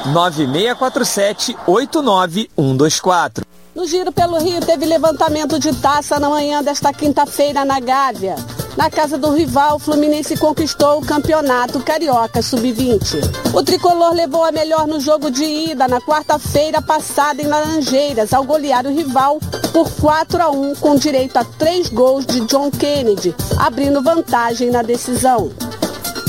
9647-89124. 1.66 3.43
No 3.74 3.84
Giro 3.88 4.12
pelo 4.12 4.38
Rio 4.38 4.61
teve 4.61 4.86
levantamento 4.86 5.59
de 5.59 5.74
taça 5.74 6.20
na 6.20 6.30
manhã 6.30 6.62
desta 6.62 6.93
quinta-feira 6.93 7.64
na 7.64 7.80
Gávea. 7.80 8.36
Na 8.77 8.89
casa 8.89 9.18
do 9.18 9.33
rival, 9.33 9.77
o 9.77 9.79
Fluminense 9.79 10.37
conquistou 10.37 10.99
o 10.99 11.05
campeonato 11.05 11.81
Carioca 11.81 12.41
Sub-20. 12.41 13.21
O 13.53 13.62
tricolor 13.62 14.14
levou 14.14 14.45
a 14.45 14.53
melhor 14.53 14.87
no 14.87 15.01
jogo 15.01 15.31
de 15.31 15.45
ida 15.45 15.89
na 15.89 16.01
quarta-feira 16.01 16.81
passada 16.81 17.43
em 17.43 17.47
Laranjeiras, 17.47 18.33
ao 18.33 18.45
golear 18.45 18.87
o 18.87 18.95
rival 18.95 19.39
por 19.73 19.91
4 20.01 20.43
a 20.43 20.51
1 20.51 20.77
com 20.77 20.95
direito 20.95 21.37
a 21.37 21.45
três 21.45 21.89
gols 21.89 22.25
de 22.25 22.41
John 22.43 22.71
Kennedy, 22.71 23.35
abrindo 23.59 24.03
vantagem 24.03 24.71
na 24.71 24.83
decisão. 24.83 25.51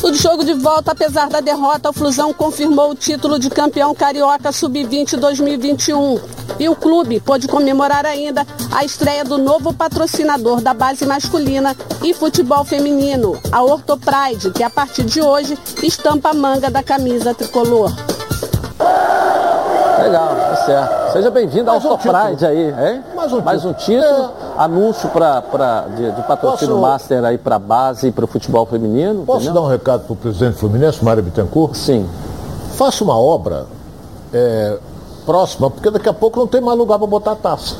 No 0.01 0.11
jogo 0.15 0.43
de 0.43 0.55
volta, 0.55 0.93
apesar 0.93 1.29
da 1.29 1.41
derrota, 1.41 1.91
o 1.91 1.93
Flusão 1.93 2.33
confirmou 2.33 2.89
o 2.89 2.95
título 2.95 3.37
de 3.37 3.51
campeão 3.51 3.93
carioca 3.93 4.51
sub-20 4.51 5.15
2021. 5.15 6.19
E 6.59 6.67
o 6.67 6.75
clube 6.75 7.19
pôde 7.19 7.47
comemorar 7.47 8.03
ainda 8.05 8.45
a 8.71 8.83
estreia 8.83 9.23
do 9.23 9.37
novo 9.37 9.71
patrocinador 9.71 10.59
da 10.59 10.73
base 10.73 11.05
masculina 11.05 11.75
e 12.03 12.15
futebol 12.15 12.65
feminino, 12.65 13.39
a 13.51 13.63
Ortopride, 13.63 14.49
que 14.49 14.63
a 14.63 14.71
partir 14.71 15.03
de 15.03 15.21
hoje 15.21 15.57
estampa 15.83 16.31
a 16.31 16.33
manga 16.33 16.71
da 16.71 16.81
camisa 16.81 17.35
tricolor. 17.35 17.91
Legal, 20.01 20.35
tá 20.35 20.55
certo. 20.65 21.13
Seja 21.13 21.29
bem-vindo 21.29 21.69
ao 21.69 21.77
um 21.77 21.97
Pride 21.97 22.45
aí, 22.45 22.69
hein? 22.69 23.03
Mais 23.15 23.31
um 23.31 23.41
Mais 23.41 23.65
um 23.65 23.73
título. 23.73 24.33
É. 24.47 24.50
Anúncio 24.63 25.09
pra, 25.09 25.41
pra, 25.41 25.81
de, 25.95 26.11
de 26.11 26.21
patrocínio 26.23 26.75
Posso... 26.75 26.87
master 26.87 27.25
aí 27.25 27.37
para 27.37 27.57
base 27.57 28.07
e 28.07 28.11
para 28.11 28.25
o 28.25 28.27
futebol 28.27 28.65
feminino. 28.65 29.23
Posso 29.25 29.45
entendeu? 29.45 29.61
dar 29.61 29.67
um 29.67 29.71
recado 29.71 30.03
para 30.03 30.13
o 30.13 30.15
presidente 30.15 30.57
Fluminense, 30.57 31.03
Mário 31.03 31.23
Bittencourt? 31.23 31.75
Sim. 31.75 32.07
Faça 32.75 33.03
uma 33.03 33.17
obra 33.17 33.65
é, 34.31 34.77
próxima, 35.25 35.69
porque 35.69 35.89
daqui 35.89 36.09
a 36.09 36.13
pouco 36.13 36.39
não 36.39 36.47
tem 36.47 36.61
mais 36.61 36.77
lugar 36.77 36.99
para 36.99 37.07
botar 37.07 37.35
taça. 37.35 37.75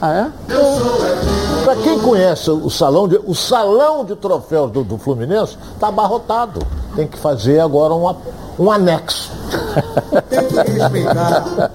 Ah, 0.00 0.12
é? 0.12 0.52
é. 0.52 1.31
Para 1.64 1.76
quem 1.76 1.98
conhece 2.00 2.50
o 2.50 2.68
salão 2.68 3.06
de, 3.06 3.20
o 3.24 3.34
salão 3.34 4.04
de 4.04 4.16
troféus 4.16 4.70
do, 4.70 4.82
do 4.82 4.98
Fluminense, 4.98 5.56
está 5.74 5.88
abarrotado. 5.88 6.60
Tem 6.96 7.06
que 7.06 7.16
fazer 7.16 7.60
agora 7.60 7.94
uma, 7.94 8.16
um 8.58 8.70
anexo. 8.70 9.30
Tem 10.28 10.46
que 10.46 10.54
respeitar. 10.54 11.70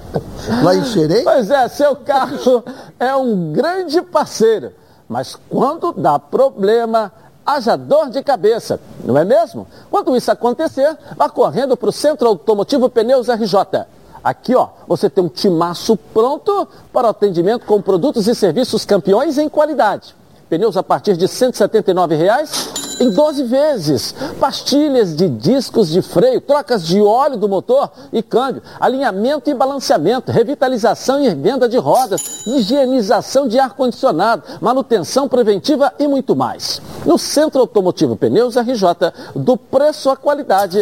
Lá 0.62 0.74
em 0.74 0.84
Xerém? 0.84 1.24
Pois 1.24 1.50
é, 1.50 1.68
seu 1.68 1.96
carro 1.96 2.62
é 3.00 3.14
um 3.16 3.52
grande 3.52 4.02
parceiro. 4.02 4.72
Mas 5.08 5.36
quando 5.48 5.92
dá 5.92 6.18
problema, 6.18 7.10
haja 7.44 7.76
dor 7.76 8.10
de 8.10 8.22
cabeça, 8.22 8.78
não 9.02 9.16
é 9.16 9.24
mesmo? 9.24 9.66
Quando 9.90 10.14
isso 10.14 10.30
acontecer, 10.30 10.96
vá 11.16 11.30
correndo 11.30 11.76
para 11.76 11.88
o 11.88 11.92
Centro 11.92 12.28
Automotivo 12.28 12.90
Pneus 12.90 13.28
RJ. 13.28 13.86
Aqui, 14.22 14.54
ó, 14.54 14.68
você 14.86 15.08
tem 15.08 15.24
um 15.24 15.28
timaço 15.28 15.96
pronto 15.96 16.68
para 16.92 17.10
atendimento 17.10 17.64
com 17.66 17.80
produtos 17.80 18.26
e 18.28 18.34
serviços 18.34 18.84
campeões 18.84 19.38
em 19.38 19.48
qualidade. 19.48 20.14
Pneus 20.48 20.76
a 20.76 20.82
partir 20.82 21.16
de 21.16 21.28
179 21.28 22.14
reais 22.16 22.68
em 23.00 23.10
12 23.10 23.44
vezes. 23.44 24.14
Pastilhas 24.40 25.14
de 25.14 25.28
discos 25.28 25.88
de 25.88 26.02
freio, 26.02 26.40
trocas 26.40 26.86
de 26.86 27.00
óleo 27.00 27.36
do 27.36 27.48
motor 27.48 27.90
e 28.12 28.22
câmbio, 28.22 28.62
alinhamento 28.80 29.50
e 29.50 29.54
balanceamento, 29.54 30.32
revitalização 30.32 31.22
e 31.22 31.34
venda 31.34 31.68
de 31.68 31.76
rodas, 31.76 32.46
higienização 32.46 33.46
de 33.46 33.58
ar-condicionado, 33.58 34.42
manutenção 34.60 35.28
preventiva 35.28 35.92
e 35.98 36.06
muito 36.06 36.34
mais. 36.34 36.80
No 37.04 37.18
Centro 37.18 37.60
Automotivo 37.60 38.16
Pneus 38.16 38.56
RJ, 38.56 39.12
do 39.34 39.56
preço 39.56 40.10
à 40.10 40.16
qualidade, 40.16 40.80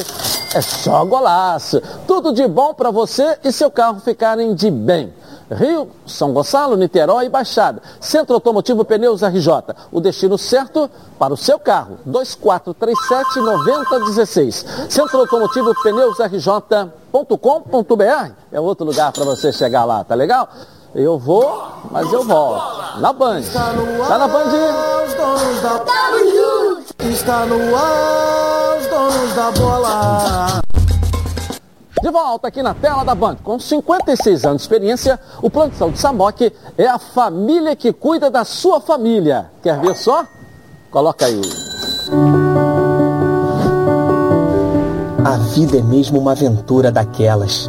é 0.55 0.61
só 0.61 1.05
golaço. 1.05 1.83
Tudo 2.07 2.33
de 2.33 2.47
bom 2.47 2.73
para 2.75 2.91
você 2.91 3.39
e 3.45 3.53
seu 3.53 3.71
carro 3.71 4.01
ficarem 4.01 4.55
de 4.55 4.71
bem. 4.71 5.13
Rio, 5.51 5.91
São 6.07 6.33
Gonçalo, 6.33 6.77
Niterói 6.77 7.27
e 7.27 7.29
Baixada. 7.29 7.83
Centro 8.01 8.35
Automotivo 8.35 8.85
Pneus 8.85 9.23
RJ. 9.23 9.49
O 9.93 10.01
destino 10.01 10.37
certo 10.37 10.91
para 11.19 11.33
o 11.33 11.37
seu 11.37 11.57
carro. 11.59 11.99
2437-9016. 12.09 14.91
Centro 14.91 15.21
Automotivo 15.21 15.73
Pneus 15.83 16.19
RJ.com.br. 16.19 16.91
É 18.51 18.61
outro 18.61 18.85
lugar 18.85 19.13
para 19.13 19.25
você 19.25 19.53
chegar 19.53 19.85
lá, 19.85 20.03
tá 20.03 20.17
legal? 20.17 20.49
Eu 20.95 21.19
vou, 21.19 21.63
mas 21.91 22.13
eu 22.13 22.23
volto. 22.25 23.01
Na 23.01 23.13
Band. 23.13 23.43
Tá 23.53 23.73
na 24.19 24.27
Band? 24.27 24.51
Os 25.07 25.15
donos 25.15 25.61
da... 25.61 25.79
Está 26.99 27.47
no 27.47 27.77
ar, 27.77 28.79
os 28.79 28.87
donos 28.87 29.35
da 29.35 29.51
bola. 29.53 30.61
De 32.03 32.11
volta 32.11 32.49
aqui 32.49 32.63
na 32.63 32.75
tela 32.75 33.05
da 33.05 33.15
Band. 33.15 33.37
Com 33.43 33.59
56 33.59 34.45
anos 34.45 34.59
de 34.59 34.63
experiência, 34.63 35.19
o 35.43 35.51
Plano 35.51 35.73
de 35.73 35.79
Saúde 35.79 35.99
Samok 35.99 36.53
é 36.79 36.87
a 36.87 36.99
família 36.99 37.75
que 37.75 37.93
cuida 37.93 38.31
da 38.31 38.45
sua 38.45 38.81
família. 38.81 39.51
Quer 39.63 39.81
ver 39.81 39.97
só? 39.97 40.25
Coloca 40.91 41.27
aí. 41.27 41.41
A 45.25 45.37
vida 45.55 45.79
é 45.79 45.83
mesmo 45.83 46.21
uma 46.21 46.33
aventura 46.33 46.93
daquelas. 46.93 47.69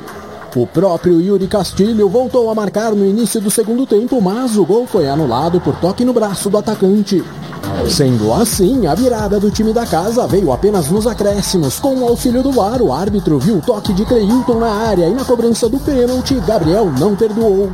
O 0.55 0.67
próprio 0.67 1.19
Yuri 1.19 1.47
Castilho 1.47 2.09
voltou 2.09 2.51
a 2.51 2.55
marcar 2.55 2.93
no 2.93 3.07
início 3.07 3.41
do 3.41 3.51
segundo 3.51 3.87
tempo, 3.87 4.21
mas 4.21 4.59
o 4.59 4.67
gol 4.67 4.87
foi 4.87 5.09
anulado 5.09 5.61
por 5.61 5.75
toque 5.77 6.05
no 6.05 6.13
braço 6.13 6.51
do 6.51 6.59
atacante. 6.59 7.25
Sendo 7.89 8.33
assim, 8.33 8.87
a 8.87 8.95
virada 8.95 9.39
do 9.39 9.51
time 9.51 9.73
da 9.73 9.85
casa 9.85 10.27
veio 10.27 10.53
apenas 10.53 10.89
nos 10.89 11.07
acréscimos. 11.07 11.79
Com 11.79 11.97
o 11.97 12.09
auxílio 12.09 12.43
do 12.43 12.53
VAR, 12.53 12.81
o 12.81 12.93
árbitro 12.93 13.39
viu 13.39 13.57
o 13.57 13.61
toque 13.61 13.93
de 13.93 14.05
Cleilton 14.05 14.61
na 14.61 14.71
área 14.71 15.09
e 15.09 15.15
na 15.15 15.25
cobrança 15.25 15.69
do 15.69 15.79
pênalti, 15.79 16.35
Gabriel 16.47 16.91
não 16.99 17.15
perdoou. 17.15 17.71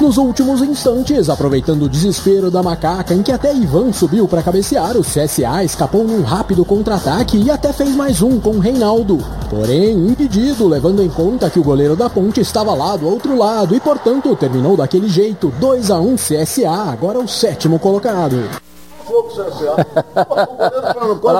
Nos 0.00 0.16
últimos 0.16 0.62
instantes, 0.62 1.28
aproveitando 1.28 1.82
o 1.82 1.88
desespero 1.88 2.52
da 2.52 2.62
macaca 2.62 3.12
em 3.12 3.22
que 3.22 3.32
até 3.32 3.52
Ivan 3.52 3.92
subiu 3.92 4.28
para 4.28 4.44
cabecear, 4.44 4.96
o 4.96 5.02
CSA 5.02 5.64
escapou 5.64 6.04
num 6.04 6.22
rápido 6.22 6.64
contra-ataque 6.64 7.36
e 7.36 7.50
até 7.50 7.72
fez 7.72 7.96
mais 7.96 8.22
um 8.22 8.38
com 8.38 8.60
Reinaldo. 8.60 9.18
Porém, 9.50 10.06
impedido, 10.06 10.68
levando 10.68 11.02
em 11.02 11.08
conta 11.08 11.50
que 11.50 11.58
o 11.58 11.64
goleiro 11.64 11.96
da 11.96 12.08
ponte 12.08 12.40
estava 12.40 12.74
lá 12.74 12.96
do 12.96 13.08
outro 13.08 13.36
lado 13.36 13.74
e, 13.74 13.80
portanto, 13.80 14.36
terminou 14.36 14.76
daquele 14.76 15.08
jeito. 15.08 15.52
2 15.58 15.90
a 15.90 15.98
1 15.98 16.14
CSA, 16.14 16.70
agora 16.92 17.18
o 17.18 17.26
sétimo 17.26 17.80
colocado 17.80 18.38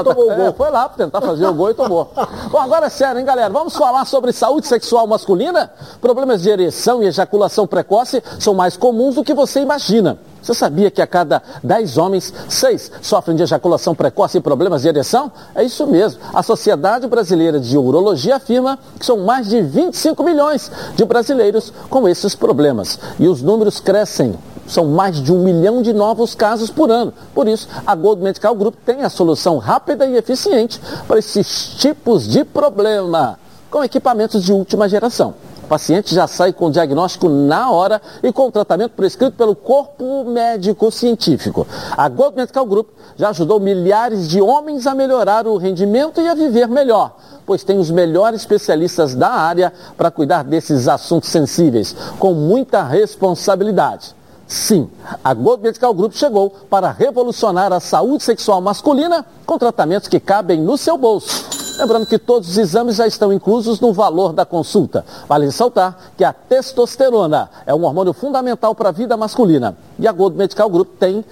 tomou 0.04 0.30
o 0.30 0.34
gol. 0.34 0.52
Foi 0.54 0.70
lá 0.70 0.88
tentar 0.88 1.20
fazer 1.20 1.46
o 1.46 1.54
gol 1.54 1.70
e 1.70 1.74
tomou. 1.74 2.10
Bom, 2.50 2.58
agora 2.58 2.86
é 2.86 2.90
sério, 2.90 3.18
hein, 3.18 3.24
galera? 3.24 3.52
Vamos 3.52 3.76
falar 3.76 4.04
sobre 4.04 4.32
saúde 4.32 4.66
sexual 4.66 5.06
masculina? 5.06 5.70
Problemas 6.00 6.42
de 6.42 6.50
ereção 6.50 7.02
e 7.02 7.06
ejaculação 7.06 7.66
precoce 7.66 8.22
são 8.38 8.54
mais 8.54 8.76
comuns 8.76 9.14
do 9.16 9.24
que 9.24 9.34
você 9.34 9.60
imagina. 9.60 10.18
Você 10.42 10.54
sabia 10.54 10.90
que 10.90 11.02
a 11.02 11.06
cada 11.06 11.42
10 11.62 11.98
homens, 11.98 12.32
6 12.48 12.92
sofrem 13.02 13.36
de 13.36 13.42
ejaculação 13.42 13.94
precoce 13.94 14.38
e 14.38 14.40
problemas 14.40 14.82
de 14.82 14.88
ereção? 14.88 15.30
É 15.54 15.62
isso 15.64 15.86
mesmo. 15.86 16.20
A 16.32 16.42
Sociedade 16.42 17.06
Brasileira 17.06 17.58
de 17.58 17.76
Urologia 17.76 18.36
afirma 18.36 18.78
que 18.98 19.04
são 19.04 19.18
mais 19.18 19.48
de 19.48 19.60
25 19.60 20.22
milhões 20.22 20.70
de 20.94 21.04
brasileiros 21.04 21.72
com 21.90 22.08
esses 22.08 22.34
problemas. 22.34 22.98
E 23.18 23.26
os 23.26 23.42
números 23.42 23.80
crescem 23.80 24.38
são 24.68 24.86
mais 24.86 25.20
de 25.20 25.32
um 25.32 25.42
milhão 25.42 25.82
de 25.82 25.92
novos 25.92 26.34
casos 26.34 26.70
por 26.70 26.90
ano. 26.90 27.12
Por 27.34 27.48
isso, 27.48 27.68
a 27.86 27.94
Gold 27.94 28.22
Medical 28.22 28.54
Group 28.54 28.74
tem 28.84 29.02
a 29.02 29.08
solução 29.08 29.58
rápida 29.58 30.06
e 30.06 30.16
eficiente 30.16 30.80
para 31.06 31.18
esses 31.18 31.74
tipos 31.78 32.28
de 32.28 32.44
problema, 32.44 33.38
com 33.70 33.82
equipamentos 33.82 34.44
de 34.44 34.52
última 34.52 34.88
geração. 34.88 35.34
O 35.64 35.68
paciente 35.68 36.14
já 36.14 36.26
sai 36.26 36.50
com 36.50 36.68
o 36.68 36.70
diagnóstico 36.70 37.28
na 37.28 37.70
hora 37.70 38.00
e 38.22 38.32
com 38.32 38.46
o 38.46 38.50
tratamento 38.50 38.92
prescrito 38.92 39.36
pelo 39.36 39.54
corpo 39.54 40.24
médico 40.24 40.90
científico. 40.90 41.66
A 41.94 42.08
Gold 42.08 42.36
Medical 42.36 42.64
Group 42.64 42.88
já 43.16 43.28
ajudou 43.28 43.60
milhares 43.60 44.26
de 44.30 44.40
homens 44.40 44.86
a 44.86 44.94
melhorar 44.94 45.46
o 45.46 45.58
rendimento 45.58 46.22
e 46.22 46.26
a 46.26 46.34
viver 46.34 46.68
melhor, 46.68 47.14
pois 47.44 47.64
tem 47.64 47.78
os 47.78 47.90
melhores 47.90 48.40
especialistas 48.40 49.14
da 49.14 49.28
área 49.28 49.70
para 49.94 50.10
cuidar 50.10 50.42
desses 50.42 50.88
assuntos 50.88 51.28
sensíveis, 51.28 51.94
com 52.18 52.32
muita 52.32 52.82
responsabilidade. 52.82 54.16
Sim, 54.48 54.88
a 55.22 55.34
Gold 55.34 55.62
Medical 55.62 55.92
Group 55.92 56.14
chegou 56.14 56.48
para 56.70 56.90
revolucionar 56.90 57.70
a 57.70 57.80
saúde 57.80 58.24
sexual 58.24 58.62
masculina 58.62 59.24
com 59.44 59.58
tratamentos 59.58 60.08
que 60.08 60.18
cabem 60.18 60.58
no 60.58 60.78
seu 60.78 60.96
bolso. 60.96 61.44
Lembrando 61.78 62.06
que 62.06 62.18
todos 62.18 62.48
os 62.48 62.56
exames 62.56 62.96
já 62.96 63.06
estão 63.06 63.30
inclusos 63.30 63.78
no 63.78 63.92
valor 63.92 64.32
da 64.32 64.46
consulta. 64.46 65.04
Vale 65.28 65.44
ressaltar 65.44 65.98
que 66.16 66.24
a 66.24 66.32
testosterona 66.32 67.50
é 67.66 67.74
um 67.74 67.84
hormônio 67.84 68.14
fundamental 68.14 68.74
para 68.74 68.88
a 68.88 68.92
vida 68.92 69.18
masculina. 69.18 69.76
E 69.98 70.08
a 70.08 70.12
Gold 70.12 70.34
Medical 70.34 70.70
Group 70.70 70.98
tem 70.98 71.22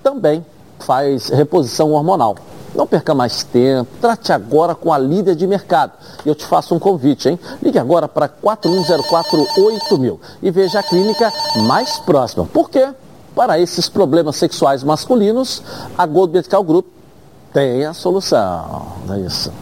também 0.00 0.46
faz 0.78 1.28
reposição 1.28 1.90
hormonal. 1.90 2.36
Não 2.74 2.86
perca 2.86 3.14
mais 3.14 3.42
tempo, 3.42 3.90
trate 4.00 4.32
agora 4.32 4.74
com 4.74 4.92
a 4.92 4.98
líder 4.98 5.34
de 5.34 5.46
mercado. 5.46 5.92
E 6.24 6.28
eu 6.28 6.34
te 6.34 6.44
faço 6.44 6.74
um 6.74 6.78
convite, 6.78 7.28
hein? 7.28 7.38
Ligue 7.62 7.78
agora 7.78 8.08
para 8.08 8.28
41048000 8.28 10.18
e 10.42 10.50
veja 10.50 10.80
a 10.80 10.82
clínica 10.82 11.32
mais 11.66 11.98
próxima. 11.98 12.44
Por 12.46 12.70
quê? 12.70 12.88
Para 13.34 13.58
esses 13.58 13.88
problemas 13.88 14.36
sexuais 14.36 14.82
masculinos, 14.84 15.62
a 15.96 16.06
Gold 16.06 16.32
Medical 16.32 16.62
Group 16.62 16.86
tem 17.52 17.84
a 17.84 17.92
solução. 17.92 18.86
É 19.10 19.18
isso. 19.20 19.52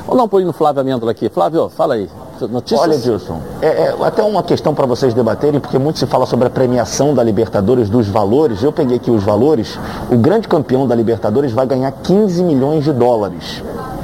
Vamos 0.00 0.16
dar 0.16 0.24
um 0.24 0.28
pulinho 0.28 0.48
no 0.48 0.52
Flávio 0.52 0.80
Amêndola 0.80 1.12
aqui. 1.12 1.28
Flávio, 1.28 1.68
fala 1.68 1.94
aí. 1.94 2.08
Notícias? 2.48 2.80
Olha, 2.80 2.98
Dilson, 2.98 3.40
é, 3.60 3.66
é, 3.66 3.96
até 4.02 4.22
uma 4.22 4.42
questão 4.42 4.74
para 4.74 4.86
vocês 4.86 5.12
debaterem, 5.14 5.60
porque 5.60 5.78
muito 5.78 5.98
se 5.98 6.06
fala 6.06 6.26
sobre 6.26 6.46
a 6.46 6.50
premiação 6.50 7.14
da 7.14 7.22
Libertadores, 7.22 7.88
dos 7.88 8.08
valores. 8.08 8.62
Eu 8.62 8.72
peguei 8.72 8.96
aqui 8.96 9.10
os 9.10 9.22
valores. 9.22 9.78
O 10.10 10.16
grande 10.16 10.48
campeão 10.48 10.86
da 10.86 10.94
Libertadores 10.94 11.52
vai 11.52 11.66
ganhar 11.66 11.90
15 11.92 12.42
milhões 12.42 12.84
de 12.84 12.92
dólares. 12.92 13.62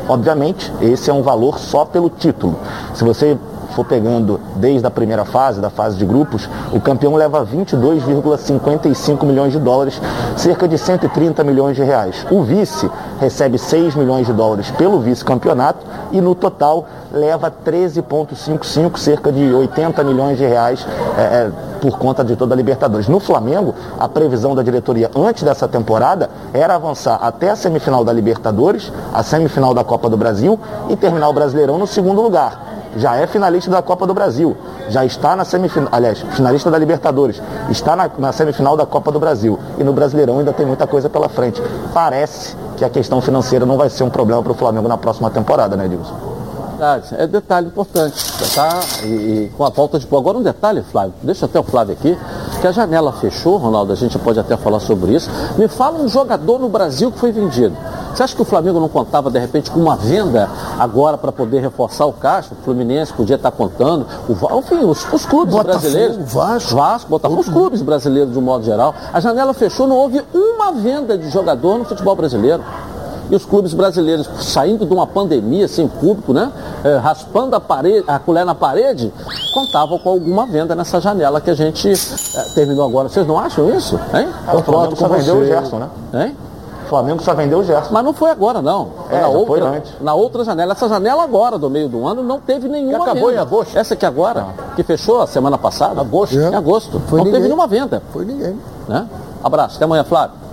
Obviamente, 0.08 0.72
esse 0.80 1.10
é 1.10 1.12
um 1.12 1.22
valor 1.22 1.58
só 1.58 1.84
pelo 1.84 2.08
título. 2.08 2.56
Se 2.94 3.02
você 3.02 3.36
for 3.76 3.84
pegando 3.84 4.40
desde 4.56 4.86
a 4.86 4.90
primeira 4.90 5.26
fase, 5.26 5.60
da 5.60 5.68
fase 5.68 5.98
de 5.98 6.06
grupos, 6.06 6.48
o 6.72 6.80
campeão 6.80 7.14
leva 7.14 7.44
22,55 7.44 9.22
milhões 9.26 9.52
de 9.52 9.58
dólares, 9.58 10.00
cerca 10.34 10.66
de 10.66 10.78
130 10.78 11.44
milhões 11.44 11.76
de 11.76 11.82
reais. 11.82 12.26
O 12.30 12.42
vice 12.42 12.90
recebe 13.20 13.58
6 13.58 13.94
milhões 13.94 14.26
de 14.26 14.32
dólares 14.32 14.70
pelo 14.70 14.98
vice-campeonato 15.00 15.84
e 16.10 16.22
no 16.22 16.34
total 16.34 16.86
leva 17.12 17.50
13,55, 17.50 18.96
cerca 18.96 19.30
de 19.30 19.52
80 19.52 20.02
milhões 20.04 20.38
de 20.38 20.46
reais 20.46 20.86
é, 21.18 21.20
é, 21.20 21.50
por 21.78 21.98
conta 21.98 22.24
de 22.24 22.34
toda 22.34 22.54
a 22.54 22.56
Libertadores. 22.56 23.08
No 23.08 23.20
Flamengo, 23.20 23.74
a 24.00 24.08
previsão 24.08 24.54
da 24.54 24.62
diretoria 24.62 25.10
antes 25.14 25.42
dessa 25.42 25.68
temporada 25.68 26.30
era 26.54 26.74
avançar 26.74 27.18
até 27.20 27.50
a 27.50 27.56
semifinal 27.56 28.02
da 28.02 28.12
Libertadores, 28.12 28.90
a 29.12 29.22
semifinal 29.22 29.74
da 29.74 29.84
Copa 29.84 30.08
do 30.08 30.16
Brasil 30.16 30.58
e 30.88 30.96
terminar 30.96 31.28
o 31.28 31.34
Brasileirão 31.34 31.76
no 31.76 31.86
segundo 31.86 32.22
lugar 32.22 32.76
já 32.96 33.16
é 33.16 33.26
finalista 33.26 33.70
da 33.70 33.82
Copa 33.82 34.06
do 34.06 34.14
Brasil, 34.14 34.56
já 34.88 35.04
está 35.04 35.36
na 35.36 35.44
semifinal, 35.44 35.88
aliás, 35.92 36.20
finalista 36.32 36.70
da 36.70 36.78
Libertadores, 36.78 37.40
está 37.70 37.94
na, 37.94 38.10
na, 38.18 38.32
semifinal 38.32 38.76
da 38.76 38.86
Copa 38.86 39.12
do 39.12 39.20
Brasil 39.20 39.58
e 39.78 39.84
no 39.84 39.92
Brasileirão 39.92 40.38
ainda 40.38 40.52
tem 40.52 40.66
muita 40.66 40.86
coisa 40.86 41.08
pela 41.08 41.28
frente. 41.28 41.62
Parece 41.92 42.56
que 42.76 42.84
a 42.84 42.90
questão 42.90 43.20
financeira 43.20 43.64
não 43.64 43.76
vai 43.76 43.88
ser 43.88 44.04
um 44.04 44.10
problema 44.10 44.42
para 44.42 44.52
o 44.52 44.54
Flamengo 44.54 44.88
na 44.88 44.96
próxima 44.96 45.30
temporada, 45.30 45.76
né, 45.76 45.88
Dilson? 45.88 46.36
Verdade, 46.76 47.14
é 47.16 47.26
detalhe 47.26 47.68
importante, 47.68 48.22
tá? 48.54 48.80
E, 49.02 49.06
e, 49.06 49.52
com 49.56 49.64
a 49.64 49.70
volta 49.70 49.98
de 49.98 50.06
agora 50.14 50.36
um 50.36 50.42
detalhe, 50.42 50.82
Flávio, 50.82 51.14
deixa 51.22 51.46
até 51.46 51.58
o 51.58 51.62
Flávio 51.62 51.94
aqui, 51.94 52.18
que 52.60 52.66
a 52.66 52.72
janela 52.72 53.12
fechou, 53.12 53.56
Ronaldo, 53.56 53.94
a 53.94 53.96
gente 53.96 54.18
pode 54.18 54.38
até 54.38 54.58
falar 54.58 54.80
sobre 54.80 55.14
isso. 55.14 55.30
Me 55.56 55.68
fala 55.68 55.98
um 55.98 56.06
jogador 56.06 56.58
no 56.58 56.68
Brasil 56.68 57.10
que 57.10 57.18
foi 57.18 57.32
vendido. 57.32 57.74
Você 58.16 58.22
acha 58.22 58.34
que 58.34 58.40
o 58.40 58.46
Flamengo 58.46 58.80
não 58.80 58.88
contava 58.88 59.30
de 59.30 59.38
repente 59.38 59.70
com 59.70 59.78
uma 59.78 59.94
venda 59.94 60.48
agora 60.78 61.18
para 61.18 61.30
poder 61.30 61.60
reforçar 61.60 62.06
o 62.06 62.14
caixa? 62.14 62.54
O 62.58 62.64
Fluminense 62.64 63.12
podia 63.12 63.36
estar 63.36 63.50
contando, 63.50 64.06
o, 64.26 64.58
enfim, 64.58 64.86
os, 64.86 65.06
os 65.12 65.26
clubes 65.26 65.54
Botafogo, 65.54 65.80
brasileiros. 65.82 66.32
Vasco. 66.32 66.76
Vasco, 66.76 67.10
Botafogo, 67.10 67.40
os 67.42 67.48
clubes 67.50 67.82
brasileiros 67.82 68.32
de 68.32 68.38
um 68.38 68.42
modo 68.42 68.64
geral. 68.64 68.94
A 69.12 69.20
janela 69.20 69.52
fechou, 69.52 69.86
não 69.86 69.96
houve 69.96 70.24
uma 70.32 70.72
venda 70.72 71.18
de 71.18 71.28
jogador 71.28 71.76
no 71.76 71.84
futebol 71.84 72.16
brasileiro 72.16 72.64
e 73.28 73.36
os 73.36 73.44
clubes 73.44 73.74
brasileiros 73.74 74.26
saindo 74.40 74.86
de 74.86 74.94
uma 74.94 75.06
pandemia 75.06 75.66
assim, 75.66 75.86
público, 75.86 76.32
né? 76.32 76.50
É, 76.84 76.96
raspando 76.96 77.54
a, 77.54 77.60
parede, 77.60 78.04
a 78.08 78.18
colher 78.18 78.46
na 78.46 78.54
parede, 78.54 79.12
contavam 79.52 79.98
com 79.98 80.08
alguma 80.08 80.46
venda 80.46 80.74
nessa 80.74 81.02
janela 81.02 81.38
que 81.38 81.50
a 81.50 81.54
gente 81.54 81.92
é, 81.92 82.42
terminou 82.54 82.86
agora. 82.86 83.10
Vocês 83.10 83.26
não 83.26 83.38
acham 83.38 83.68
isso? 83.76 84.00
Hein? 84.14 84.26
Ah, 84.46 84.56
o 84.56 84.62
Flamengo 84.62 84.96
só 84.96 85.06
vendeu 85.06 85.36
o 85.36 85.44
Gerson, 85.44 85.78
né? 85.80 85.88
Hein? 86.14 86.36
O 86.86 86.88
Flamengo 86.88 87.20
só 87.20 87.34
vendeu 87.34 87.58
o 87.58 87.64
Gerson. 87.64 87.92
Mas 87.92 88.04
não 88.04 88.12
foi 88.12 88.30
agora, 88.30 88.62
não. 88.62 88.90
É, 89.10 89.20
na, 89.20 89.28
outra, 89.28 89.46
foi 89.46 89.60
antes. 89.60 89.92
na 90.00 90.14
outra 90.14 90.44
janela. 90.44 90.72
Essa 90.72 90.88
janela 90.88 91.24
agora, 91.24 91.58
do 91.58 91.68
meio 91.68 91.88
do 91.88 92.06
ano, 92.06 92.22
não 92.22 92.40
teve 92.40 92.68
nenhuma 92.68 93.04
que 93.04 93.10
acabou 93.10 93.28
venda. 93.28 93.40
em 93.40 93.42
agosto. 93.42 93.76
Essa 93.76 93.94
aqui 93.94 94.06
agora, 94.06 94.46
que 94.76 94.82
fechou 94.84 95.20
a 95.20 95.26
semana 95.26 95.58
passada. 95.58 96.00
Agosto. 96.00 96.36
Em 96.36 96.54
agosto. 96.54 97.00
Foi 97.08 97.18
não 97.18 97.24
ninguém. 97.24 97.32
teve 97.32 97.44
nenhuma 97.48 97.66
venda. 97.66 98.00
Foi 98.12 98.24
ninguém. 98.24 98.56
Né? 98.88 99.06
Abraço. 99.42 99.76
Até 99.76 99.84
amanhã, 99.84 100.04
Flávio. 100.04 100.46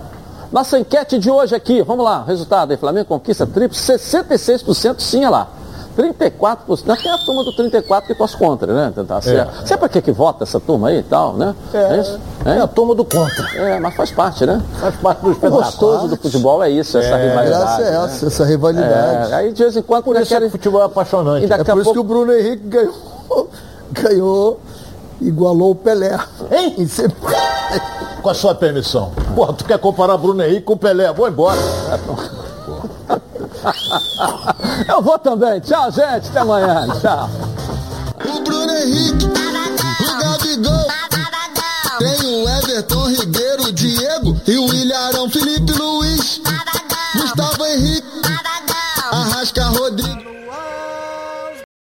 Nossa 0.50 0.78
enquete 0.78 1.18
de 1.18 1.30
hoje 1.30 1.54
aqui, 1.54 1.82
vamos 1.82 2.04
lá, 2.04 2.22
resultado 2.24 2.70
aí, 2.70 2.76
Flamengo 2.76 3.06
conquista 3.06 3.44
triplo, 3.44 3.76
66% 3.76 5.00
sim, 5.00 5.18
olha 5.20 5.30
lá. 5.30 5.48
34%, 5.96 6.90
até 6.90 7.10
a 7.10 7.18
turma 7.18 7.44
do 7.44 7.52
34% 7.52 8.02
que 8.06 8.14
torce 8.14 8.36
contra, 8.36 8.72
né? 8.72 8.92
Tá 9.06 9.20
certo. 9.22 9.62
É. 9.62 9.66
Sabe 9.66 9.80
pra 9.80 9.88
que 9.88 10.02
que 10.02 10.12
vota 10.12 10.42
essa 10.44 10.58
turma 10.58 10.88
aí 10.88 10.98
e 10.98 11.02
tal, 11.02 11.34
né? 11.34 11.54
É, 11.72 11.78
é 11.96 12.00
isso? 12.00 12.20
É? 12.44 12.58
a 12.58 12.66
turma 12.66 12.94
do 12.94 13.04
contra. 13.04 13.46
É, 13.56 13.78
mas 13.80 13.94
faz 13.94 14.10
parte, 14.10 14.44
né? 14.44 14.60
Faz 14.80 14.96
parte 14.96 15.20
do 15.22 15.30
O 15.30 15.50
gostoso 15.50 16.08
do 16.08 16.16
futebol 16.16 16.62
é 16.62 16.70
isso, 16.70 16.98
essa 16.98 17.16
É, 17.16 17.28
rivalidade. 17.28 17.62
Essa 17.64 17.82
é 17.82 17.90
né? 17.98 18.04
essa, 18.04 18.26
essa 18.26 18.44
rivalidade. 18.44 19.32
É, 19.32 19.34
aí 19.36 19.52
de 19.52 19.62
vez 19.62 19.76
em 19.76 19.82
quando 19.82 20.04
Por 20.04 20.16
isso 20.16 20.22
é 20.22 20.24
que 20.26 20.32
querem- 20.34 20.48
o 20.48 20.50
futebol 20.50 20.82
é 20.82 20.84
apaixonante. 20.84 21.46
Daqui 21.46 21.70
É 21.70 21.72
a 21.72 21.74
por 21.74 21.80
isso 21.82 21.90
que 21.92 21.94
pouco 21.96 22.00
o 22.00 22.04
Bruno 22.24 22.32
Henrique 22.32 22.66
ganhou, 22.66 22.94
ganhou 23.92 24.60
igualou 25.20 25.70
o 25.70 25.74
Pelé. 25.74 26.18
Hein? 26.50 26.86
Com 28.20 28.28
a 28.28 28.34
sua 28.34 28.54
permissão. 28.54 29.12
Porra, 29.34 29.52
tu 29.52 29.64
quer 29.64 29.78
comparar 29.78 30.16
Bruno 30.16 30.42
Henrique 30.42 30.62
com 30.62 30.72
o 30.74 30.76
Pelé? 30.76 31.12
Vou 31.12 31.28
embora. 31.28 31.58
Eu 34.88 35.02
vou 35.02 35.18
também. 35.18 35.60
Tchau, 35.60 35.90
gente. 35.90 36.28
Até 36.28 36.40
amanhã. 36.40 36.86
Tchau. 37.00 37.30
O 38.26 38.40
Bruno 38.40 38.72
Henrique, 38.72 39.26
o 39.26 40.18
Gabigol, 40.18 40.86
tem 41.98 42.42
o 42.42 42.48
Everton 42.48 43.08
Ribeiro, 43.08 43.72
Diego 43.72 44.36
e 44.46 44.56
o 44.56 45.30
Felipe 45.30 45.72
Luiz. 45.72 45.93